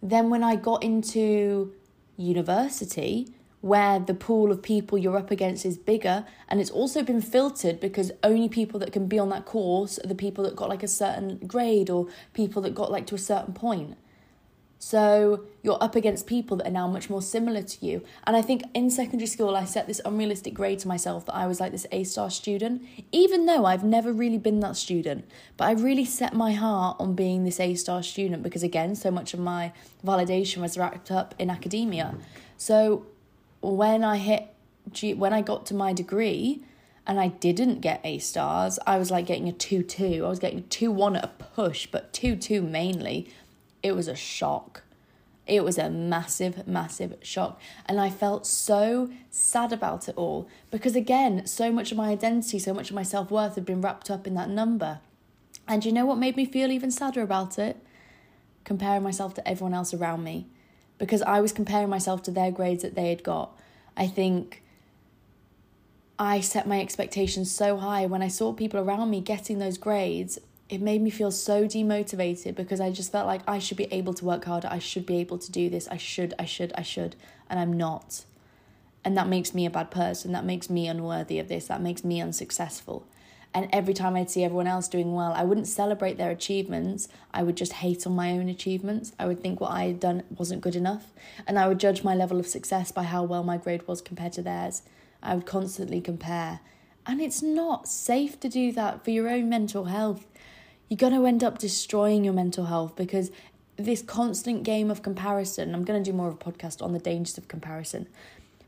Then 0.01 0.29
when 0.29 0.41
I 0.41 0.55
got 0.55 0.83
into 0.83 1.73
university, 2.15 3.27
where 3.61 3.99
the 3.99 4.13
pool 4.13 4.51
of 4.51 4.61
people 4.61 4.97
you're 4.97 5.17
up 5.17 5.31
against 5.31 5.65
is 5.65 5.77
bigger 5.77 6.25
and 6.47 6.61
it's 6.61 6.69
also 6.69 7.01
been 7.01 7.21
filtered 7.21 7.79
because 7.79 8.11
only 8.23 8.47
people 8.47 8.79
that 8.79 8.91
can 8.91 9.07
be 9.07 9.17
on 9.17 9.29
that 9.29 9.45
course 9.45 9.97
are 9.99 10.07
the 10.07 10.15
people 10.15 10.43
that 10.43 10.55
got 10.55 10.69
like 10.69 10.83
a 10.83 10.87
certain 10.87 11.37
grade 11.47 11.89
or 11.89 12.07
people 12.33 12.61
that 12.61 12.75
got 12.75 12.91
like 12.91 13.07
to 13.07 13.15
a 13.15 13.19
certain 13.19 13.53
point. 13.53 13.97
So 14.79 15.45
you're 15.63 15.81
up 15.81 15.95
against 15.95 16.27
people 16.27 16.57
that 16.57 16.67
are 16.67 16.71
now 16.71 16.87
much 16.87 17.09
more 17.09 17.21
similar 17.21 17.63
to 17.63 17.85
you. 17.85 18.03
And 18.25 18.35
i 18.35 18.43
think 18.43 18.61
in 18.75 18.91
secondary 18.91 19.25
school 19.25 19.55
i 19.55 19.65
set 19.65 19.87
this 19.87 19.99
unrealistic 20.05 20.53
grade 20.53 20.77
to 20.79 20.87
myself 20.87 21.25
that 21.25 21.35
i 21.35 21.47
was 21.47 21.59
like 21.59 21.71
this 21.71 21.87
a 21.91 22.03
star 22.03 22.29
student 22.29 22.83
even 23.11 23.47
though 23.47 23.65
i've 23.65 23.83
never 23.83 24.13
really 24.13 24.37
been 24.37 24.59
that 24.59 24.77
student. 24.77 25.25
But 25.57 25.65
i 25.65 25.71
really 25.71 26.05
set 26.05 26.35
my 26.35 26.53
heart 26.53 26.97
on 26.99 27.15
being 27.15 27.43
this 27.43 27.59
a 27.59 27.73
star 27.73 28.03
student 28.03 28.43
because 28.43 28.61
again 28.61 28.93
so 28.93 29.09
much 29.09 29.33
of 29.33 29.39
my 29.39 29.73
validation 30.05 30.57
was 30.61 30.77
wrapped 30.77 31.09
up 31.09 31.33
in 31.39 31.49
academia. 31.49 32.15
So 32.55 33.07
when 33.75 34.03
I 34.03 34.17
hit 34.17 34.53
G- 34.91 35.13
when 35.13 35.33
I 35.33 35.41
got 35.41 35.65
to 35.67 35.73
my 35.73 35.93
degree 35.93 36.63
and 37.05 37.19
I 37.19 37.27
didn't 37.27 37.81
get 37.81 38.01
A 38.03 38.19
stars, 38.19 38.79
I 38.85 38.97
was 38.97 39.11
like 39.11 39.25
getting 39.25 39.47
a 39.47 39.53
2 39.53 39.83
2. 39.83 40.23
I 40.25 40.29
was 40.29 40.39
getting 40.39 40.67
2 40.67 40.91
1 40.91 41.15
at 41.15 41.23
a 41.23 41.27
push, 41.27 41.87
but 41.87 42.13
2 42.13 42.35
2 42.35 42.61
mainly. 42.61 43.29
It 43.83 43.93
was 43.93 44.07
a 44.07 44.15
shock. 44.15 44.83
It 45.45 45.63
was 45.63 45.77
a 45.77 45.89
massive, 45.89 46.67
massive 46.67 47.15
shock. 47.21 47.61
And 47.85 48.01
I 48.01 48.09
felt 48.09 48.45
so 48.45 49.09
sad 49.29 49.71
about 49.71 50.09
it 50.09 50.17
all 50.17 50.49
because, 50.71 50.95
again, 50.95 51.45
so 51.45 51.71
much 51.71 51.91
of 51.91 51.97
my 51.97 52.09
identity, 52.09 52.59
so 52.59 52.73
much 52.73 52.89
of 52.89 52.95
my 52.95 53.03
self 53.03 53.31
worth 53.31 53.55
had 53.55 53.65
been 53.65 53.81
wrapped 53.81 54.11
up 54.11 54.27
in 54.27 54.33
that 54.35 54.49
number. 54.49 54.99
And 55.67 55.85
you 55.85 55.91
know 55.91 56.05
what 56.05 56.17
made 56.17 56.35
me 56.35 56.45
feel 56.45 56.71
even 56.71 56.91
sadder 56.91 57.21
about 57.21 57.57
it? 57.57 57.77
Comparing 58.63 59.03
myself 59.03 59.33
to 59.35 59.47
everyone 59.47 59.73
else 59.73 59.93
around 59.93 60.23
me 60.23 60.47
because 60.97 61.21
I 61.21 61.41
was 61.41 61.51
comparing 61.51 61.89
myself 61.89 62.23
to 62.23 62.31
their 62.31 62.51
grades 62.51 62.83
that 62.83 62.95
they 62.95 63.09
had 63.09 63.23
got. 63.23 63.57
I 63.95 64.07
think 64.07 64.63
I 66.19 66.39
set 66.39 66.67
my 66.67 66.81
expectations 66.81 67.51
so 67.51 67.77
high 67.77 68.05
when 68.05 68.21
I 68.21 68.27
saw 68.27 68.53
people 68.53 68.79
around 68.79 69.09
me 69.09 69.21
getting 69.21 69.59
those 69.59 69.77
grades. 69.77 70.39
It 70.69 70.81
made 70.81 71.01
me 71.01 71.09
feel 71.09 71.31
so 71.31 71.65
demotivated 71.65 72.55
because 72.55 72.81
I 72.81 72.91
just 72.91 73.11
felt 73.11 73.27
like 73.27 73.41
I 73.47 73.59
should 73.59 73.77
be 73.77 73.87
able 73.91 74.13
to 74.15 74.25
work 74.25 74.45
harder. 74.45 74.67
I 74.69 74.79
should 74.79 75.05
be 75.05 75.17
able 75.17 75.37
to 75.37 75.51
do 75.51 75.69
this. 75.69 75.87
I 75.87 75.97
should, 75.97 76.33
I 76.39 76.45
should, 76.45 76.73
I 76.75 76.81
should. 76.81 77.15
And 77.49 77.59
I'm 77.59 77.73
not. 77.73 78.25
And 79.05 79.15
that 79.15 79.27
makes 79.27 79.53
me 79.53 79.65
a 79.65 79.69
bad 79.69 79.91
person. 79.91 80.33
That 80.33 80.43
makes 80.43 80.69
me 80.69 80.87
unworthy 80.87 81.39
of 81.39 81.47
this. 81.47 81.67
That 81.67 81.81
makes 81.81 82.03
me 82.03 82.19
unsuccessful. 82.19 83.07
And 83.53 83.69
every 83.73 83.93
time 83.93 84.15
I'd 84.15 84.29
see 84.29 84.43
everyone 84.43 84.67
else 84.67 84.87
doing 84.87 85.13
well, 85.13 85.33
I 85.33 85.43
wouldn't 85.43 85.67
celebrate 85.67 86.17
their 86.17 86.31
achievements. 86.31 87.07
I 87.33 87.43
would 87.43 87.57
just 87.57 87.73
hate 87.73 88.05
on 88.05 88.15
my 88.15 88.31
own 88.31 88.49
achievements. 88.49 89.13
I 89.17 89.25
would 89.25 89.41
think 89.41 89.59
what 89.59 89.71
I 89.71 89.85
had 89.85 89.99
done 89.99 90.23
wasn't 90.37 90.61
good 90.61 90.75
enough. 90.75 91.11
And 91.47 91.57
I 91.57 91.67
would 91.67 91.79
judge 91.79 92.03
my 92.03 92.13
level 92.13 92.39
of 92.39 92.47
success 92.47 92.91
by 92.91 93.03
how 93.03 93.23
well 93.23 93.43
my 93.43 93.57
grade 93.57 93.87
was 93.87 94.01
compared 94.01 94.33
to 94.33 94.41
theirs. 94.41 94.83
I 95.23 95.35
would 95.35 95.45
constantly 95.45 96.01
compare. 96.01 96.59
And 97.05 97.21
it's 97.21 97.41
not 97.41 97.87
safe 97.87 98.39
to 98.41 98.49
do 98.49 98.71
that 98.73 99.03
for 99.03 99.11
your 99.11 99.29
own 99.29 99.49
mental 99.49 99.85
health. 99.85 100.27
You're 100.89 100.97
going 100.97 101.13
to 101.13 101.25
end 101.25 101.43
up 101.43 101.57
destroying 101.57 102.23
your 102.23 102.33
mental 102.33 102.65
health 102.65 102.95
because 102.95 103.31
this 103.77 104.01
constant 104.01 104.63
game 104.63 104.89
of 104.91 105.03
comparison, 105.03 105.73
I'm 105.73 105.83
going 105.83 106.03
to 106.03 106.11
do 106.11 106.15
more 106.15 106.27
of 106.27 106.33
a 106.33 106.37
podcast 106.37 106.81
on 106.81 106.93
the 106.93 106.99
dangers 106.99 107.37
of 107.37 107.47
comparison, 107.47 108.07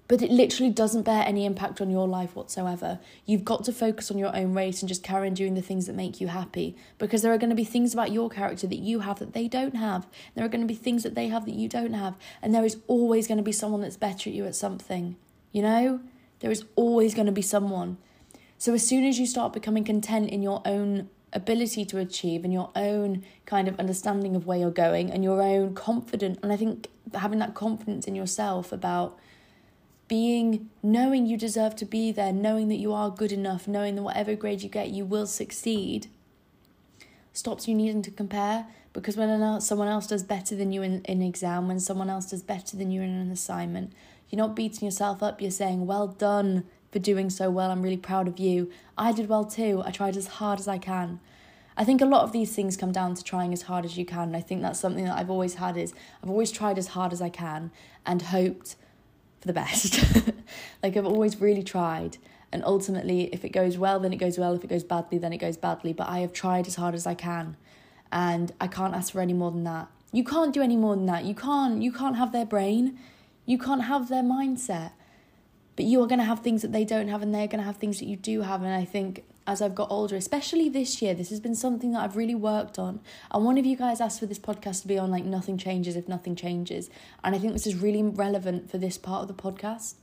but 0.09 0.23
it 0.23 0.31
literally 0.31 0.71
doesn't 0.71 1.03
bear 1.03 1.23
any 1.25 1.45
impact 1.45 1.79
on 1.79 1.91
your 1.91 2.07
life 2.07 2.35
whatsoever. 2.35 2.99
You've 3.27 3.45
got 3.45 3.63
to 3.65 3.71
focus 3.71 4.09
on 4.09 4.17
your 4.17 4.35
own 4.35 4.55
race 4.55 4.81
and 4.81 4.89
just 4.89 5.03
carry 5.03 5.27
on 5.27 5.35
doing 5.35 5.53
the 5.53 5.61
things 5.61 5.85
that 5.85 5.95
make 5.95 6.19
you 6.19 6.27
happy 6.27 6.75
because 6.97 7.21
there 7.21 7.31
are 7.31 7.37
going 7.37 7.51
to 7.51 7.55
be 7.55 7.63
things 7.63 7.93
about 7.93 8.11
your 8.11 8.27
character 8.27 8.65
that 8.65 8.79
you 8.79 9.01
have 9.01 9.19
that 9.19 9.33
they 9.33 9.47
don't 9.47 9.75
have. 9.75 10.07
There 10.33 10.43
are 10.43 10.49
going 10.49 10.63
to 10.63 10.67
be 10.67 10.73
things 10.73 11.03
that 11.03 11.13
they 11.13 11.27
have 11.27 11.45
that 11.45 11.53
you 11.53 11.69
don't 11.69 11.93
have. 11.93 12.17
And 12.41 12.55
there 12.55 12.65
is 12.65 12.77
always 12.87 13.27
going 13.27 13.37
to 13.37 13.43
be 13.43 13.51
someone 13.51 13.81
that's 13.81 13.97
better 13.97 14.31
at 14.31 14.35
you 14.35 14.45
at 14.47 14.55
something. 14.55 15.15
You 15.51 15.61
know? 15.61 16.01
There 16.39 16.49
is 16.49 16.65
always 16.75 17.13
going 17.13 17.27
to 17.27 17.31
be 17.31 17.43
someone. 17.43 17.97
So 18.57 18.73
as 18.73 18.85
soon 18.85 19.05
as 19.05 19.19
you 19.19 19.27
start 19.27 19.53
becoming 19.53 19.83
content 19.83 20.31
in 20.31 20.41
your 20.41 20.63
own 20.65 21.09
ability 21.33 21.85
to 21.85 21.99
achieve 21.99 22.43
and 22.43 22.51
your 22.51 22.71
own 22.75 23.23
kind 23.45 23.67
of 23.67 23.79
understanding 23.79 24.35
of 24.35 24.47
where 24.47 24.57
you're 24.57 24.71
going 24.71 25.11
and 25.11 25.23
your 25.23 25.43
own 25.43 25.75
confidence, 25.75 26.39
and 26.41 26.51
I 26.51 26.57
think 26.57 26.87
having 27.13 27.37
that 27.39 27.53
confidence 27.53 28.07
in 28.07 28.15
yourself 28.15 28.71
about 28.71 29.19
being 30.09 30.69
knowing 30.83 31.25
you 31.25 31.37
deserve 31.37 31.77
to 31.77 31.85
be 31.85 32.11
there, 32.11 32.33
knowing 32.33 32.67
that 32.67 32.75
you 32.75 32.91
are 32.91 33.09
good 33.09 33.31
enough, 33.31 33.67
knowing 33.67 33.95
that 33.95 34.01
whatever 34.01 34.35
grade 34.35 34.61
you 34.61 34.67
get, 34.67 34.89
you 34.89 35.05
will 35.05 35.27
succeed, 35.27 36.07
stops 37.31 37.67
you 37.67 37.75
needing 37.75 38.01
to 38.01 38.11
compare 38.11 38.65
because 38.91 39.15
when 39.15 39.61
someone 39.61 39.87
else 39.87 40.07
does 40.07 40.23
better 40.23 40.55
than 40.55 40.73
you 40.73 40.81
in, 40.81 41.01
in 41.03 41.21
exam, 41.21 41.67
when 41.67 41.79
someone 41.79 42.09
else 42.09 42.25
does 42.31 42.41
better 42.41 42.75
than 42.75 42.91
you 42.91 43.01
in 43.01 43.09
an 43.09 43.31
assignment, 43.31 43.93
you're 44.29 44.37
not 44.37 44.55
beating 44.55 44.85
yourself 44.85 45.23
up. 45.23 45.41
You're 45.41 45.51
saying, 45.51 45.85
well 45.85 46.07
done 46.07 46.65
for 46.91 46.99
doing 46.99 47.29
so 47.29 47.51
well. 47.51 47.69
I'm 47.69 47.83
really 47.83 47.97
proud 47.97 48.27
of 48.27 48.39
you. 48.39 48.71
I 48.97 49.11
did 49.11 49.29
well 49.29 49.45
too. 49.45 49.83
I 49.85 49.91
tried 49.91 50.17
as 50.17 50.27
hard 50.27 50.59
as 50.59 50.67
I 50.67 50.79
can. 50.79 51.19
I 51.77 51.85
think 51.85 52.01
a 52.01 52.05
lot 52.05 52.23
of 52.23 52.31
these 52.31 52.53
things 52.53 52.75
come 52.75 52.91
down 52.91 53.13
to 53.13 53.23
trying 53.23 53.53
as 53.53 53.63
hard 53.63 53.85
as 53.85 53.97
you 53.97 54.05
can. 54.05 54.23
And 54.23 54.35
I 54.35 54.41
think 54.41 54.61
that's 54.61 54.79
something 54.79 55.05
that 55.05 55.17
I've 55.17 55.29
always 55.29 55.53
had 55.53 55.77
is 55.77 55.93
I've 56.21 56.29
always 56.29 56.51
tried 56.51 56.77
as 56.77 56.87
hard 56.87 57.13
as 57.13 57.21
I 57.21 57.29
can 57.29 57.71
and 58.05 58.23
hoped 58.23 58.75
for 59.39 59.47
the 59.47 59.53
best. 59.53 60.03
like 60.83 60.97
I've 60.97 61.05
always 61.05 61.39
really 61.39 61.63
tried. 61.63 62.17
And 62.51 62.63
ultimately, 62.63 63.29
if 63.33 63.45
it 63.45 63.49
goes 63.49 63.77
well, 63.77 63.99
then 63.99 64.11
it 64.11 64.17
goes 64.17 64.39
well. 64.39 64.53
If 64.55 64.63
it 64.63 64.69
goes 64.69 64.83
badly, 64.83 65.17
then 65.17 65.33
it 65.33 65.37
goes 65.37 65.57
badly. 65.57 65.93
But 65.93 66.09
I 66.09 66.19
have 66.19 66.33
tried 66.33 66.67
as 66.67 66.75
hard 66.75 66.95
as 66.95 67.05
I 67.05 67.13
can. 67.13 67.57
And 68.11 68.51
I 68.59 68.67
can't 68.67 68.95
ask 68.95 69.13
for 69.13 69.21
any 69.21 69.33
more 69.33 69.51
than 69.51 69.63
that. 69.65 69.87
You 70.11 70.23
can't 70.23 70.53
do 70.53 70.61
any 70.61 70.75
more 70.75 70.95
than 70.95 71.05
that. 71.05 71.25
You 71.25 71.35
can't 71.35 71.83
you 71.83 71.91
can't 71.91 72.15
have 72.15 72.31
their 72.31 72.45
brain. 72.45 72.97
You 73.45 73.59
can't 73.59 73.83
have 73.83 74.09
their 74.09 74.23
mindset. 74.23 74.91
But 75.75 75.85
you 75.85 76.01
are 76.01 76.07
going 76.07 76.19
to 76.19 76.25
have 76.25 76.39
things 76.39 76.61
that 76.63 76.71
they 76.71 76.83
don't 76.83 77.07
have 77.07 77.21
and 77.21 77.33
they're 77.33 77.47
going 77.47 77.59
to 77.59 77.65
have 77.65 77.77
things 77.77 77.99
that 77.99 78.05
you 78.05 78.17
do 78.17 78.41
have 78.41 78.63
and 78.63 78.73
I 78.73 78.83
think 78.83 79.23
as 79.49 79.63
I've 79.63 79.73
got 79.73 79.89
older, 79.89 80.15
especially 80.15 80.69
this 80.69 81.01
year, 81.01 81.15
this 81.15 81.31
has 81.31 81.39
been 81.39 81.55
something 81.55 81.91
that 81.93 82.01
I've 82.01 82.15
really 82.15 82.35
worked 82.35 82.77
on. 82.77 82.99
And 83.31 83.43
one 83.43 83.57
of 83.57 83.65
you 83.65 83.75
guys 83.75 83.99
asked 83.99 84.19
for 84.19 84.27
this 84.27 84.37
podcast 84.37 84.83
to 84.83 84.87
be 84.87 84.99
on 84.99 85.09
like 85.09 85.25
nothing 85.25 85.57
changes 85.57 85.95
if 85.95 86.07
nothing 86.07 86.35
changes. 86.35 86.87
And 87.23 87.33
I 87.33 87.39
think 87.39 87.53
this 87.53 87.65
is 87.65 87.73
really 87.73 88.03
relevant 88.03 88.69
for 88.69 88.77
this 88.77 88.99
part 88.99 89.23
of 89.23 89.27
the 89.27 89.33
podcast. 89.33 89.95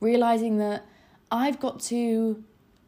Realizing 0.00 0.58
that 0.58 0.86
I've 1.28 1.58
got 1.58 1.80
to 1.90 2.44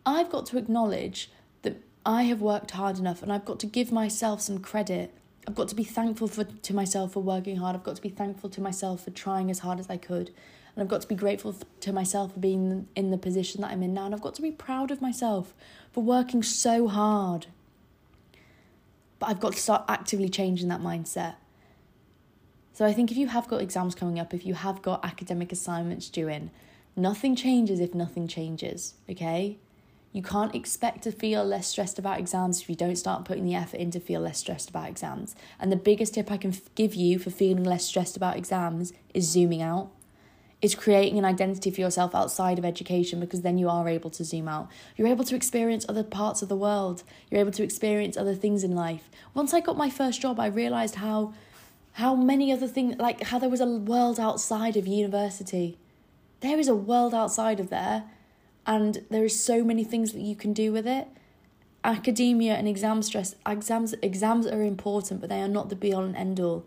I've 0.07 0.31
got 0.31 0.47
to 0.47 0.59
acknowledge 0.59 1.29
that 1.63 1.83
I 2.07 2.23
have 2.23 2.41
worked 2.41 2.71
hard 2.71 3.01
enough 3.01 3.21
and 3.21 3.33
I've 3.33 3.45
got 3.45 3.59
to 3.59 3.67
give 3.67 3.91
myself 3.91 4.41
some 4.41 4.61
credit. 4.61 5.13
I've 5.49 5.57
got 5.57 5.67
to 5.69 5.75
be 5.75 5.83
thankful 5.83 6.29
for 6.29 6.45
to 6.45 6.73
myself 6.73 7.15
for 7.15 7.23
working 7.23 7.57
hard. 7.57 7.75
I've 7.75 7.83
got 7.83 7.97
to 7.97 8.03
be 8.03 8.11
thankful 8.11 8.49
to 8.51 8.61
myself 8.61 9.03
for 9.03 9.11
trying 9.11 9.51
as 9.51 9.59
hard 9.59 9.81
as 9.81 9.91
I 9.91 9.97
could. 9.97 10.31
And 10.75 10.83
I've 10.83 10.89
got 10.89 11.01
to 11.03 11.09
be 11.09 11.15
grateful 11.15 11.55
to 11.81 11.93
myself 11.93 12.35
for 12.35 12.41
being 12.41 12.89
in 12.95 13.11
the 13.11 13.19
position 13.19 13.61
that 13.63 13.71
I'm 13.71 13.83
in 13.83 13.95
now. 13.95 14.07
And 14.07 14.15
I've 14.15 14.21
got 14.21 14.35
to 14.37 14.43
be 14.43 14.53
proud 14.53 14.91
of 14.91 15.01
myself 15.01 15.55
for 15.93 16.03
working 16.03 16.43
so 16.43 16.89
hard. 16.89 17.47
But 19.19 19.29
I've 19.29 19.41
got 19.41 19.53
to 19.53 19.59
start 19.59 19.85
actively 19.89 20.29
changing 20.29 20.69
that 20.69 20.81
mindset. 20.81 21.35
So 22.73 22.87
I 22.87 22.93
think 22.93 23.11
if 23.11 23.17
you 23.19 23.27
have 23.27 23.49
got 23.49 23.61
exams 23.61 23.95
coming 23.95 24.19
up, 24.19 24.33
if 24.33 24.47
you 24.47 24.55
have 24.55 24.81
got 24.81 25.05
academic 25.05 25.53
assignments 25.53 26.09
due 26.09 26.29
in, 26.29 26.51
nothing 26.97 27.37
changes 27.37 27.79
if 27.81 27.95
nothing 27.95 28.27
changes, 28.27 28.95
okay? 29.11 29.59
You 30.13 30.23
can't 30.23 30.55
expect 30.55 31.03
to 31.03 31.13
feel 31.13 31.45
less 31.45 31.69
stressed 31.69 31.99
about 31.99 32.19
exams 32.19 32.63
if 32.63 32.71
you 32.71 32.75
don't 32.75 32.97
start 32.97 33.25
putting 33.25 33.45
the 33.45 33.55
effort 33.55 33.77
in 33.77 33.91
to 33.93 34.01
feel 34.01 34.21
less 34.23 34.39
stressed 34.39 34.71
about 34.71 34.89
exams. 34.89 35.37
And 35.59 35.71
the 35.71 35.77
biggest 35.77 36.15
tip 36.15 36.33
I 36.33 36.37
can 36.37 36.55
give 36.75 36.95
you 36.95 37.19
for 37.19 37.31
feeling 37.31 37.65
less 37.65 37.85
stressed 37.85 38.17
about 38.17 38.37
exams 38.37 38.93
is 39.13 39.29
zooming 39.29 39.63
out 39.63 39.91
is 40.63 40.75
creating 40.75 41.19
an 41.19 41.25
identity 41.25 41.71
for 41.71 41.81
yourself 41.81 42.15
outside 42.15 42.59
of 42.59 42.65
education 42.65 43.19
because 43.19 43.41
then 43.41 43.57
you 43.57 43.69
are 43.69 43.89
able 43.89 44.11
to 44.11 44.25
zoom 44.25 44.47
out. 44.47 44.69
You're 44.97 45.09
able 45.09 45.25
to 45.25 45.35
experience 45.35 45.87
other 45.89 46.03
parts 46.03 46.43
of 46.43 46.49
the 46.49 46.57
world. 46.57 47.03
You're 47.31 47.41
able 47.41 47.53
to 47.53 47.63
experience 47.63 48.17
other 48.17 48.35
things 48.35 48.63
in 48.63 48.75
life. 48.75 49.09
Once 49.33 49.55
I 49.55 49.61
got 49.61 49.79
my 49.79 49.89
first 49.89 50.21
job, 50.21 50.39
I 50.39 50.47
realized 50.47 50.97
how 50.97 51.33
how 51.95 52.15
many 52.15 52.53
other 52.53 52.69
things 52.69 52.97
like 52.99 53.23
how 53.25 53.39
there 53.39 53.49
was 53.49 53.61
a 53.61 53.67
world 53.67 54.21
outside 54.21 54.77
of 54.77 54.87
university. 54.87 55.79
There 56.41 56.59
is 56.59 56.69
a 56.69 56.75
world 56.75 57.15
outside 57.15 57.59
of 57.59 57.71
there 57.71 58.05
and 58.67 59.05
there 59.11 59.25
is 59.25 59.43
so 59.43 59.65
many 59.65 59.83
things 59.83 60.13
that 60.13 60.21
you 60.21 60.37
can 60.37 60.53
do 60.53 60.73
with 60.73 60.87
it. 60.87 61.09
Academia 61.83 62.55
and 62.55 62.69
exam 62.69 63.03
stress 63.03 63.35
exams 63.47 63.95
exams 64.03 64.47
are 64.47 64.63
important, 64.63 65.23
but 65.23 65.31
they 65.31 65.41
are 65.41 65.49
not 65.49 65.71
the 65.71 65.77
be 65.77 65.95
all 65.95 66.05
and 66.05 66.17
end 66.17 66.39
all. 66.39 66.67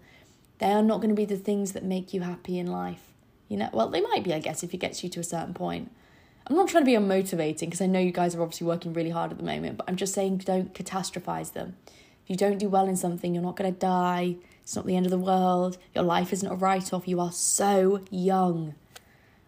They 0.57 0.71
are 0.71 0.81
not 0.81 0.97
going 0.97 1.09
to 1.09 1.15
be 1.15 1.25
the 1.25 1.37
things 1.37 1.73
that 1.73 1.83
make 1.83 2.11
you 2.11 2.21
happy 2.21 2.57
in 2.57 2.65
life 2.65 3.12
you 3.53 3.59
know, 3.59 3.69
well, 3.71 3.87
they 3.87 4.01
might 4.01 4.23
be, 4.23 4.33
I 4.33 4.39
guess, 4.39 4.63
if 4.63 4.73
it 4.73 4.77
gets 4.77 5.03
you 5.03 5.09
to 5.11 5.19
a 5.19 5.23
certain 5.23 5.53
point. 5.53 5.91
I'm 6.47 6.55
not 6.55 6.69
trying 6.69 6.85
to 6.85 6.85
be 6.87 6.97
unmotivating 6.97 7.59
because 7.59 7.81
I 7.81 7.85
know 7.85 7.99
you 7.99 8.11
guys 8.11 8.33
are 8.33 8.41
obviously 8.41 8.65
working 8.65 8.93
really 8.93 9.11
hard 9.11 9.29
at 9.29 9.37
the 9.37 9.43
moment, 9.43 9.77
but 9.77 9.87
I'm 9.87 9.95
just 9.95 10.15
saying 10.15 10.37
don't 10.37 10.73
catastrophize 10.73 11.53
them. 11.53 11.77
If 12.23 12.31
you 12.31 12.35
don't 12.35 12.57
do 12.57 12.67
well 12.67 12.87
in 12.87 12.97
something, 12.97 13.35
you're 13.35 13.43
not 13.43 13.55
going 13.55 13.71
to 13.71 13.79
die. 13.79 14.37
It's 14.63 14.75
not 14.75 14.87
the 14.87 14.95
end 14.95 15.05
of 15.05 15.11
the 15.11 15.19
world. 15.19 15.77
Your 15.93 16.03
life 16.03 16.33
isn't 16.33 16.51
a 16.51 16.55
write 16.55 16.91
off. 16.91 17.07
You 17.07 17.19
are 17.19 17.31
so 17.31 18.03
young. 18.09 18.73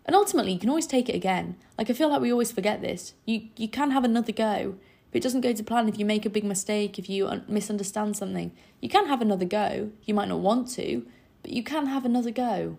And 0.06 0.16
ultimately, 0.16 0.54
you 0.54 0.60
can 0.60 0.70
always 0.70 0.86
take 0.86 1.10
it 1.10 1.16
again. 1.16 1.56
Like, 1.80 1.90
I 1.90 1.94
feel 1.94 2.10
like 2.10 2.22
we 2.22 2.32
always 2.32 2.52
forget 2.52 2.84
this. 2.84 3.16
You, 3.26 3.48
you 3.58 3.68
can 3.68 3.90
have 3.90 4.04
another 4.04 4.32
go. 4.32 4.76
If 5.10 5.16
it 5.16 5.24
doesn't 5.24 5.42
go 5.42 5.52
to 5.52 5.64
plan, 5.64 5.90
if 5.90 5.98
you 5.98 6.06
make 6.06 6.28
a 6.28 6.30
big 6.30 6.44
mistake, 6.44 7.00
if 7.00 7.10
you 7.10 7.42
misunderstand 7.48 8.18
something, 8.18 8.52
you 8.82 8.88
can 8.88 9.08
have 9.08 9.24
another 9.24 9.46
go. 9.46 9.90
You 10.04 10.14
might 10.14 10.28
not 10.28 10.42
want 10.42 10.70
to, 10.74 11.08
but 11.42 11.52
you 11.52 11.64
can 11.64 11.88
have 11.88 12.06
another 12.06 12.30
go. 12.30 12.78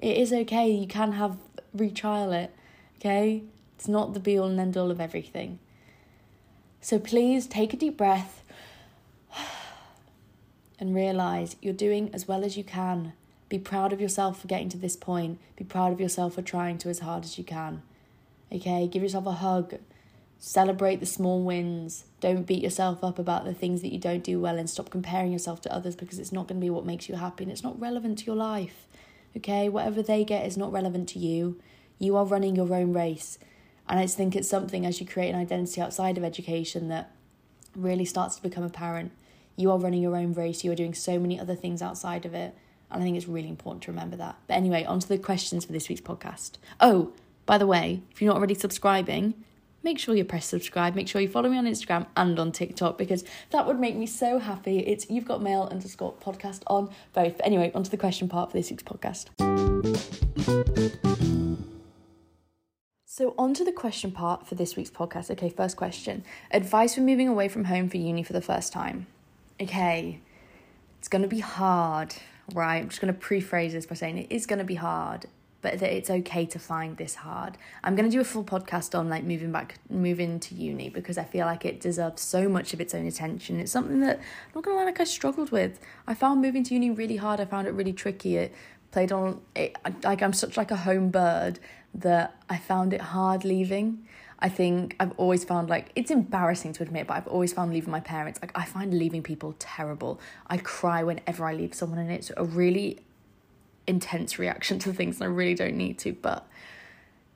It 0.00 0.16
is 0.16 0.32
okay. 0.32 0.70
You 0.70 0.86
can 0.86 1.12
have 1.12 1.36
retrial 1.74 2.32
it. 2.32 2.52
Okay? 2.98 3.44
It's 3.76 3.86
not 3.86 4.14
the 4.14 4.20
be 4.20 4.38
all 4.38 4.48
and 4.48 4.58
end 4.58 4.76
all 4.76 4.90
of 4.90 5.00
everything. 5.00 5.58
So 6.80 6.98
please 6.98 7.46
take 7.46 7.74
a 7.74 7.76
deep 7.76 7.98
breath 7.98 8.42
and 10.80 10.94
realize 10.94 11.56
you're 11.60 11.74
doing 11.74 12.10
as 12.14 12.26
well 12.26 12.44
as 12.44 12.56
you 12.56 12.64
can. 12.64 13.12
Be 13.50 13.58
proud 13.58 13.92
of 13.92 14.00
yourself 14.00 14.40
for 14.40 14.48
getting 14.48 14.70
to 14.70 14.78
this 14.78 14.96
point. 14.96 15.38
Be 15.56 15.64
proud 15.64 15.92
of 15.92 16.00
yourself 16.00 16.34
for 16.34 16.42
trying 16.42 16.78
to 16.78 16.88
as 16.88 17.00
hard 17.00 17.24
as 17.24 17.36
you 17.36 17.44
can. 17.44 17.82
Okay? 18.50 18.86
Give 18.86 19.02
yourself 19.02 19.26
a 19.26 19.32
hug. 19.32 19.74
Celebrate 20.38 21.00
the 21.00 21.06
small 21.06 21.42
wins. 21.42 22.04
Don't 22.20 22.46
beat 22.46 22.62
yourself 22.62 23.04
up 23.04 23.18
about 23.18 23.44
the 23.44 23.52
things 23.52 23.82
that 23.82 23.92
you 23.92 23.98
don't 23.98 24.24
do 24.24 24.40
well 24.40 24.56
and 24.56 24.70
stop 24.70 24.88
comparing 24.88 25.30
yourself 25.30 25.60
to 25.62 25.74
others 25.74 25.94
because 25.94 26.18
it's 26.18 26.32
not 26.32 26.48
going 26.48 26.58
to 26.58 26.64
be 26.64 26.70
what 26.70 26.86
makes 26.86 27.06
you 27.06 27.16
happy 27.16 27.44
and 27.44 27.52
it's 27.52 27.62
not 27.62 27.78
relevant 27.78 28.20
to 28.20 28.24
your 28.24 28.36
life 28.36 28.86
okay? 29.36 29.68
Whatever 29.68 30.02
they 30.02 30.24
get 30.24 30.46
is 30.46 30.56
not 30.56 30.72
relevant 30.72 31.08
to 31.10 31.18
you. 31.18 31.60
You 31.98 32.16
are 32.16 32.24
running 32.24 32.56
your 32.56 32.72
own 32.72 32.92
race. 32.92 33.38
And 33.88 33.98
I 33.98 34.02
just 34.04 34.16
think 34.16 34.36
it's 34.36 34.48
something 34.48 34.86
as 34.86 35.00
you 35.00 35.06
create 35.06 35.30
an 35.30 35.40
identity 35.40 35.80
outside 35.80 36.16
of 36.16 36.24
education 36.24 36.88
that 36.88 37.12
really 37.74 38.04
starts 38.04 38.36
to 38.36 38.42
become 38.42 38.64
apparent. 38.64 39.12
You 39.56 39.70
are 39.70 39.78
running 39.78 40.02
your 40.02 40.16
own 40.16 40.32
race, 40.32 40.64
you 40.64 40.72
are 40.72 40.76
doing 40.76 40.94
so 40.94 41.18
many 41.18 41.38
other 41.38 41.54
things 41.54 41.82
outside 41.82 42.24
of 42.24 42.34
it. 42.34 42.54
And 42.90 43.02
I 43.02 43.04
think 43.04 43.16
it's 43.16 43.28
really 43.28 43.48
important 43.48 43.82
to 43.84 43.90
remember 43.90 44.16
that. 44.16 44.36
But 44.46 44.54
anyway, 44.54 44.84
on 44.84 45.00
to 45.00 45.08
the 45.08 45.18
questions 45.18 45.64
for 45.64 45.72
this 45.72 45.88
week's 45.88 46.00
podcast. 46.00 46.52
Oh, 46.80 47.12
by 47.46 47.58
the 47.58 47.66
way, 47.66 48.02
if 48.10 48.20
you're 48.20 48.32
not 48.32 48.38
already 48.38 48.54
subscribing, 48.54 49.34
make 49.82 49.98
sure 49.98 50.14
you 50.14 50.24
press 50.24 50.46
subscribe. 50.46 50.94
Make 50.94 51.08
sure 51.08 51.20
you 51.20 51.28
follow 51.28 51.48
me 51.48 51.58
on 51.58 51.66
Instagram 51.66 52.06
and 52.16 52.38
on 52.38 52.52
TikTok 52.52 52.98
because 52.98 53.24
that 53.50 53.66
would 53.66 53.78
make 53.78 53.96
me 53.96 54.06
so 54.06 54.38
happy. 54.38 54.80
It's 54.80 55.08
You've 55.08 55.24
Got 55.24 55.42
Mail 55.42 55.68
underscore 55.70 56.14
podcast 56.14 56.62
on 56.66 56.90
both. 57.12 57.36
But 57.38 57.46
anyway, 57.46 57.70
on 57.74 57.82
to 57.84 57.90
the 57.90 57.96
question 57.96 58.28
part 58.28 58.50
for 58.50 58.56
this 58.56 58.70
week's 58.70 58.82
podcast. 58.82 59.28
So, 63.06 63.34
on 63.36 63.52
to 63.54 63.64
the 63.64 63.72
question 63.72 64.12
part 64.12 64.46
for 64.46 64.54
this 64.54 64.76
week's 64.76 64.90
podcast. 64.90 65.30
Okay, 65.30 65.50
first 65.50 65.76
question 65.76 66.24
Advice 66.50 66.94
for 66.94 67.02
moving 67.02 67.28
away 67.28 67.48
from 67.48 67.64
home 67.64 67.88
for 67.88 67.96
uni 67.96 68.22
for 68.22 68.32
the 68.32 68.40
first 68.40 68.72
time. 68.72 69.06
Okay, 69.60 70.20
it's 70.98 71.08
to 71.22 71.28
be 71.28 71.40
hard, 71.40 72.14
right? 72.54 72.78
I'm 72.78 72.88
just 72.88 73.00
going 73.00 73.12
to 73.12 73.20
prephrase 73.20 73.72
this 73.72 73.84
by 73.84 73.94
saying 73.94 74.16
it 74.16 74.28
is 74.30 74.46
to 74.58 74.64
be 74.64 74.76
hard 74.76 75.26
but 75.62 75.78
that 75.78 75.94
it's 75.94 76.10
okay 76.10 76.46
to 76.46 76.58
find 76.58 76.96
this 76.96 77.16
hard. 77.16 77.58
I'm 77.84 77.94
going 77.94 78.08
to 78.08 78.14
do 78.14 78.20
a 78.20 78.24
full 78.24 78.44
podcast 78.44 78.98
on 78.98 79.08
like 79.08 79.24
moving 79.24 79.52
back, 79.52 79.78
moving 79.88 80.40
to 80.40 80.54
uni 80.54 80.88
because 80.88 81.18
I 81.18 81.24
feel 81.24 81.46
like 81.46 81.64
it 81.64 81.80
deserves 81.80 82.22
so 82.22 82.48
much 82.48 82.72
of 82.72 82.80
its 82.80 82.94
own 82.94 83.06
attention. 83.06 83.60
It's 83.60 83.72
something 83.72 84.00
that 84.00 84.16
I'm 84.18 84.52
not 84.54 84.64
going 84.64 84.76
to 84.76 84.80
lie, 84.80 84.86
like 84.86 85.00
I 85.00 85.04
struggled 85.04 85.50
with. 85.50 85.78
I 86.06 86.14
found 86.14 86.40
moving 86.40 86.64
to 86.64 86.74
uni 86.74 86.90
really 86.90 87.16
hard. 87.16 87.40
I 87.40 87.44
found 87.44 87.66
it 87.66 87.72
really 87.72 87.92
tricky. 87.92 88.36
It 88.36 88.54
played 88.90 89.12
on 89.12 89.40
it 89.54 89.76
like 90.02 90.22
I'm 90.22 90.32
such 90.32 90.56
like 90.56 90.70
a 90.70 90.76
home 90.76 91.10
bird 91.10 91.58
that 91.94 92.36
I 92.48 92.56
found 92.56 92.92
it 92.92 93.00
hard 93.00 93.44
leaving. 93.44 94.06
I 94.42 94.48
think 94.48 94.96
I've 94.98 95.12
always 95.18 95.44
found 95.44 95.68
like 95.68 95.92
it's 95.94 96.10
embarrassing 96.10 96.72
to 96.74 96.82
admit, 96.82 97.06
but 97.06 97.14
I've 97.14 97.28
always 97.28 97.52
found 97.52 97.72
leaving 97.72 97.90
my 97.90 98.00
parents 98.00 98.40
like 98.40 98.52
I 98.54 98.64
find 98.64 98.94
leaving 98.94 99.22
people 99.22 99.54
terrible. 99.58 100.18
I 100.46 100.56
cry 100.56 101.02
whenever 101.02 101.44
I 101.44 101.52
leave 101.52 101.74
someone, 101.74 101.98
and 101.98 102.10
it's 102.10 102.32
a 102.36 102.44
really 102.44 103.00
intense 103.90 104.38
reaction 104.38 104.78
to 104.80 104.92
things 104.92 105.20
and 105.20 105.24
I 105.24 105.26
really 105.26 105.54
don't 105.54 105.76
need 105.76 105.98
to. 106.00 106.12
But 106.12 106.48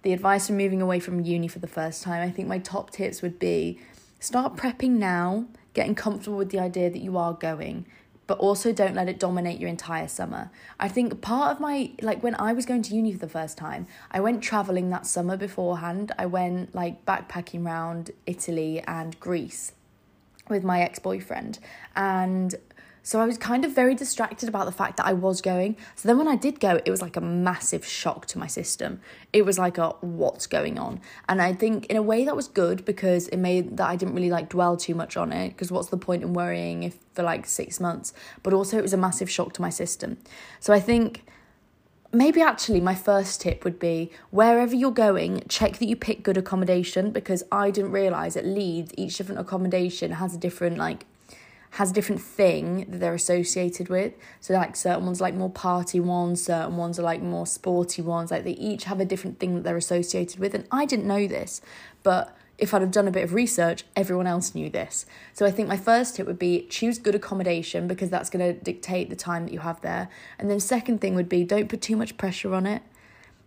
the 0.03 0.13
advice 0.13 0.47
for 0.47 0.53
moving 0.55 0.81
away 0.81 1.01
from 1.01 1.21
uni 1.21 1.49
for 1.49 1.59
the 1.59 1.67
first 1.67 2.03
time, 2.03 2.27
I 2.27 2.31
think 2.31 2.49
my 2.49 2.59
top 2.59 2.91
tips 2.91 3.21
would 3.21 3.39
be 3.39 3.79
start 4.21 4.57
prepping 4.57 4.93
now, 4.93 5.47
getting 5.75 5.95
comfortable 5.95 6.39
with 6.39 6.51
the 6.51 6.59
idea 6.59 6.89
that 6.89 7.01
you 7.01 7.19
are 7.19 7.35
going, 7.35 7.87
but 8.27 8.39
also 8.39 8.73
don't 8.73 8.95
let 8.95 9.09
it 9.09 9.19
dominate 9.19 9.61
your 9.61 9.69
entire 9.69 10.09
summer. 10.09 10.51
I 10.81 10.89
think 10.89 11.21
part 11.21 11.53
of 11.53 11.61
my, 11.61 11.91
like 12.01 12.23
when 12.23 12.35
I 12.37 12.53
was 12.53 12.65
going 12.65 12.83
to 12.83 12.95
uni 12.95 13.13
for 13.13 13.19
the 13.19 13.29
first 13.29 13.59
time, 13.59 13.87
I 14.11 14.21
went 14.21 14.43
traveling 14.43 14.91
that 14.91 15.07
summer 15.07 15.37
beforehand. 15.37 16.13
I 16.19 16.27
went 16.27 16.75
like 16.75 17.05
backpacking 17.05 17.67
around 17.67 18.13
Italy 18.27 18.83
and 18.87 19.19
Greece 19.21 19.73
with 20.49 20.65
my 20.65 20.81
ex 20.81 20.99
boyfriend. 20.99 21.59
And 21.97 22.55
So 23.05 23.21
I 23.21 23.27
was 23.27 23.37
kind 23.37 23.67
of 23.67 23.73
very 23.73 23.95
distracted 23.95 24.49
about 24.49 24.65
the 24.65 24.73
fact 24.73 24.97
that 24.97 25.05
I 25.05 25.13
was 25.13 25.43
going. 25.43 25.77
So 25.95 26.09
then 26.09 26.17
when 26.17 26.27
I 26.27 26.37
did 26.37 26.59
go, 26.59 26.81
it 26.87 26.91
was 26.91 27.03
like 27.03 27.19
a 27.19 27.21
massive 27.21 27.85
shock 27.85 28.25
to 28.29 28.39
my 28.39 28.47
system. 28.47 28.99
It 29.31 29.45
was 29.45 29.59
like 29.59 29.77
a 29.77 29.91
what's 30.01 30.47
going 30.47 30.79
on. 30.79 31.03
And 31.29 31.43
I 31.43 31.53
think 31.53 31.85
in 31.87 31.99
a 31.99 32.03
way 32.03 32.25
that 32.25 32.35
was 32.35 32.49
good 32.49 32.83
because 32.87 33.29
it 33.29 33.37
made 33.37 33.77
that 33.77 33.87
I 33.87 33.97
didn't 33.97 34.15
really 34.15 34.31
like 34.31 34.49
dwell 34.49 34.79
too 34.79 34.95
much 34.95 35.19
on 35.19 35.33
it 35.33 35.51
because 35.51 35.71
what's 35.71 35.89
the 35.89 35.99
point 35.99 36.23
in 36.23 36.33
worrying 36.33 36.83
if 36.83 36.97
for 37.13 37.23
like 37.23 37.45
6 37.45 37.79
months? 37.79 38.15
But 38.43 38.55
also 38.55 38.79
it 38.79 38.83
was 38.83 38.95
a 38.95 38.97
massive 38.97 39.31
shock 39.31 39.53
to 39.53 39.63
my 39.63 39.71
system. 39.71 40.17
So 40.59 40.73
I 40.73 40.81
think 40.81 41.27
maybe 42.11 42.41
actually 42.41 42.81
my 42.81 42.95
first 42.95 43.43
tip 43.43 43.65
would 43.65 43.79
be 43.79 44.11
wherever 44.31 44.75
you're 44.75 44.91
going 44.91 45.43
check 45.49 45.79
that 45.79 45.87
you 45.87 45.97
pick 45.97 46.23
good 46.23 46.37
accommodation 46.37 47.11
because 47.11 47.43
i 47.51 47.73
didn't 47.73 47.91
realize 47.91 48.37
at 48.37 48.47
leeds 48.47 48.93
each 48.97 49.17
different 49.17 49.41
accommodation 49.41 50.13
has 50.13 50.33
a 50.33 50.39
different 50.39 50.79
like 50.79 51.07
has 51.75 51.91
a 51.91 51.93
different 51.93 52.23
thing 52.23 52.87
that 52.89 53.01
they're 53.01 53.15
associated 53.15 53.89
with. 53.89 54.13
So 54.41 54.55
like 54.55 54.77
certain 54.77 55.07
ones 55.07 55.21
like 55.21 55.35
more 55.35 55.51
party 55.51 55.99
ones, 55.99 56.45
certain 56.45 56.77
ones 56.77 57.01
are 57.01 57.03
like 57.03 57.21
more 57.21 57.49
sporty 57.49 58.01
ones. 58.01 58.31
Like 58.31 58.45
they 58.45 58.53
each 58.53 58.85
have 58.85 59.01
a 59.01 59.05
different 59.05 59.41
thing 59.41 59.57
that 59.57 59.65
they're 59.65 59.77
associated 59.77 60.39
with. 60.39 60.55
And 60.55 60.69
I 60.71 60.85
didn't 60.87 61.07
know 61.07 61.27
this, 61.27 61.61
but 62.05 62.37
if 62.59 62.73
I'd 62.73 62.83
have 62.83 62.93
done 62.93 63.09
a 63.09 63.11
bit 63.11 63.25
of 63.25 63.35
research, 63.35 63.83
everyone 63.97 64.29
else 64.29 64.55
knew 64.55 64.71
this. 64.71 65.05
So 65.33 65.45
I 65.45 65.51
think 65.51 65.67
my 65.67 65.77
first 65.77 66.15
tip 66.15 66.29
would 66.29 66.39
be 66.39 66.65
choose 66.69 66.99
good 66.99 67.17
accommodation 67.17 67.89
because 67.89 68.09
that's 68.09 68.31
going 68.31 68.55
to 68.55 68.61
dictate 68.61 69.11
the 69.11 69.17
time 69.17 69.45
that 69.45 69.53
you 69.53 69.59
have 69.59 69.81
there. 69.81 70.09
And 70.39 70.49
then 70.49 70.61
second 70.61 71.01
thing 71.01 71.17
would 71.17 71.29
be 71.29 71.43
don't 71.43 71.69
put 71.69 71.83
too 71.83 71.97
much 71.97 72.17
pressure 72.17 72.55
on 72.55 72.67
it. 72.67 72.83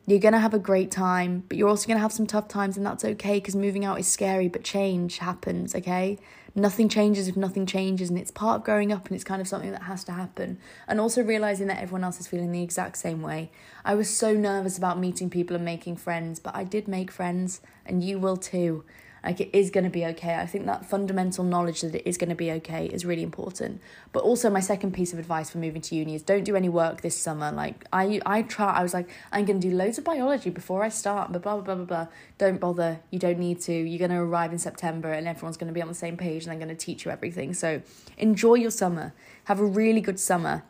You're 0.06 0.20
going 0.20 0.34
to 0.34 0.40
have 0.40 0.54
a 0.54 0.60
great 0.60 0.92
time, 0.92 1.44
but 1.48 1.58
you're 1.58 1.70
also 1.70 1.88
going 1.88 1.98
to 1.98 2.02
have 2.02 2.12
some 2.12 2.28
tough 2.28 2.50
times 2.50 2.76
and 2.76 2.86
that's 2.86 3.06
okay 3.06 3.40
because 3.40 3.56
moving 3.56 3.86
out 3.86 4.00
is 4.00 4.08
scary, 4.08 4.50
but 4.50 4.66
change 4.66 5.20
happens, 5.20 5.74
okay? 5.74 6.18
Nothing 6.58 6.90
changes 6.90 7.28
if 7.28 7.38
nothing 7.38 7.66
changes 7.66 8.10
and 8.10 8.18
it's 8.20 8.32
part 8.32 8.58
of 8.58 8.64
growing 8.66 8.92
up 8.92 9.06
and 9.06 9.16
it's 9.16 9.24
kind 9.24 9.42
of 9.42 9.48
something 9.48 9.72
that 9.72 9.84
has 9.84 10.04
to 10.06 10.12
happen. 10.12 10.58
And 10.88 11.00
also 11.00 11.24
realizing 11.24 11.68
that 11.68 11.82
everyone 11.82 12.04
else 12.04 12.20
is 12.20 12.28
feeling 12.28 12.52
the 12.52 12.64
exact 12.64 12.98
same 12.98 13.22
way. 13.22 13.52
I 13.86 13.96
was 13.96 14.10
so 14.10 14.34
nervous 14.34 14.78
about 14.78 15.00
meeting 15.00 15.30
people 15.30 15.56
and 15.56 15.64
making 15.64 15.98
friends 15.98 16.40
but 16.40 16.56
i 16.56 16.64
did 16.64 16.88
make 16.88 17.12
friends 17.12 17.62
and 17.86 18.04
you 18.04 18.20
will 18.20 18.38
too 18.38 18.84
like 19.28 19.42
it 19.42 19.50
is 19.52 19.70
going 19.72 19.84
to 19.84 19.90
be 19.90 20.06
okay. 20.06 20.36
I 20.36 20.46
think 20.46 20.68
that 20.68 20.86
fundamental 20.86 21.44
knowledge 21.44 21.82
that 21.82 21.94
it 21.94 22.08
is 22.08 22.18
going 22.18 22.30
to 22.30 22.36
be 22.36 22.50
okay 22.54 22.86
is 22.86 23.04
really 23.04 23.24
important. 23.24 23.82
But 24.14 24.24
also 24.24 24.50
my 24.50 24.62
second 24.62 24.94
piece 24.94 25.12
of 25.12 25.20
advice 25.20 25.50
for 25.50 25.58
moving 25.58 25.82
to 25.82 25.96
uni 25.96 26.16
is 26.16 26.22
don't 26.22 26.46
do 26.46 26.56
any 26.56 26.70
work 26.70 27.02
this 27.02 27.18
summer. 27.18 27.52
Like 27.52 27.84
I 27.92 28.22
I 28.26 28.44
try 28.44 28.72
I 28.72 28.84
was 28.84 28.94
like 28.94 29.10
I'm 29.34 29.44
going 29.44 29.60
to 29.60 29.70
do 29.70 29.76
loads 29.76 29.98
of 29.98 30.06
biology 30.06 30.50
before 30.50 30.82
I 30.82 30.88
start, 30.88 31.34
but 31.34 31.42
blah 31.42 31.56
blah 31.56 31.64
blah 31.64 31.76
blah 31.76 31.86
blah. 31.86 32.08
Don't 32.38 32.62
bother. 32.62 33.02
You 33.12 33.20
don't 33.20 33.38
need 33.38 33.60
to. 33.62 33.74
You're 33.74 34.00
going 34.00 34.12
to 34.12 34.24
arrive 34.24 34.54
in 34.54 34.60
September 34.60 35.12
and 35.12 35.28
everyone's 35.28 35.58
going 35.58 35.68
to 35.68 35.74
be 35.74 35.82
on 35.82 35.90
the 35.90 35.94
same 35.94 36.16
page 36.16 36.46
and 36.46 36.52
they're 36.52 36.66
going 36.66 36.76
to 36.76 36.86
teach 36.86 37.04
you 37.04 37.12
everything. 37.12 37.54
So 37.54 37.82
enjoy 38.18 38.56
your 38.56 38.72
summer. 38.72 39.14
Have 39.44 39.60
a 39.60 39.66
really 39.66 40.00
good 40.00 40.22
summer 40.22 40.64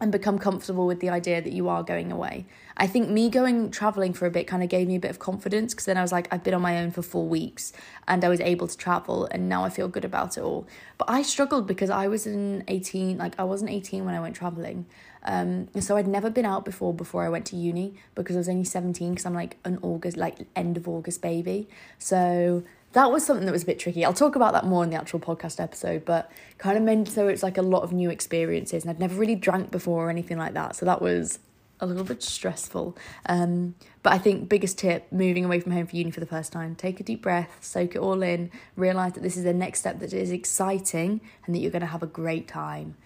and 0.00 0.10
become 0.10 0.38
comfortable 0.38 0.86
with 0.86 1.00
the 1.00 1.10
idea 1.10 1.42
that 1.42 1.52
you 1.52 1.68
are 1.68 1.82
going 1.82 2.10
away. 2.10 2.46
I 2.76 2.86
think 2.86 3.10
me 3.10 3.28
going 3.28 3.70
traveling 3.70 4.14
for 4.14 4.24
a 4.24 4.30
bit 4.30 4.46
kind 4.46 4.62
of 4.62 4.70
gave 4.70 4.88
me 4.88 4.96
a 4.96 5.00
bit 5.00 5.10
of 5.10 5.18
confidence 5.18 5.74
because 5.74 5.84
then 5.84 5.98
I 5.98 6.02
was 6.02 6.10
like, 6.10 6.26
I've 6.32 6.42
been 6.42 6.54
on 6.54 6.62
my 6.62 6.78
own 6.78 6.90
for 6.90 7.02
four 7.02 7.28
weeks 7.28 7.74
and 8.08 8.24
I 8.24 8.30
was 8.30 8.40
able 8.40 8.66
to 8.66 8.76
travel 8.76 9.26
and 9.30 9.48
now 9.48 9.64
I 9.64 9.68
feel 9.68 9.88
good 9.88 10.04
about 10.04 10.38
it 10.38 10.40
all. 10.40 10.66
But 10.96 11.10
I 11.10 11.20
struggled 11.20 11.66
because 11.66 11.90
I 11.90 12.08
was 12.08 12.26
in 12.26 12.64
18, 12.66 13.18
like 13.18 13.38
I 13.38 13.44
wasn't 13.44 13.70
18 13.70 14.06
when 14.06 14.14
I 14.14 14.20
went 14.20 14.34
traveling. 14.34 14.86
Um, 15.22 15.68
so 15.78 15.98
I'd 15.98 16.08
never 16.08 16.30
been 16.30 16.46
out 16.46 16.64
before 16.64 16.94
before 16.94 17.22
I 17.24 17.28
went 17.28 17.44
to 17.46 17.56
uni 17.56 17.94
because 18.14 18.36
I 18.36 18.38
was 18.38 18.48
only 18.48 18.64
17 18.64 19.10
because 19.10 19.26
I'm 19.26 19.34
like 19.34 19.58
an 19.66 19.78
August, 19.82 20.16
like 20.16 20.38
end 20.56 20.78
of 20.78 20.88
August 20.88 21.20
baby. 21.20 21.68
So 21.98 22.62
that 22.92 23.10
was 23.12 23.24
something 23.24 23.46
that 23.46 23.52
was 23.52 23.62
a 23.62 23.66
bit 23.66 23.78
tricky. 23.78 24.04
I'll 24.04 24.12
talk 24.12 24.36
about 24.36 24.52
that 24.52 24.66
more 24.66 24.82
in 24.82 24.90
the 24.90 24.96
actual 24.96 25.20
podcast 25.20 25.60
episode, 25.60 26.04
but 26.04 26.30
kind 26.58 26.76
of 26.76 26.82
meant 26.82 27.08
so 27.08 27.28
it's 27.28 27.42
like 27.42 27.58
a 27.58 27.62
lot 27.62 27.82
of 27.82 27.92
new 27.92 28.10
experiences, 28.10 28.82
and 28.82 28.90
I'd 28.90 28.98
never 28.98 29.14
really 29.14 29.36
drank 29.36 29.70
before 29.70 30.06
or 30.06 30.10
anything 30.10 30.38
like 30.38 30.54
that, 30.54 30.76
so 30.76 30.86
that 30.86 31.00
was 31.00 31.38
a 31.82 31.86
little 31.86 32.04
bit 32.04 32.22
stressful. 32.22 32.96
Um, 33.26 33.74
but 34.02 34.12
I 34.12 34.18
think 34.18 34.48
biggest 34.48 34.76
tip 34.78 35.10
moving 35.10 35.44
away 35.44 35.60
from 35.60 35.72
home 35.72 35.86
for 35.86 35.96
uni 35.96 36.10
for 36.10 36.20
the 36.20 36.26
first 36.26 36.52
time, 36.52 36.74
take 36.74 37.00
a 37.00 37.02
deep 37.02 37.22
breath, 37.22 37.56
soak 37.60 37.94
it 37.94 37.98
all 37.98 38.22
in, 38.22 38.50
realize 38.76 39.14
that 39.14 39.22
this 39.22 39.36
is 39.36 39.44
the 39.44 39.54
next 39.54 39.78
step 39.80 39.98
that 40.00 40.12
is 40.12 40.30
exciting 40.30 41.22
and 41.46 41.54
that 41.54 41.60
you're 41.60 41.70
going 41.70 41.80
to 41.80 41.86
have 41.86 42.02
a 42.02 42.06
great 42.06 42.46
time. 42.46 42.96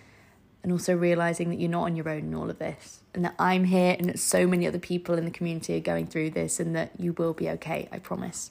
And 0.64 0.72
also 0.72 0.96
realizing 0.96 1.50
that 1.50 1.60
you're 1.60 1.70
not 1.70 1.84
on 1.84 1.94
your 1.94 2.08
own 2.08 2.20
in 2.20 2.34
all 2.34 2.48
of 2.48 2.58
this, 2.58 3.00
and 3.12 3.22
that 3.24 3.34
I'm 3.38 3.64
here 3.64 3.96
and 3.98 4.08
that 4.08 4.18
so 4.18 4.46
many 4.46 4.66
other 4.66 4.78
people 4.78 5.18
in 5.18 5.26
the 5.26 5.30
community 5.30 5.76
are 5.76 5.80
going 5.80 6.06
through 6.06 6.30
this, 6.30 6.58
and 6.58 6.74
that 6.74 6.92
you 6.98 7.12
will 7.12 7.34
be 7.34 7.50
okay, 7.50 7.86
I 7.92 7.98
promise. 7.98 8.50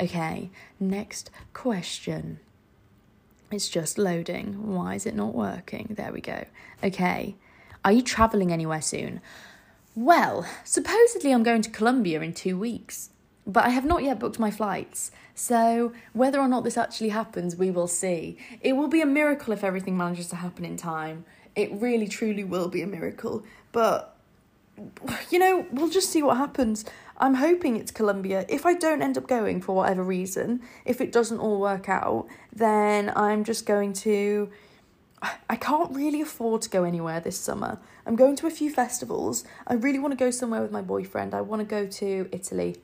Okay, 0.00 0.50
next 0.78 1.30
question. 1.52 2.40
It's 3.50 3.68
just 3.68 3.98
loading. 3.98 4.74
Why 4.74 4.94
is 4.94 5.06
it 5.06 5.14
not 5.14 5.34
working? 5.34 5.94
There 5.96 6.12
we 6.12 6.20
go. 6.20 6.44
Okay, 6.84 7.34
are 7.84 7.92
you 7.92 8.02
travelling 8.02 8.52
anywhere 8.52 8.82
soon? 8.82 9.20
Well, 9.94 10.46
supposedly 10.62 11.32
I'm 11.32 11.42
going 11.42 11.62
to 11.62 11.70
Colombia 11.70 12.20
in 12.20 12.32
two 12.32 12.58
weeks, 12.58 13.10
but 13.46 13.64
I 13.64 13.70
have 13.70 13.84
not 13.84 14.04
yet 14.04 14.20
booked 14.20 14.38
my 14.38 14.50
flights. 14.50 15.10
So, 15.34 15.92
whether 16.12 16.38
or 16.38 16.48
not 16.48 16.64
this 16.64 16.76
actually 16.76 17.08
happens, 17.08 17.56
we 17.56 17.70
will 17.70 17.86
see. 17.88 18.38
It 18.60 18.74
will 18.74 18.88
be 18.88 19.00
a 19.00 19.06
miracle 19.06 19.52
if 19.52 19.64
everything 19.64 19.96
manages 19.96 20.28
to 20.28 20.36
happen 20.36 20.64
in 20.64 20.76
time. 20.76 21.24
It 21.56 21.72
really, 21.72 22.06
truly 22.06 22.44
will 22.44 22.68
be 22.68 22.82
a 22.82 22.86
miracle. 22.86 23.44
But, 23.72 24.16
you 25.30 25.38
know, 25.38 25.66
we'll 25.72 25.88
just 25.88 26.10
see 26.10 26.22
what 26.22 26.36
happens. 26.36 26.84
I'm 27.18 27.34
hoping 27.34 27.76
it's 27.76 27.90
Colombia. 27.90 28.46
If 28.48 28.64
I 28.64 28.74
don't 28.74 29.02
end 29.02 29.18
up 29.18 29.26
going 29.26 29.60
for 29.60 29.74
whatever 29.74 30.02
reason, 30.04 30.62
if 30.84 31.00
it 31.00 31.12
doesn't 31.12 31.40
all 31.40 31.60
work 31.60 31.88
out, 31.88 32.26
then 32.54 33.12
I'm 33.16 33.44
just 33.44 33.66
going 33.66 33.92
to. 33.94 34.50
I 35.50 35.56
can't 35.56 35.92
really 35.96 36.20
afford 36.20 36.62
to 36.62 36.70
go 36.70 36.84
anywhere 36.84 37.18
this 37.18 37.36
summer. 37.36 37.80
I'm 38.06 38.14
going 38.14 38.36
to 38.36 38.46
a 38.46 38.50
few 38.50 38.70
festivals. 38.70 39.42
I 39.66 39.74
really 39.74 39.98
want 39.98 40.12
to 40.12 40.16
go 40.16 40.30
somewhere 40.30 40.62
with 40.62 40.70
my 40.70 40.80
boyfriend. 40.80 41.34
I 41.34 41.40
want 41.40 41.58
to 41.58 41.66
go 41.66 41.86
to 41.88 42.28
Italy 42.30 42.76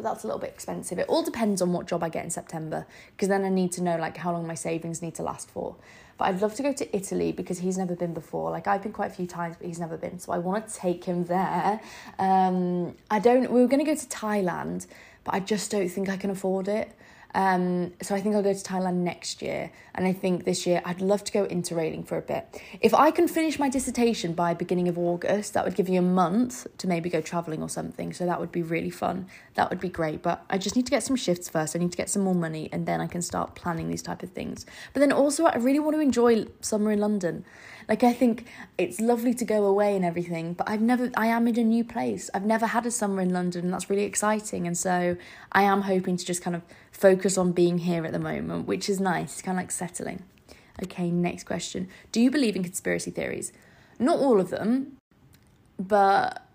but 0.00 0.08
that's 0.08 0.24
a 0.24 0.26
little 0.26 0.40
bit 0.40 0.48
expensive. 0.50 0.98
It 0.98 1.08
all 1.08 1.22
depends 1.22 1.60
on 1.60 1.72
what 1.72 1.86
job 1.86 2.02
I 2.02 2.08
get 2.08 2.24
in 2.24 2.30
September 2.30 2.86
because 3.12 3.28
then 3.28 3.44
I 3.44 3.50
need 3.50 3.70
to 3.72 3.82
know 3.82 3.96
like 3.96 4.16
how 4.16 4.32
long 4.32 4.46
my 4.46 4.54
savings 4.54 5.02
need 5.02 5.14
to 5.16 5.22
last 5.22 5.50
for. 5.50 5.76
But 6.16 6.24
I'd 6.26 6.40
love 6.40 6.54
to 6.54 6.62
go 6.62 6.72
to 6.72 6.96
Italy 6.96 7.32
because 7.32 7.58
he's 7.58 7.76
never 7.76 7.94
been 7.94 8.14
before. 8.14 8.50
Like 8.50 8.66
I've 8.66 8.82
been 8.82 8.92
quite 8.92 9.10
a 9.10 9.14
few 9.14 9.26
times, 9.26 9.56
but 9.58 9.66
he's 9.66 9.78
never 9.78 9.98
been. 9.98 10.18
So 10.18 10.32
I 10.32 10.38
want 10.38 10.68
to 10.68 10.74
take 10.74 11.04
him 11.04 11.26
there. 11.26 11.80
Um, 12.18 12.96
I 13.10 13.18
don't. 13.18 13.50
We 13.50 13.60
were 13.60 13.68
going 13.68 13.84
to 13.84 13.90
go 13.90 13.94
to 13.94 14.06
Thailand, 14.06 14.86
but 15.24 15.34
I 15.34 15.40
just 15.40 15.70
don't 15.70 15.88
think 15.88 16.08
I 16.08 16.16
can 16.16 16.30
afford 16.30 16.68
it. 16.68 16.90
Um, 17.34 17.92
so 18.02 18.14
I 18.14 18.20
think 18.20 18.34
I'll 18.34 18.42
go 18.42 18.52
to 18.52 18.58
Thailand 18.58 18.96
next 18.96 19.42
year. 19.42 19.70
And 19.94 20.06
I 20.06 20.12
think 20.12 20.44
this 20.44 20.66
year 20.66 20.82
I'd 20.84 21.00
love 21.00 21.24
to 21.24 21.32
go 21.32 21.46
interrailing 21.46 22.06
for 22.06 22.16
a 22.16 22.22
bit. 22.22 22.60
If 22.80 22.94
I 22.94 23.10
can 23.10 23.28
finish 23.28 23.58
my 23.58 23.68
dissertation 23.68 24.32
by 24.32 24.54
beginning 24.54 24.88
of 24.88 24.98
August, 24.98 25.54
that 25.54 25.64
would 25.64 25.74
give 25.74 25.88
you 25.88 25.98
a 25.98 26.02
month 26.02 26.66
to 26.78 26.86
maybe 26.86 27.10
go 27.10 27.20
travelling 27.20 27.62
or 27.62 27.68
something. 27.68 28.12
So 28.12 28.26
that 28.26 28.40
would 28.40 28.52
be 28.52 28.62
really 28.62 28.90
fun. 28.90 29.26
That 29.54 29.70
would 29.70 29.80
be 29.80 29.88
great. 29.88 30.22
But 30.22 30.44
I 30.50 30.58
just 30.58 30.76
need 30.76 30.86
to 30.86 30.90
get 30.90 31.02
some 31.02 31.16
shifts 31.16 31.48
first. 31.48 31.76
I 31.76 31.78
need 31.78 31.92
to 31.92 31.96
get 31.96 32.10
some 32.10 32.22
more 32.22 32.34
money 32.34 32.68
and 32.72 32.86
then 32.86 33.00
I 33.00 33.06
can 33.06 33.22
start 33.22 33.54
planning 33.54 33.88
these 33.88 34.02
type 34.02 34.22
of 34.22 34.30
things. 34.30 34.66
But 34.92 35.00
then 35.00 35.12
also 35.12 35.44
I 35.46 35.56
really 35.56 35.80
want 35.80 35.94
to 35.96 36.00
enjoy 36.00 36.46
summer 36.60 36.92
in 36.92 37.00
London. 37.00 37.44
Like 37.90 38.04
I 38.04 38.12
think 38.12 38.46
it's 38.78 39.00
lovely 39.00 39.34
to 39.34 39.44
go 39.44 39.66
away 39.66 39.96
and 39.96 40.04
everything, 40.04 40.52
but 40.52 40.70
I've 40.70 40.80
never 40.80 41.10
I 41.16 41.26
am 41.26 41.48
in 41.48 41.58
a 41.58 41.64
new 41.64 41.82
place. 41.82 42.30
I've 42.32 42.46
never 42.46 42.66
had 42.66 42.86
a 42.86 42.90
summer 42.90 43.20
in 43.20 43.30
London 43.30 43.64
and 43.64 43.74
that's 43.74 43.90
really 43.90 44.04
exciting. 44.04 44.68
And 44.68 44.78
so 44.78 45.16
I 45.50 45.64
am 45.64 45.82
hoping 45.82 46.16
to 46.16 46.24
just 46.24 46.40
kind 46.40 46.54
of 46.54 46.62
focus 46.92 47.36
on 47.36 47.50
being 47.50 47.78
here 47.78 48.06
at 48.06 48.12
the 48.12 48.20
moment, 48.20 48.68
which 48.68 48.88
is 48.88 49.00
nice. 49.00 49.32
It's 49.32 49.42
kind 49.42 49.58
of 49.58 49.62
like 49.62 49.72
settling. 49.72 50.22
Okay, 50.80 51.10
next 51.10 51.44
question. 51.44 51.88
Do 52.12 52.20
you 52.20 52.30
believe 52.30 52.54
in 52.54 52.62
conspiracy 52.62 53.10
theories? 53.10 53.52
Not 53.98 54.20
all 54.20 54.38
of 54.38 54.50
them, 54.50 54.96
but 55.76 56.46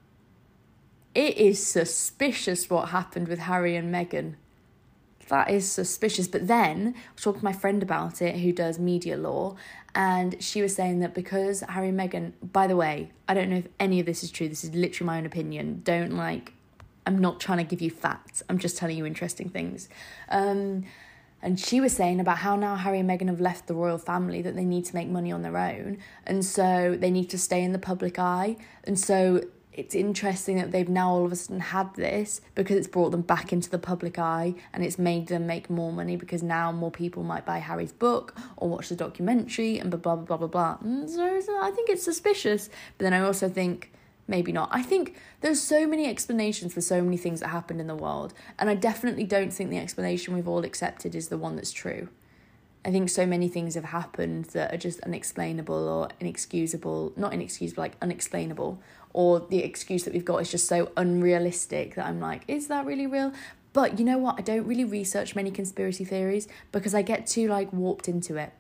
it 1.13 1.38
is 1.38 1.65
suspicious 1.65 2.69
what 2.69 2.89
happened 2.89 3.27
with 3.27 3.39
Harry 3.39 3.75
and 3.75 3.93
Meghan 3.93 4.36
that 5.30 5.49
is 5.49 5.69
suspicious. 5.69 6.28
But 6.28 6.47
then 6.47 6.95
I 6.95 7.21
talking 7.21 7.39
to 7.41 7.45
my 7.45 7.53
friend 7.53 7.82
about 7.84 8.21
it 8.21 8.38
who 8.38 8.51
does 8.51 8.80
media 8.80 9.17
law, 9.17 9.55
and 9.93 10.41
she 10.43 10.61
was 10.61 10.76
saying 10.76 10.99
that 10.99 11.13
because 11.13 11.61
Harry 11.61 11.89
and 11.89 11.99
Meghan, 11.99 12.34
by 12.41 12.67
the 12.67 12.76
way, 12.76 13.11
I 13.28 13.34
don't 13.34 13.49
know 13.49 13.57
if 13.57 13.67
any 13.80 13.99
of 13.99 14.05
this 14.05 14.23
is 14.23 14.32
true, 14.32 14.49
this 14.49 14.63
is 14.63 14.76
literally 14.76 15.07
my 15.07 15.17
own 15.17 15.26
opinion. 15.26 15.82
Don't 15.84 16.11
like, 16.11 16.53
I'm 17.07 17.19
not 17.19 17.39
trying 17.39 17.59
to 17.59 17.63
give 17.63 17.82
you 17.82 17.89
facts, 17.89 18.43
I'm 18.49 18.57
just 18.57 18.78
telling 18.78 18.97
you 18.97 19.05
interesting 19.05 19.49
things. 19.49 19.88
Um, 20.30 20.86
and 21.41 21.59
she 21.59 21.80
was 21.80 21.93
saying 21.93 22.19
about 22.19 22.39
how 22.39 22.55
now 22.55 22.76
Harry 22.76 22.99
and 22.99 23.09
Meghan 23.09 23.28
have 23.28 23.39
left 23.39 23.67
the 23.67 23.76
royal 23.76 23.99
family 23.99 24.41
that 24.41 24.55
they 24.55 24.65
need 24.65 24.84
to 24.86 24.95
make 24.95 25.07
money 25.07 25.32
on 25.32 25.43
their 25.43 25.55
own. 25.55 25.99
And 26.26 26.43
so 26.43 26.97
they 26.99 27.11
need 27.11 27.30
to 27.30 27.38
stay 27.38 27.63
in 27.63 27.71
the 27.71 27.78
public 27.78 28.17
eye. 28.17 28.57
And 28.84 28.99
so 28.99 29.41
it's 29.76 29.93
interesting 29.93 30.55
that 30.57 30.71
they've 30.71 30.88
now 30.88 31.11
all 31.11 31.26
of 31.26 31.32
a 31.34 31.36
sudden 31.36 31.59
had 31.59 31.93
this 31.95 32.39
because 32.55 32.78
it's 32.78 32.88
brought 32.88 33.09
them 33.11 33.21
back 33.21 33.51
into 33.51 33.69
the 33.69 33.78
public 33.78 34.17
eye 34.17 34.55
and 34.73 34.86
it's 34.86 34.97
made 34.97 35.28
them 35.28 35.45
make 35.45 35.69
more 35.69 35.91
money 35.91 36.15
because 36.15 36.41
now 36.41 36.71
more 36.71 36.91
people 36.91 37.23
might 37.23 37.45
buy 37.45 37.57
Harry's 37.57 37.91
book 37.91 38.36
or 38.55 38.69
watch 38.69 38.88
the 38.88 38.95
documentary 38.95 39.78
and 39.78 39.91
blah 39.91 39.99
blah 39.99 40.15
blah 40.15 40.38
blah 40.38 40.47
blah. 40.47 40.78
And 40.82 41.09
so, 41.09 41.41
so 41.41 41.59
I 41.61 41.71
think 41.71 41.89
it's 41.89 42.03
suspicious, 42.03 42.69
but 42.97 43.03
then 43.03 43.13
I 43.13 43.19
also 43.19 43.49
think 43.49 43.91
maybe 44.28 44.53
not. 44.53 44.69
I 44.71 44.82
think 44.82 45.15
there's 45.41 45.61
so 45.61 45.86
many 45.86 46.07
explanations 46.07 46.73
for 46.73 46.82
so 46.82 47.01
many 47.01 47.17
things 47.17 47.41
that 47.41 47.49
happened 47.49 47.82
in 47.82 47.88
the 47.88 47.95
world, 47.95 48.34
and 48.57 48.69
I 48.69 48.76
definitely 48.76 49.26
don't 49.26 49.51
think 49.51 49.69
the 49.69 49.78
explanation 49.78 50.34
we've 50.34 50.47
all 50.47 50.63
accepted 50.63 51.15
is 51.15 51.28
the 51.28 51.38
one 51.38 51.57
that's 51.57 51.73
true. 51.73 52.07
I 52.86 52.91
think 52.91 53.09
so 53.09 53.26
many 53.26 53.47
things 53.47 53.73
have 53.73 53.86
happened 53.86 54.45
that 54.45 54.71
are 54.71 54.78
just 54.78 54.99
unexplainable 54.99 55.88
or 55.89 56.09
inexcusable, 56.19 57.13
not 57.17 57.34
inexcusable, 57.34 57.82
like 57.82 57.95
unexplainable, 57.99 58.80
or 59.16 59.39
the 59.39 59.59
excuse 59.59 60.03
that 60.03 60.13
we've 60.13 60.26
got 60.26 60.41
is 60.41 60.51
just 60.51 60.68
so 60.68 60.91
unrealistic 60.97 61.95
that 61.95 62.05
I'm 62.05 62.20
like, 62.20 62.41
is 62.49 62.68
that 62.68 62.86
really 62.86 63.07
real? 63.07 63.32
But 63.72 63.97
you 63.97 64.03
know 64.03 64.18
what? 64.18 64.38
I 64.38 64.41
don't 64.41 64.68
really 64.68 64.84
research 64.84 65.38
many 65.38 65.51
conspiracy 65.51 66.03
theories 66.03 66.49
because 66.74 66.93
I 66.93 67.01
get 67.01 67.26
too 67.26 67.47
like 67.47 67.72
warped 67.72 68.09
into 68.09 68.36
it. 68.36 68.51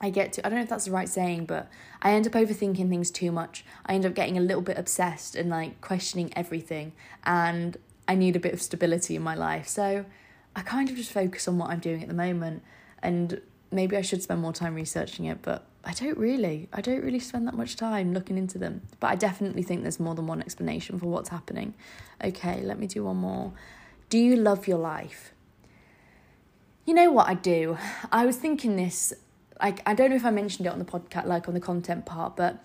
I 0.00 0.08
get 0.08 0.32
to, 0.32 0.46
I 0.46 0.48
don't 0.48 0.56
know 0.56 0.62
if 0.62 0.70
that's 0.70 0.86
the 0.86 0.92
right 0.92 1.10
saying, 1.10 1.44
but 1.44 1.70
I 2.00 2.12
end 2.12 2.26
up 2.26 2.32
overthinking 2.32 2.88
things 2.88 3.10
too 3.10 3.30
much. 3.30 3.66
I 3.84 3.92
end 3.92 4.06
up 4.06 4.14
getting 4.14 4.38
a 4.38 4.40
little 4.40 4.62
bit 4.62 4.78
obsessed 4.78 5.36
and 5.36 5.50
like 5.50 5.82
questioning 5.82 6.32
everything. 6.34 6.92
And 7.24 7.76
I 8.08 8.14
need 8.14 8.34
a 8.34 8.40
bit 8.40 8.54
of 8.54 8.62
stability 8.62 9.14
in 9.14 9.20
my 9.20 9.34
life. 9.34 9.68
So 9.68 10.06
I 10.56 10.62
kind 10.62 10.88
of 10.88 10.96
just 10.96 11.12
focus 11.12 11.46
on 11.46 11.58
what 11.58 11.68
I'm 11.68 11.80
doing 11.80 12.00
at 12.00 12.08
the 12.08 12.14
moment. 12.14 12.62
And 13.02 13.42
maybe 13.70 13.98
I 13.98 14.00
should 14.00 14.22
spend 14.22 14.40
more 14.40 14.54
time 14.54 14.74
researching 14.74 15.26
it, 15.26 15.42
but 15.42 15.66
I 15.84 15.92
don't 15.92 16.16
really. 16.16 16.68
I 16.72 16.80
don't 16.80 17.02
really 17.02 17.18
spend 17.18 17.46
that 17.48 17.54
much 17.54 17.76
time 17.76 18.14
looking 18.14 18.38
into 18.38 18.58
them. 18.58 18.82
But 19.00 19.08
I 19.08 19.16
definitely 19.16 19.62
think 19.62 19.82
there's 19.82 19.98
more 19.98 20.14
than 20.14 20.26
one 20.26 20.40
explanation 20.40 20.98
for 20.98 21.06
what's 21.06 21.30
happening. 21.30 21.74
Okay, 22.22 22.62
let 22.62 22.78
me 22.78 22.86
do 22.86 23.04
one 23.04 23.16
more. 23.16 23.52
Do 24.08 24.18
you 24.18 24.36
love 24.36 24.68
your 24.68 24.78
life? 24.78 25.32
You 26.84 26.94
know 26.94 27.10
what 27.10 27.28
I 27.28 27.34
do? 27.34 27.78
I 28.10 28.26
was 28.26 28.36
thinking 28.36 28.76
this 28.76 29.12
like 29.60 29.80
I 29.86 29.94
don't 29.94 30.10
know 30.10 30.16
if 30.16 30.24
I 30.24 30.30
mentioned 30.30 30.66
it 30.66 30.70
on 30.70 30.78
the 30.78 30.84
podcast 30.84 31.26
like 31.26 31.48
on 31.48 31.54
the 31.54 31.60
content 31.60 32.06
part, 32.06 32.36
but 32.36 32.64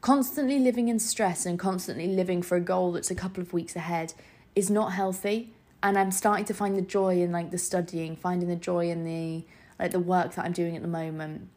constantly 0.00 0.58
living 0.58 0.88
in 0.88 0.98
stress 0.98 1.46
and 1.46 1.58
constantly 1.58 2.06
living 2.06 2.42
for 2.42 2.56
a 2.56 2.60
goal 2.60 2.92
that's 2.92 3.10
a 3.10 3.14
couple 3.14 3.42
of 3.42 3.52
weeks 3.52 3.76
ahead 3.76 4.14
is 4.54 4.70
not 4.70 4.92
healthy 4.92 5.52
and 5.82 5.98
I'm 5.98 6.10
starting 6.10 6.44
to 6.46 6.54
find 6.54 6.76
the 6.76 6.82
joy 6.82 7.20
in 7.20 7.32
like 7.32 7.50
the 7.50 7.58
studying, 7.58 8.16
finding 8.16 8.48
the 8.48 8.56
joy 8.56 8.90
in 8.90 9.04
the 9.04 9.44
like 9.78 9.92
the 9.92 10.00
work 10.00 10.34
that 10.34 10.44
I'm 10.44 10.52
doing 10.52 10.74
at 10.76 10.82
the 10.82 10.88
moment, 10.88 11.48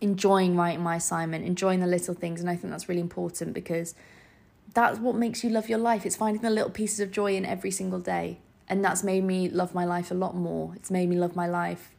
enjoying 0.00 0.56
writing 0.56 0.82
my 0.82 0.96
assignment, 0.96 1.44
enjoying 1.44 1.80
the 1.80 1.86
little 1.86 2.14
things. 2.14 2.40
And 2.40 2.48
I 2.48 2.56
think 2.56 2.70
that's 2.72 2.88
really 2.88 3.00
important 3.00 3.52
because 3.52 3.94
that's 4.74 4.98
what 4.98 5.14
makes 5.14 5.44
you 5.44 5.50
love 5.50 5.68
your 5.68 5.78
life. 5.78 6.06
It's 6.06 6.16
finding 6.16 6.42
the 6.42 6.50
little 6.50 6.70
pieces 6.70 7.00
of 7.00 7.10
joy 7.10 7.34
in 7.34 7.44
every 7.44 7.70
single 7.70 8.00
day. 8.00 8.38
And 8.68 8.84
that's 8.84 9.02
made 9.02 9.24
me 9.24 9.48
love 9.48 9.74
my 9.74 9.84
life 9.84 10.10
a 10.10 10.14
lot 10.14 10.34
more. 10.36 10.72
It's 10.76 10.90
made 10.90 11.08
me 11.08 11.16
love 11.16 11.34
my 11.34 11.48
life, 11.48 11.94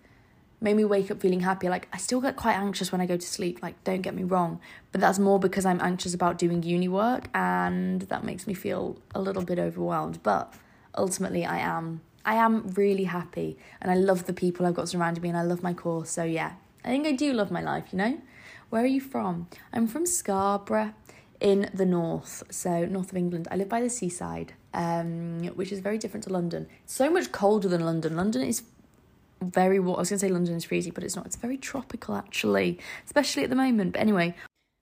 made 0.62 0.76
me 0.76 0.86
wake 0.86 1.12
up 1.12 1.20
feeling 1.20 1.42
happy. 1.42 1.68
Like, 1.68 1.90
I 1.92 1.98
still 1.98 2.22
get 2.22 2.38
quite 2.38 2.56
anxious 2.56 2.92
when 2.92 3.02
I 3.02 3.06
go 3.06 3.18
to 3.18 3.28
sleep, 3.28 3.60
like, 3.62 3.84
don't 3.84 4.02
get 4.02 4.16
me 4.16 4.24
wrong. 4.24 4.62
But 4.94 5.02
that's 5.02 5.20
more 5.20 5.38
because 5.38 5.66
I'm 5.66 5.82
anxious 5.82 6.14
about 6.14 6.38
doing 6.38 6.64
uni 6.64 6.88
work 6.88 7.26
and 7.34 8.04
that 8.04 8.24
makes 8.24 8.48
me 8.48 8.54
feel 8.54 8.98
a 9.14 9.20
little 9.20 9.44
bit 9.44 9.60
overwhelmed. 9.60 10.24
But 10.24 10.54
ultimately, 10.96 11.46
I 11.46 11.60
am 11.60 12.02
I 12.24 12.36
am 12.36 12.68
really 12.70 13.06
happy 13.06 13.58
and 13.82 13.92
I 13.92 13.96
love 13.96 14.26
the 14.26 14.34
people 14.34 14.66
I've 14.66 14.76
got 14.76 14.88
surrounding 14.88 15.24
me 15.24 15.30
and 15.30 15.38
I 15.38 15.42
love 15.42 15.64
my 15.64 15.74
course. 15.74 16.12
So 16.12 16.24
yeah, 16.24 16.54
I 16.84 16.90
think 16.90 17.06
I 17.06 17.12
do 17.12 17.34
love 17.34 17.52
my 17.52 17.62
life, 17.62 17.86
you 17.92 17.98
know? 17.98 18.20
Where 18.70 18.84
are 18.84 18.88
you 18.88 19.02
from? 19.02 19.48
I'm 19.72 19.88
from 19.88 20.06
Scarborough 20.06 20.94
in 21.40 21.70
the 21.74 21.86
north, 21.86 22.44
so 22.50 22.86
north 22.86 23.12
of 23.12 23.18
England. 23.18 23.48
I 23.52 23.56
live 23.56 23.70
by 23.70 23.82
the 23.82 23.90
seaside, 23.90 24.54
um, 24.74 25.44
which 25.56 25.72
is 25.72 25.80
very 25.80 25.98
different 25.98 26.24
to 26.26 26.34
London. 26.34 26.68
It's 26.84 26.94
so 26.94 27.10
much 27.10 27.32
colder 27.32 27.68
than 27.68 27.86
London. 27.86 28.16
London 28.16 28.44
is 28.44 28.64
very 29.42 29.80
warm. 29.80 29.98
I 29.98 30.00
was 30.00 30.10
going 30.10 30.20
to 30.20 30.26
say 30.26 30.32
London 30.32 30.56
is 30.56 30.66
freezing, 30.66 30.94
but 30.94 31.04
it's 31.04 31.16
not. 31.16 31.26
It's 31.26 31.36
very 31.36 31.58
tropical 31.58 32.16
actually, 32.16 32.80
especially 33.06 33.44
at 33.44 33.50
the 33.50 33.56
moment. 33.56 33.94
But 33.94 34.02
anyway, 34.02 34.36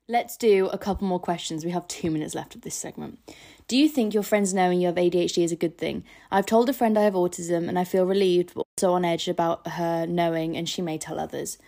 let's 0.08 0.36
do 0.36 0.66
a 0.66 0.78
couple 0.78 1.06
more 1.06 1.20
questions. 1.20 1.64
We 1.64 1.70
have 1.70 1.88
two 1.88 2.10
minutes 2.10 2.34
left 2.34 2.54
of 2.54 2.62
this 2.62 2.74
segment. 2.74 3.18
Do 3.68 3.76
you 3.76 3.88
think 3.88 4.12
your 4.12 4.22
friends 4.22 4.52
knowing 4.52 4.80
you 4.80 4.86
have 4.88 4.96
ADHD 4.96 5.44
is 5.44 5.52
a 5.52 5.56
good 5.56 5.78
thing? 5.78 6.04
I've 6.30 6.46
told 6.46 6.68
a 6.68 6.72
friend 6.72 6.98
I 6.98 7.02
have 7.02 7.14
autism 7.14 7.68
and 7.68 7.78
I 7.78 7.84
feel 7.84 8.04
relieved 8.04 8.52
but 8.54 8.64
also 8.76 8.94
on 8.94 9.04
edge 9.04 9.28
about 9.28 9.66
her 9.66 10.06
knowing 10.06 10.56
and 10.56 10.68
she 10.68 10.82
may 10.82 10.98
tell 10.98 11.18
others. 11.18 11.58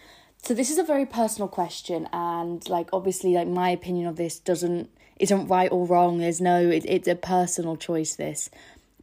So 0.45 0.55
this 0.55 0.70
is 0.70 0.78
a 0.78 0.82
very 0.82 1.07
personal 1.07 1.47
question 1.47 2.09
and 2.12 2.68
like 2.68 2.88
obviously 2.93 3.34
like 3.34 3.47
my 3.47 3.70
opinion 3.70 4.09
of 4.09 4.16
this 4.16 4.40
doesn't 4.40 4.90
isn't 5.20 5.47
right 5.47 5.70
or 5.70 5.86
wrong. 5.86 6.18
There's 6.18 6.40
no 6.40 6.68
it, 6.68 6.84
it's 6.86 7.07
a 7.07 7.14
personal 7.14 7.76
choice 7.76 8.16
this. 8.16 8.51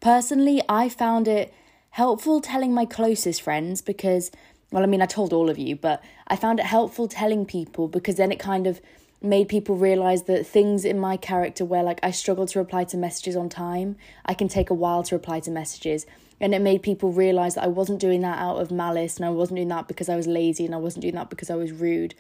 Personally, 0.02 0.62
I 0.68 0.90
found 0.90 1.30
it 1.30 1.54
helpful 1.92 2.42
telling 2.42 2.74
my 2.74 2.86
closest 2.86 3.42
friends 3.42 3.82
because 3.82 4.32
well, 4.72 4.84
I 4.84 4.86
mean, 4.86 5.02
I 5.02 5.06
told 5.06 5.34
all 5.34 5.50
of 5.50 5.58
you, 5.58 5.76
but 5.78 6.04
I 6.28 6.36
found 6.36 6.60
it 6.60 6.66
helpful 6.66 7.08
telling 7.08 7.46
people 7.46 7.88
because 7.88 8.18
then 8.18 8.32
it 8.34 8.40
kind 8.40 8.68
of 8.68 8.82
made 9.22 9.50
people 9.50 9.76
realize 9.76 10.24
that 10.24 10.48
things 10.48 10.86
in 10.86 10.98
my 10.98 11.18
character 11.18 11.66
where 11.66 11.84
like 11.84 12.00
I 12.02 12.12
struggle 12.12 12.48
to 12.48 12.60
reply 12.60 12.86
to 12.86 12.98
messages 12.98 13.36
on 13.36 13.50
time, 13.50 13.98
I 14.26 14.34
can 14.34 14.48
take 14.48 14.70
a 14.70 14.74
while 14.74 15.04
to 15.04 15.16
reply 15.16 15.42
to 15.42 15.52
messages. 15.52 16.06
And 16.40 16.56
it 16.56 16.62
made 16.62 16.82
people 16.82 17.12
realize 17.12 17.56
that 17.56 17.66
I 17.66 17.68
wasn't 17.68 18.00
doing 18.00 18.22
that 18.22 18.40
out 18.40 18.62
of 18.62 18.72
malice 18.72 19.18
and 19.18 19.26
I 19.26 19.30
wasn't 19.30 19.58
doing 19.58 19.68
that 19.70 19.90
because 19.90 20.08
I 20.08 20.16
was 20.16 20.26
lazy 20.26 20.66
and 20.66 20.74
I 20.74 20.78
wasn't 20.78 21.02
doing 21.02 21.16
that 21.16 21.30
because 21.30 21.50
I 21.50 21.56
was 21.56 21.74
rude. 21.74 22.16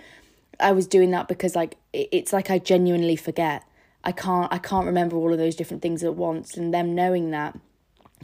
I 0.60 0.74
was 0.74 0.88
doing 0.88 1.12
that 1.12 1.30
because 1.30 1.56
like 1.56 1.78
it's 1.93 2.34
like 2.34 2.50
I 2.50 2.60
genuinely 2.60 3.16
forget. 3.16 3.64
I 4.04 4.12
can't 4.12 4.52
I 4.52 4.58
can't 4.58 4.86
remember 4.86 5.16
all 5.16 5.32
of 5.32 5.38
those 5.38 5.56
different 5.56 5.82
things 5.82 6.04
at 6.04 6.16
once 6.16 6.58
and 6.58 6.74
them 6.74 6.95
knowing 6.95 7.32
that 7.32 7.58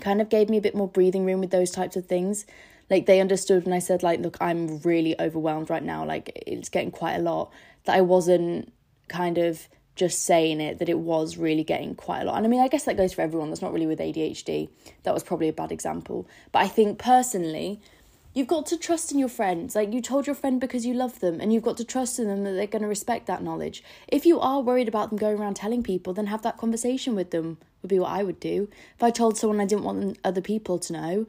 kind 0.02 0.20
of 0.20 0.28
gave 0.28 0.50
me 0.50 0.58
a 0.58 0.62
bit 0.62 0.76
more 0.76 0.90
breathing 0.90 1.26
room 1.26 1.40
with 1.40 1.52
those 1.52 1.72
types 1.72 1.96
of 1.96 2.08
things. 2.08 2.46
Like 2.90 3.06
they 3.06 3.22
understood 3.22 3.64
when 3.64 3.74
I 3.74 3.80
said 3.80 4.04
like 4.04 4.20
look 4.20 4.38
I'm 4.42 4.80
really 4.80 5.20
overwhelmed 5.20 5.70
right 5.70 5.84
now 5.84 6.04
like 6.06 6.44
it's 6.46 6.68
getting 6.68 6.92
quite 6.92 7.16
a 7.16 7.20
lot 7.20 7.52
that 7.86 7.96
I 7.96 8.02
wasn't 8.02 8.72
kind 9.08 9.38
of 9.38 9.68
just 9.96 10.24
saying 10.24 10.60
it 10.60 10.80
that 10.80 10.90
it 10.90 11.00
was 11.00 11.38
really 11.38 11.64
getting 11.64 11.96
quite 11.96 12.22
a 12.22 12.26
lot. 12.26 12.38
And 12.38 12.46
I 12.46 12.50
mean, 12.50 12.60
I 12.60 12.68
guess 12.68 12.84
that 12.84 12.98
goes 12.98 13.14
for 13.14 13.22
everyone. 13.22 13.50
That's 13.50 13.62
not 13.62 13.72
really 13.74 13.88
with 13.88 14.00
ADHD. 14.00 14.70
That 15.04 15.14
was 15.14 15.24
probably 15.24 15.48
a 15.48 15.54
bad 15.54 15.72
example. 15.72 16.28
But 16.52 16.64
I 16.64 16.68
think 16.68 17.00
personally, 17.00 17.80
you've 18.34 18.48
got 18.48 18.66
to 18.68 18.78
trust 18.78 19.12
in 19.12 19.20
your 19.20 19.30
friends. 19.30 19.74
Like 19.76 19.94
you 19.94 20.02
told 20.02 20.28
your 20.28 20.36
friend 20.36 20.60
because 20.60 20.86
you 20.86 20.94
love 20.94 21.20
them, 21.22 21.40
and 21.40 21.54
you've 21.54 21.64
got 21.64 21.78
to 21.78 21.86
trust 21.86 22.20
in 22.20 22.28
them 22.28 22.44
that 22.44 22.52
they're 22.52 22.68
going 22.68 22.82
to 22.82 22.88
respect 22.88 23.26
that 23.28 23.42
knowledge. 23.42 23.84
If 24.08 24.26
you 24.26 24.40
are 24.40 24.60
worried 24.62 24.90
about 24.90 25.10
them 25.10 25.18
going 25.18 25.40
around 25.40 25.56
telling 25.56 25.82
people, 25.82 26.14
then 26.14 26.28
have 26.28 26.42
that 26.42 26.58
conversation 26.58 27.16
with 27.16 27.32
them, 27.32 27.58
would 27.82 27.90
be 27.90 28.00
what 28.00 28.12
I 28.12 28.24
would 28.24 28.40
do. 28.40 28.68
If 28.96 29.04
I 29.04 29.12
told 29.12 29.38
someone 29.38 29.62
I 29.62 29.66
didn't 29.66 29.86
want 29.86 30.20
other 30.24 30.42
people 30.42 30.78
to 30.80 30.94
know, 30.94 31.28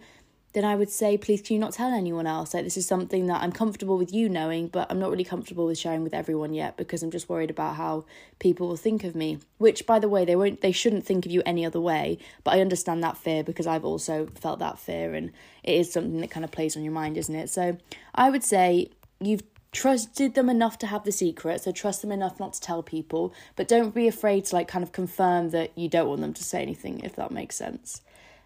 then 0.56 0.64
I 0.64 0.74
would 0.74 0.88
say, 0.88 1.18
please, 1.18 1.42
can 1.42 1.52
you 1.52 1.60
not 1.60 1.74
tell 1.74 1.92
anyone 1.92 2.26
else? 2.26 2.54
Like, 2.54 2.64
this 2.64 2.78
is 2.78 2.86
something 2.86 3.26
that 3.26 3.42
I'm 3.42 3.52
comfortable 3.52 3.98
with 3.98 4.14
you 4.14 4.26
knowing, 4.26 4.68
but 4.68 4.86
I'm 4.90 4.98
not 4.98 5.10
really 5.10 5.22
comfortable 5.22 5.66
with 5.66 5.76
sharing 5.76 6.02
with 6.02 6.14
everyone 6.14 6.54
yet 6.54 6.78
because 6.78 7.02
I'm 7.02 7.10
just 7.10 7.28
worried 7.28 7.50
about 7.50 7.76
how 7.76 8.06
people 8.38 8.66
will 8.66 8.78
think 8.78 9.04
of 9.04 9.14
me. 9.14 9.38
Which, 9.58 9.84
by 9.84 9.98
the 9.98 10.08
way, 10.08 10.24
they 10.24 10.34
won't, 10.34 10.62
they 10.62 10.72
shouldn't 10.72 11.04
think 11.04 11.26
of 11.26 11.30
you 11.30 11.42
any 11.44 11.66
other 11.66 11.78
way. 11.78 12.16
But 12.42 12.54
I 12.54 12.62
understand 12.62 13.02
that 13.02 13.18
fear 13.18 13.44
because 13.44 13.66
I've 13.66 13.84
also 13.84 14.28
felt 14.34 14.60
that 14.60 14.78
fear, 14.78 15.12
and 15.12 15.30
it 15.62 15.72
is 15.72 15.92
something 15.92 16.22
that 16.22 16.30
kind 16.30 16.42
of 16.42 16.52
plays 16.52 16.74
on 16.74 16.82
your 16.82 16.94
mind, 16.94 17.18
isn't 17.18 17.34
it? 17.34 17.50
So 17.50 17.76
I 18.14 18.30
would 18.30 18.42
say 18.42 18.88
you've 19.20 19.42
trusted 19.72 20.36
them 20.36 20.48
enough 20.48 20.78
to 20.78 20.86
have 20.86 21.04
the 21.04 21.12
secret 21.12 21.60
so 21.60 21.70
trust 21.70 22.00
them 22.00 22.10
enough 22.10 22.40
not 22.40 22.54
to 22.54 22.60
tell 22.62 22.82
people 22.82 23.34
but 23.56 23.68
don't 23.68 23.94
be 23.94 24.08
afraid 24.08 24.42
to 24.42 24.54
like 24.54 24.68
kind 24.68 24.82
of 24.82 24.90
confirm 24.90 25.50
that 25.50 25.76
you 25.76 25.86
don't 25.86 26.08
want 26.08 26.22
them 26.22 26.32
to 26.32 26.42
say 26.42 26.62
anything 26.62 26.98
if 27.00 27.14
that 27.14 27.30
makes 27.30 27.56
sense 27.56 28.00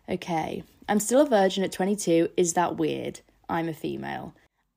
okay 0.09 0.63
I'm 0.91 0.99
still 0.99 1.21
a 1.21 1.27
virgin 1.27 1.63
at 1.63 1.71
22. 1.71 2.31
Is 2.37 2.55
that 2.55 2.77
weird? 2.77 3.21
I'm 3.49 3.69
a 3.69 3.73
female. 3.73 4.35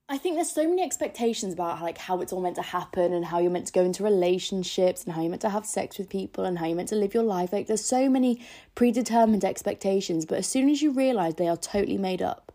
I 0.07 0.19
think 0.19 0.35
there's 0.35 0.51
so 0.51 0.67
many 0.67 0.83
expectations 0.83 1.53
about 1.53 1.81
like 1.81 1.97
how 1.97 2.21
it's 2.21 2.31
all 2.31 2.39
meant 2.39 2.57
to 2.57 2.61
happen 2.61 3.13
and 3.13 3.25
how 3.25 3.39
you're 3.39 3.49
meant 3.49 3.65
to 3.65 3.73
go 3.73 3.83
into 3.83 4.03
relationships 4.03 5.03
and 5.03 5.13
how 5.13 5.21
you're 5.21 5.31
meant 5.31 5.41
to 5.41 5.49
have 5.49 5.65
sex 5.65 5.97
with 5.97 6.09
people 6.09 6.45
and 6.45 6.59
how 6.59 6.67
you're 6.67 6.75
meant 6.75 6.89
to 6.89 6.95
live 6.95 7.15
your 7.15 7.23
life. 7.23 7.51
Like 7.51 7.65
there's 7.65 7.83
so 7.83 8.09
many 8.09 8.45
predetermined 8.75 9.43
expectations, 9.43 10.25
but 10.25 10.37
as 10.37 10.45
soon 10.45 10.69
as 10.69 10.83
you 10.83 10.91
realize 10.91 11.33
they 11.33 11.47
are 11.47 11.57
totally 11.57 11.97
made 11.97 12.21
up, 12.21 12.51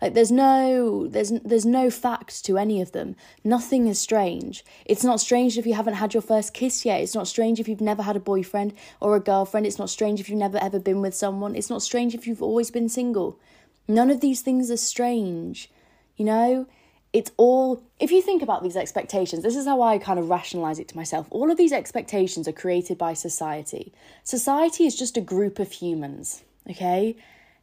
like 0.00 0.12
there's 0.12 0.30
no 0.30 1.06
there's 1.06 1.32
there's 1.44 1.64
no 1.64 1.90
facts 1.90 2.42
to 2.42 2.58
any 2.58 2.82
of 2.82 2.92
them. 2.92 3.16
Nothing 3.44 3.86
is 3.86 3.98
strange. 3.98 4.64
It's 4.84 5.04
not 5.04 5.20
strange 5.20 5.56
if 5.56 5.66
you 5.66 5.74
haven't 5.74 5.94
had 5.94 6.12
your 6.12 6.22
first 6.22 6.52
kiss 6.52 6.84
yet. 6.84 7.00
It's 7.00 7.14
not 7.14 7.28
strange 7.28 7.60
if 7.60 7.68
you've 7.68 7.80
never 7.80 8.02
had 8.02 8.16
a 8.16 8.20
boyfriend 8.20 8.74
or 9.00 9.16
a 9.16 9.20
girlfriend. 9.20 9.66
It's 9.66 9.78
not 9.78 9.90
strange 9.90 10.20
if 10.20 10.28
you've 10.28 10.38
never 10.38 10.58
ever 10.58 10.78
been 10.78 11.00
with 11.00 11.14
someone. 11.14 11.54
It's 11.54 11.70
not 11.70 11.82
strange 11.82 12.14
if 12.14 12.26
you've 12.26 12.42
always 12.42 12.70
been 12.70 12.88
single. 12.90 13.40
None 13.88 14.10
of 14.10 14.20
these 14.20 14.42
things 14.42 14.70
are 14.70 14.76
strange. 14.76 15.70
You 16.16 16.26
know? 16.26 16.66
It's 17.12 17.30
all 17.38 17.82
if 17.98 18.10
you 18.10 18.20
think 18.20 18.42
about 18.42 18.62
these 18.62 18.76
expectations, 18.76 19.42
this 19.42 19.56
is 19.56 19.64
how 19.64 19.80
I 19.80 19.96
kind 19.96 20.18
of 20.18 20.28
rationalize 20.28 20.78
it 20.78 20.88
to 20.88 20.96
myself. 20.96 21.26
All 21.30 21.50
of 21.50 21.56
these 21.56 21.72
expectations 21.72 22.46
are 22.46 22.52
created 22.52 22.98
by 22.98 23.14
society. 23.14 23.94
Society 24.22 24.84
is 24.84 24.94
just 24.94 25.16
a 25.16 25.22
group 25.22 25.58
of 25.58 25.72
humans, 25.72 26.42
okay? 26.68 27.16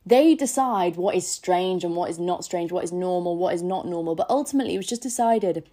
They 0.05 0.35
decide 0.35 0.95
what 0.97 1.15
is 1.15 1.27
strange 1.27 1.83
and 1.83 1.95
what 1.95 2.09
is 2.09 2.19
not 2.19 2.43
strange, 2.43 2.71
what 2.71 2.83
is 2.83 2.91
normal, 2.91 3.37
what 3.37 3.53
is 3.53 3.61
not 3.61 3.87
normal. 3.87 4.15
But 4.15 4.29
ultimately, 4.29 4.75
it 4.75 4.77
was 4.77 4.87
just 4.87 5.01
decided 5.01 5.69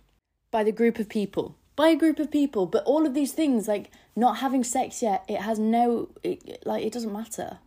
by 0.51 0.63
the 0.63 0.73
group 0.73 0.99
of 0.99 1.09
people. 1.09 1.57
By 1.75 1.89
a 1.89 1.97
group 1.97 2.19
of 2.19 2.31
people. 2.31 2.67
But 2.67 2.85
all 2.85 3.07
of 3.07 3.15
these 3.15 3.33
things, 3.33 3.67
like 3.67 3.91
not 4.15 4.39
having 4.39 4.63
sex 4.63 5.03
yet, 5.03 5.25
it 5.29 5.41
has 5.41 5.59
no, 5.59 6.11
it, 6.23 6.65
like, 6.65 6.85
it 6.85 6.93
doesn't 6.93 7.13
matter. 7.13 7.59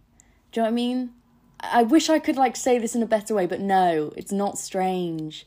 Do 0.52 0.60
you 0.60 0.64
know 0.64 0.68
what 0.68 0.74
I 0.74 0.76
mean? 0.76 1.10
I 1.60 1.84
wish 1.84 2.10
I 2.10 2.20
could, 2.20 2.36
like, 2.38 2.56
say 2.56 2.78
this 2.78 2.96
in 2.96 3.04
a 3.04 3.08
better 3.08 3.34
way, 3.34 3.46
but 3.46 3.60
no, 3.60 4.14
it's 4.16 4.32
not 4.32 4.58
strange. 4.58 5.46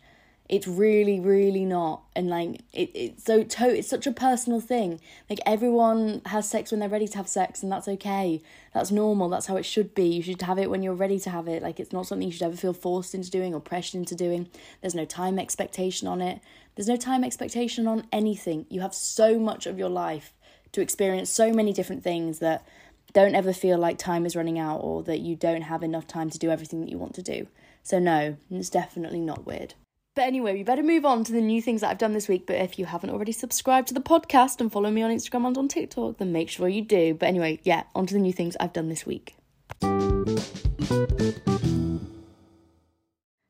It's 0.48 0.68
really, 0.68 1.18
really 1.18 1.64
not. 1.64 2.02
And 2.14 2.28
like 2.28 2.60
it, 2.72 2.90
it's 2.94 3.24
so 3.24 3.42
to 3.42 3.78
it's 3.78 3.88
such 3.88 4.06
a 4.06 4.12
personal 4.12 4.60
thing. 4.60 5.00
Like 5.28 5.40
everyone 5.44 6.22
has 6.26 6.48
sex 6.48 6.70
when 6.70 6.80
they're 6.80 6.88
ready 6.88 7.08
to 7.08 7.16
have 7.16 7.28
sex 7.28 7.62
and 7.62 7.72
that's 7.72 7.88
okay. 7.88 8.42
That's 8.76 8.90
normal. 8.90 9.30
That's 9.30 9.46
how 9.46 9.56
it 9.56 9.64
should 9.64 9.94
be. 9.94 10.06
You 10.06 10.22
should 10.22 10.42
have 10.42 10.58
it 10.58 10.68
when 10.68 10.82
you're 10.82 10.92
ready 10.92 11.18
to 11.20 11.30
have 11.30 11.48
it. 11.48 11.62
Like 11.62 11.80
it's 11.80 11.94
not 11.94 12.06
something 12.06 12.28
you 12.28 12.32
should 12.32 12.42
ever 12.42 12.58
feel 12.58 12.74
forced 12.74 13.14
into 13.14 13.30
doing 13.30 13.54
or 13.54 13.60
pressured 13.60 13.98
into 13.98 14.14
doing. 14.14 14.50
There's 14.82 14.94
no 14.94 15.06
time 15.06 15.38
expectation 15.38 16.06
on 16.06 16.20
it. 16.20 16.42
There's 16.74 16.86
no 16.86 16.98
time 16.98 17.24
expectation 17.24 17.86
on 17.86 18.06
anything. 18.12 18.66
You 18.68 18.82
have 18.82 18.94
so 18.94 19.38
much 19.38 19.64
of 19.64 19.78
your 19.78 19.88
life 19.88 20.34
to 20.72 20.82
experience 20.82 21.30
so 21.30 21.54
many 21.54 21.72
different 21.72 22.04
things 22.04 22.38
that 22.40 22.66
don't 23.14 23.34
ever 23.34 23.54
feel 23.54 23.78
like 23.78 23.96
time 23.96 24.26
is 24.26 24.36
running 24.36 24.58
out 24.58 24.80
or 24.80 25.02
that 25.04 25.20
you 25.20 25.36
don't 25.36 25.62
have 25.62 25.82
enough 25.82 26.06
time 26.06 26.28
to 26.28 26.38
do 26.38 26.50
everything 26.50 26.82
that 26.82 26.90
you 26.90 26.98
want 26.98 27.14
to 27.14 27.22
do. 27.22 27.46
So 27.82 27.98
no, 27.98 28.36
it's 28.50 28.68
definitely 28.68 29.20
not 29.20 29.46
weird. 29.46 29.72
But 30.16 30.24
anyway, 30.24 30.54
we 30.54 30.62
better 30.62 30.82
move 30.82 31.04
on 31.04 31.24
to 31.24 31.32
the 31.32 31.42
new 31.42 31.60
things 31.60 31.82
that 31.82 31.90
I've 31.90 31.98
done 31.98 32.14
this 32.14 32.26
week. 32.26 32.46
But 32.46 32.56
if 32.56 32.78
you 32.78 32.86
haven't 32.86 33.10
already 33.10 33.32
subscribed 33.32 33.88
to 33.88 33.94
the 33.94 34.00
podcast 34.00 34.62
and 34.62 34.72
follow 34.72 34.90
me 34.90 35.02
on 35.02 35.10
Instagram 35.10 35.46
and 35.46 35.58
on 35.58 35.68
TikTok, 35.68 36.16
then 36.16 36.32
make 36.32 36.48
sure 36.48 36.68
you 36.68 36.80
do. 36.80 37.12
But 37.12 37.26
anyway, 37.26 37.60
yeah, 37.64 37.82
on 37.94 38.06
to 38.06 38.14
the 38.14 38.20
new 38.20 38.32
things 38.32 38.56
I've 38.58 38.72
done 38.72 38.88
this 38.88 39.04
week. 39.04 39.36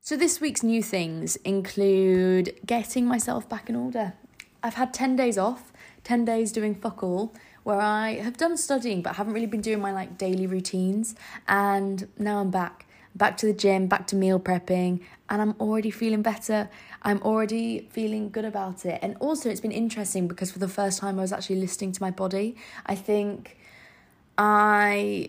So, 0.01 0.17
this 0.17 0.41
week's 0.41 0.65
new 0.65 0.83
things 0.83 1.37
include 1.37 2.59
getting 2.67 3.07
myself 3.07 3.49
back 3.49 3.71
in 3.71 3.77
order. 3.77 4.15
I've 4.61 4.75
had 4.75 4.93
10 4.93 5.15
days 5.15 5.39
off, 5.39 5.73
10 6.03 6.25
days 6.25 6.51
doing 6.51 6.75
fuck 6.75 7.01
all, 7.01 7.33
where 7.63 7.81
I 7.81 8.15
have 8.15 8.37
done 8.37 8.57
studying 8.57 9.03
but 9.03 9.15
haven't 9.15 9.35
really 9.35 9.47
been 9.47 9.61
doing 9.61 9.81
my 9.81 9.93
like 9.93 10.19
daily 10.19 10.49
routines. 10.49 11.15
And 11.47 12.09
now 12.19 12.41
I'm 12.41 12.51
back 12.51 12.86
back 13.17 13.37
to 13.39 13.47
the 13.47 13.53
gym, 13.53 13.87
back 13.87 14.07
to 14.09 14.17
meal 14.17 14.39
prepping, 14.39 15.01
and 15.29 15.43
I'm 15.43 15.55
already 15.59 15.91
feeling 15.91 16.23
better. 16.23 16.69
I'm 17.03 17.21
already 17.23 17.89
feeling 17.91 18.31
good 18.31 18.45
about 18.45 18.85
it. 18.85 18.99
And 19.03 19.17
also, 19.19 19.49
it's 19.51 19.61
been 19.61 19.73
interesting 19.73 20.29
because 20.29 20.51
for 20.51 20.59
the 20.59 20.69
first 20.69 20.99
time, 20.99 21.19
I 21.19 21.23
was 21.23 21.33
actually 21.33 21.57
listening 21.57 21.93
to 21.93 22.03
my 22.03 22.11
body. 22.11 22.57
I 22.85 22.95
think 22.95 23.57
I. 24.39 25.29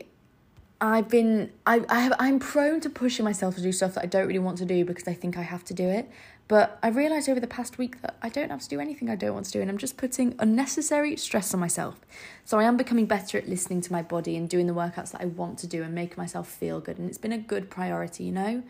I've 0.79 1.09
been 1.09 1.51
I 1.65 1.83
I 1.89 2.01
have 2.01 2.13
I'm 2.19 2.37
prone 2.37 2.81
to 2.81 2.89
pushing 2.91 3.25
myself 3.25 3.55
to 3.55 3.61
do 3.63 3.71
stuff 3.71 3.95
that 3.95 4.03
I 4.03 4.05
don't 4.05 4.27
really 4.27 4.37
want 4.37 4.59
to 4.59 4.65
do 4.65 4.85
because 4.85 5.07
I 5.07 5.15
think 5.15 5.35
I 5.35 5.41
have 5.41 5.63
to 5.65 5.73
do 5.73 5.89
it. 5.89 6.07
But 6.47 6.79
I 6.81 6.87
realised 6.87 7.27
over 7.27 7.41
the 7.41 7.47
past 7.47 7.77
week 7.77 8.01
that 8.01 8.15
I 8.21 8.29
don't 8.29 8.49
have 8.49 8.61
to 8.61 8.69
do 8.69 8.79
anything 8.79 9.09
I 9.09 9.15
don't 9.15 9.33
want 9.33 9.47
to 9.47 9.51
do, 9.51 9.61
and 9.61 9.69
I'm 9.69 9.77
just 9.77 9.97
putting 9.97 10.33
unnecessary 10.39 11.17
stress 11.17 11.53
on 11.53 11.59
myself. 11.59 11.99
So 12.45 12.57
I 12.57 12.63
am 12.63 12.77
becoming 12.77 13.05
better 13.05 13.37
at 13.37 13.49
listening 13.49 13.81
to 13.81 13.91
my 13.91 14.01
body 14.01 14.37
and 14.37 14.49
doing 14.49 14.67
the 14.67 14.73
workouts 14.73 15.11
that 15.11 15.21
I 15.21 15.25
want 15.25 15.59
to 15.59 15.67
do 15.67 15.83
and 15.83 15.93
making 15.93 16.15
myself 16.17 16.47
feel 16.47 16.79
good. 16.79 16.97
And 16.97 17.09
it's 17.09 17.17
been 17.17 17.33
a 17.33 17.37
good 17.37 17.69
priority, 17.69 18.23
you 18.23 18.31
know? 18.31 18.63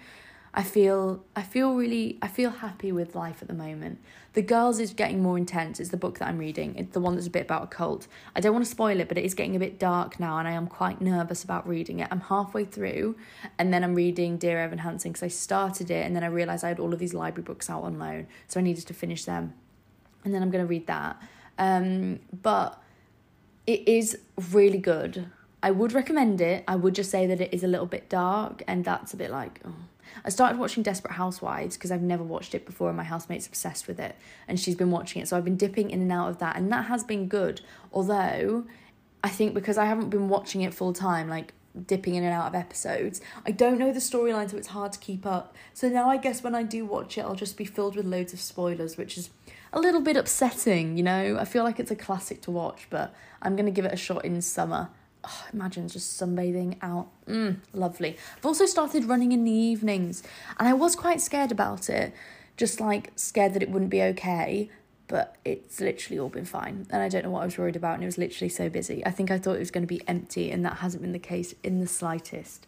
I 0.54 0.64
feel 0.64 1.24
I 1.36 1.44
feel 1.44 1.76
really 1.76 2.18
I 2.20 2.28
feel 2.28 2.50
happy 2.50 2.92
with 2.92 3.14
life 3.14 3.44
at 3.44 3.48
the 3.48 3.54
moment. 3.54 4.00
The 4.38 4.44
Girls 4.44 4.78
is 4.78 4.94
getting 4.94 5.24
more 5.24 5.36
intense. 5.36 5.80
It's 5.80 5.90
the 5.90 5.98
book 5.98 6.20
that 6.20 6.28
I'm 6.28 6.38
reading. 6.38 6.76
It's 6.76 6.94
the 6.94 7.00
one 7.00 7.16
that's 7.16 7.26
a 7.26 7.32
bit 7.32 7.42
about 7.42 7.64
a 7.64 7.66
cult. 7.66 8.06
I 8.36 8.40
don't 8.40 8.54
want 8.54 8.64
to 8.66 8.70
spoil 8.70 9.00
it, 9.00 9.08
but 9.08 9.18
it 9.18 9.26
is 9.26 9.34
getting 9.34 9.56
a 9.56 9.60
bit 9.60 9.80
dark 9.80 10.20
now, 10.20 10.38
and 10.38 10.48
I 10.48 10.52
am 10.52 10.68
quite 10.68 11.02
nervous 11.02 11.44
about 11.44 11.68
reading 11.68 12.02
it. 12.02 12.08
I'm 12.12 12.20
halfway 12.20 12.64
through, 12.64 13.16
and 13.58 13.74
then 13.74 13.84
I'm 13.84 13.96
reading 13.96 14.38
Dear 14.38 14.60
Evan 14.60 14.78
Hansen 14.78 15.12
because 15.12 15.24
I 15.24 15.30
started 15.30 15.90
it, 15.90 16.06
and 16.06 16.16
then 16.16 16.24
I 16.24 16.28
realised 16.28 16.64
I 16.64 16.68
had 16.68 16.80
all 16.80 16.94
of 16.94 17.00
these 17.00 17.16
library 17.16 17.46
books 17.46 17.68
out 17.68 17.82
on 17.82 17.98
loan, 17.98 18.28
so 18.48 18.60
I 18.60 18.64
needed 18.64 18.86
to 18.86 18.94
finish 18.94 19.26
them, 19.26 19.56
and 20.24 20.36
then 20.36 20.44
I'm 20.44 20.52
going 20.52 20.64
to 20.64 20.70
read 20.70 20.86
that. 20.86 21.20
Um, 21.58 22.20
but 22.32 22.80
it 23.66 23.88
is 23.88 24.20
really 24.52 24.78
good. 24.78 25.32
I 25.64 25.72
would 25.72 25.94
recommend 25.94 26.42
it. 26.42 26.64
I 26.68 26.76
would 26.76 26.94
just 26.94 27.10
say 27.10 27.26
that 27.26 27.42
it 27.42 27.56
is 27.56 27.64
a 27.64 27.68
little 27.68 27.88
bit 27.88 28.08
dark, 28.08 28.62
and 28.68 28.86
that's 28.86 29.16
a 29.16 29.18
bit 29.18 29.32
like. 29.32 29.62
Oh 29.66 29.74
I 30.26 30.30
started 30.30 30.60
watching 30.60 30.84
Desperate 30.84 31.14
Housewives 31.14 31.78
because 31.78 31.92
I've 31.92 32.02
never 32.02 32.24
watched 32.24 32.56
it 32.56 32.66
before 32.66 32.90
and 32.90 32.98
my 32.98 33.04
housemate's 33.04 33.48
obsessed 33.48 33.88
with 33.88 34.00
it 34.00 34.16
and 34.48 34.60
she's 34.60 34.76
been 34.76 34.92
watching 34.92 35.22
it. 35.22 35.28
So 35.28 35.38
I've 35.38 35.46
been 35.46 35.58
dipping 35.58 35.92
in 35.92 36.02
and 36.02 36.12
out 36.12 36.30
of 36.30 36.40
that 36.40 36.56
and 36.56 36.72
that 36.72 36.86
has 36.86 37.04
been 37.04 37.28
good. 37.28 37.62
Although 37.94 38.66
I 39.24 39.30
think 39.30 39.54
because 39.54 39.78
I 39.78 39.86
haven't 39.86 40.10
been 40.10 40.30
watching 40.30 40.62
it 40.62 40.74
full 40.74 40.94
time, 40.94 41.30
like 41.30 41.54
dipping 41.86 42.16
in 42.16 42.24
and 42.24 42.34
out 42.34 42.48
of 42.48 42.56
episodes, 42.56 43.22
I 43.46 43.52
don't 43.52 43.78
know 43.78 43.92
the 43.92 44.00
storyline 44.00 44.50
so 44.50 44.58
it's 44.58 44.68
hard 44.68 44.94
to 44.94 45.00
keep 45.00 45.26
up. 45.26 45.56
So 45.74 45.90
now 45.90 46.10
I 46.10 46.18
guess 46.18 46.44
when 46.44 46.56
I 46.56 46.64
do 46.64 46.86
watch 46.86 47.18
it, 47.18 47.22
I'll 47.22 47.36
just 47.36 47.58
be 47.58 47.66
filled 47.66 47.96
with 47.96 48.06
loads 48.06 48.34
of 48.34 48.40
spoilers, 48.40 48.98
which 48.98 49.18
is 49.18 49.30
a 49.74 49.80
little 49.80 50.02
bit 50.02 50.18
upsetting, 50.18 50.98
you 50.98 51.04
know? 51.04 51.38
I 51.40 51.46
feel 51.46 51.64
like 51.64 51.80
it's 51.80 51.92
a 51.92 51.96
classic 51.96 52.42
to 52.44 52.52
watch, 52.52 52.88
but 52.90 53.14
I'm 53.42 53.56
going 53.56 53.66
to 53.66 53.72
give 53.72 53.86
it 53.86 53.94
a 53.94 53.98
shot 53.98 54.26
in 54.26 54.42
summer 54.42 54.90
oh, 55.28 55.46
imagine 55.54 55.88
just 55.88 56.20
sunbathing 56.20 56.78
out. 56.82 57.08
Mm, 57.28 57.58
lovely. 57.74 58.18
I've 58.38 58.46
also 58.46 58.66
started 58.66 59.06
running 59.06 59.32
in 59.32 59.44
the 59.44 59.52
evenings, 59.52 60.24
and 60.60 60.68
I 60.68 60.74
was 60.74 60.96
quite 60.96 61.22
scared 61.22 61.52
about 61.52 61.90
it, 61.90 62.14
just 62.56 62.80
like 62.80 63.12
scared 63.16 63.54
that 63.54 63.64
it 63.64 63.70
wouldn't 63.70 63.92
be 63.92 64.02
okay. 64.04 64.70
But 65.08 65.38
it's 65.46 65.80
literally 65.80 66.20
all 66.20 66.30
been 66.30 66.46
fine, 66.46 66.86
and 66.90 67.02
I 67.02 67.08
don't 67.08 67.24
know 67.24 67.32
what 67.32 67.42
I 67.42 67.46
was 67.46 67.58
worried 67.58 67.78
about, 67.78 67.94
and 67.96 68.04
it 68.04 68.08
was 68.08 68.18
literally 68.18 68.50
so 68.50 68.70
busy. 68.70 69.06
I 69.06 69.12
think 69.12 69.32
I 69.32 69.38
thought 69.38 69.56
it 69.56 69.60
was 69.60 69.72
going 69.72 69.84
to 69.84 69.88
be 69.88 70.02
empty, 70.08 70.52
and 70.52 70.66
that 70.66 70.78
hasn't 70.78 71.02
been 71.02 71.14
the 71.14 71.20
case 71.20 71.56
in 71.64 71.80
the 71.80 71.88
slightest. 71.88 72.68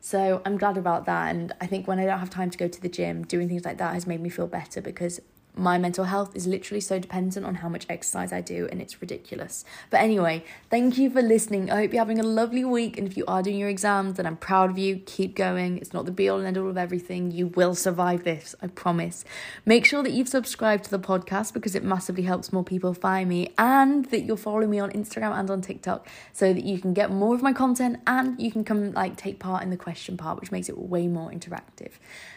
So 0.00 0.42
I'm 0.44 0.58
glad 0.58 0.76
about 0.76 1.06
that, 1.06 1.34
and 1.34 1.52
I 1.60 1.66
think 1.66 1.88
when 1.88 1.98
I 1.98 2.04
don't 2.04 2.18
have 2.18 2.30
time 2.30 2.50
to 2.50 2.58
go 2.58 2.68
to 2.68 2.80
the 2.80 2.90
gym, 2.90 3.24
doing 3.24 3.48
things 3.48 3.64
like 3.64 3.78
that 3.78 3.94
has 3.94 4.06
made 4.06 4.20
me 4.20 4.28
feel 4.28 4.46
better 4.46 4.82
because 4.82 5.20
my 5.58 5.78
mental 5.78 6.04
health 6.04 6.34
is 6.34 6.46
literally 6.46 6.80
so 6.80 6.98
dependent 6.98 7.44
on 7.44 7.56
how 7.56 7.68
much 7.68 7.86
exercise 7.88 8.32
I 8.32 8.40
do, 8.40 8.68
and 8.70 8.80
it's 8.80 9.00
ridiculous. 9.00 9.64
But 9.90 10.00
anyway, 10.00 10.44
thank 10.70 10.98
you 10.98 11.10
for 11.10 11.20
listening. 11.20 11.70
I 11.70 11.76
hope 11.76 11.92
you're 11.92 12.00
having 12.00 12.20
a 12.20 12.24
lovely 12.24 12.64
week, 12.64 12.96
and 12.96 13.06
if 13.06 13.16
you 13.16 13.24
are 13.26 13.42
doing 13.42 13.58
your 13.58 13.68
exams, 13.68 14.16
then 14.16 14.26
I'm 14.26 14.36
proud 14.36 14.70
of 14.70 14.78
you. 14.78 14.98
Keep 15.06 15.34
going. 15.34 15.78
It's 15.78 15.92
not 15.92 16.06
the 16.06 16.12
be 16.12 16.28
all 16.28 16.38
and 16.38 16.46
end 16.46 16.56
all 16.56 16.68
of 16.68 16.78
everything. 16.78 17.30
You 17.30 17.48
will 17.48 17.74
survive 17.74 18.24
this, 18.24 18.54
I 18.62 18.68
promise. 18.68 19.24
Make 19.66 19.84
sure 19.84 20.02
that 20.02 20.12
you've 20.12 20.28
subscribed 20.28 20.84
to 20.84 20.90
the 20.90 20.98
podcast 20.98 21.52
because 21.52 21.74
it 21.74 21.82
massively 21.82 22.22
helps 22.22 22.52
more 22.52 22.64
people 22.64 22.94
find 22.94 23.28
me, 23.28 23.52
and 23.58 24.04
that 24.06 24.22
you're 24.22 24.36
following 24.36 24.70
me 24.70 24.78
on 24.78 24.90
Instagram 24.92 25.38
and 25.38 25.50
on 25.50 25.60
TikTok 25.60 26.08
so 26.32 26.52
that 26.52 26.64
you 26.64 26.78
can 26.78 26.94
get 26.94 27.10
more 27.10 27.34
of 27.34 27.42
my 27.42 27.52
content 27.52 28.00
and 28.06 28.40
you 28.40 28.50
can 28.50 28.64
come 28.64 28.92
like 28.92 29.16
take 29.16 29.38
part 29.38 29.62
in 29.62 29.70
the 29.70 29.76
question 29.76 30.16
part, 30.16 30.40
which 30.40 30.52
makes 30.52 30.68
it 30.68 30.78
way 30.78 31.06
more 31.06 31.30
interactive. 31.30 31.92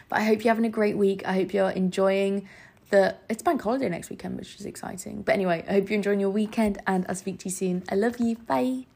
But 0.08 0.18
I 0.18 0.24
hope 0.24 0.44
you're 0.44 0.52
having 0.52 0.66
a 0.66 0.70
great 0.70 0.96
week. 0.96 1.22
I 1.24 1.34
hope 1.34 1.54
you're 1.54 1.70
enjoying 1.70 2.48
that 2.92 3.22
it's 3.28 3.42
bank 3.42 3.60
holiday 3.60 3.88
next 3.88 4.08
weekend, 4.08 4.38
which 4.38 4.58
is 4.60 4.66
exciting. 4.66 5.22
But 5.22 5.34
anyway, 5.34 5.64
I 5.68 5.72
hope 5.72 5.90
you're 5.90 5.96
enjoying 5.96 6.20
your 6.20 6.30
weekend 6.30 6.78
and 6.86 7.04
I'll 7.08 7.14
speak 7.14 7.40
to 7.40 7.46
you 7.46 7.50
soon. 7.50 7.82
I 7.90 7.96
love 7.96 8.18
you. 8.20 8.36
Bye. 8.36 8.86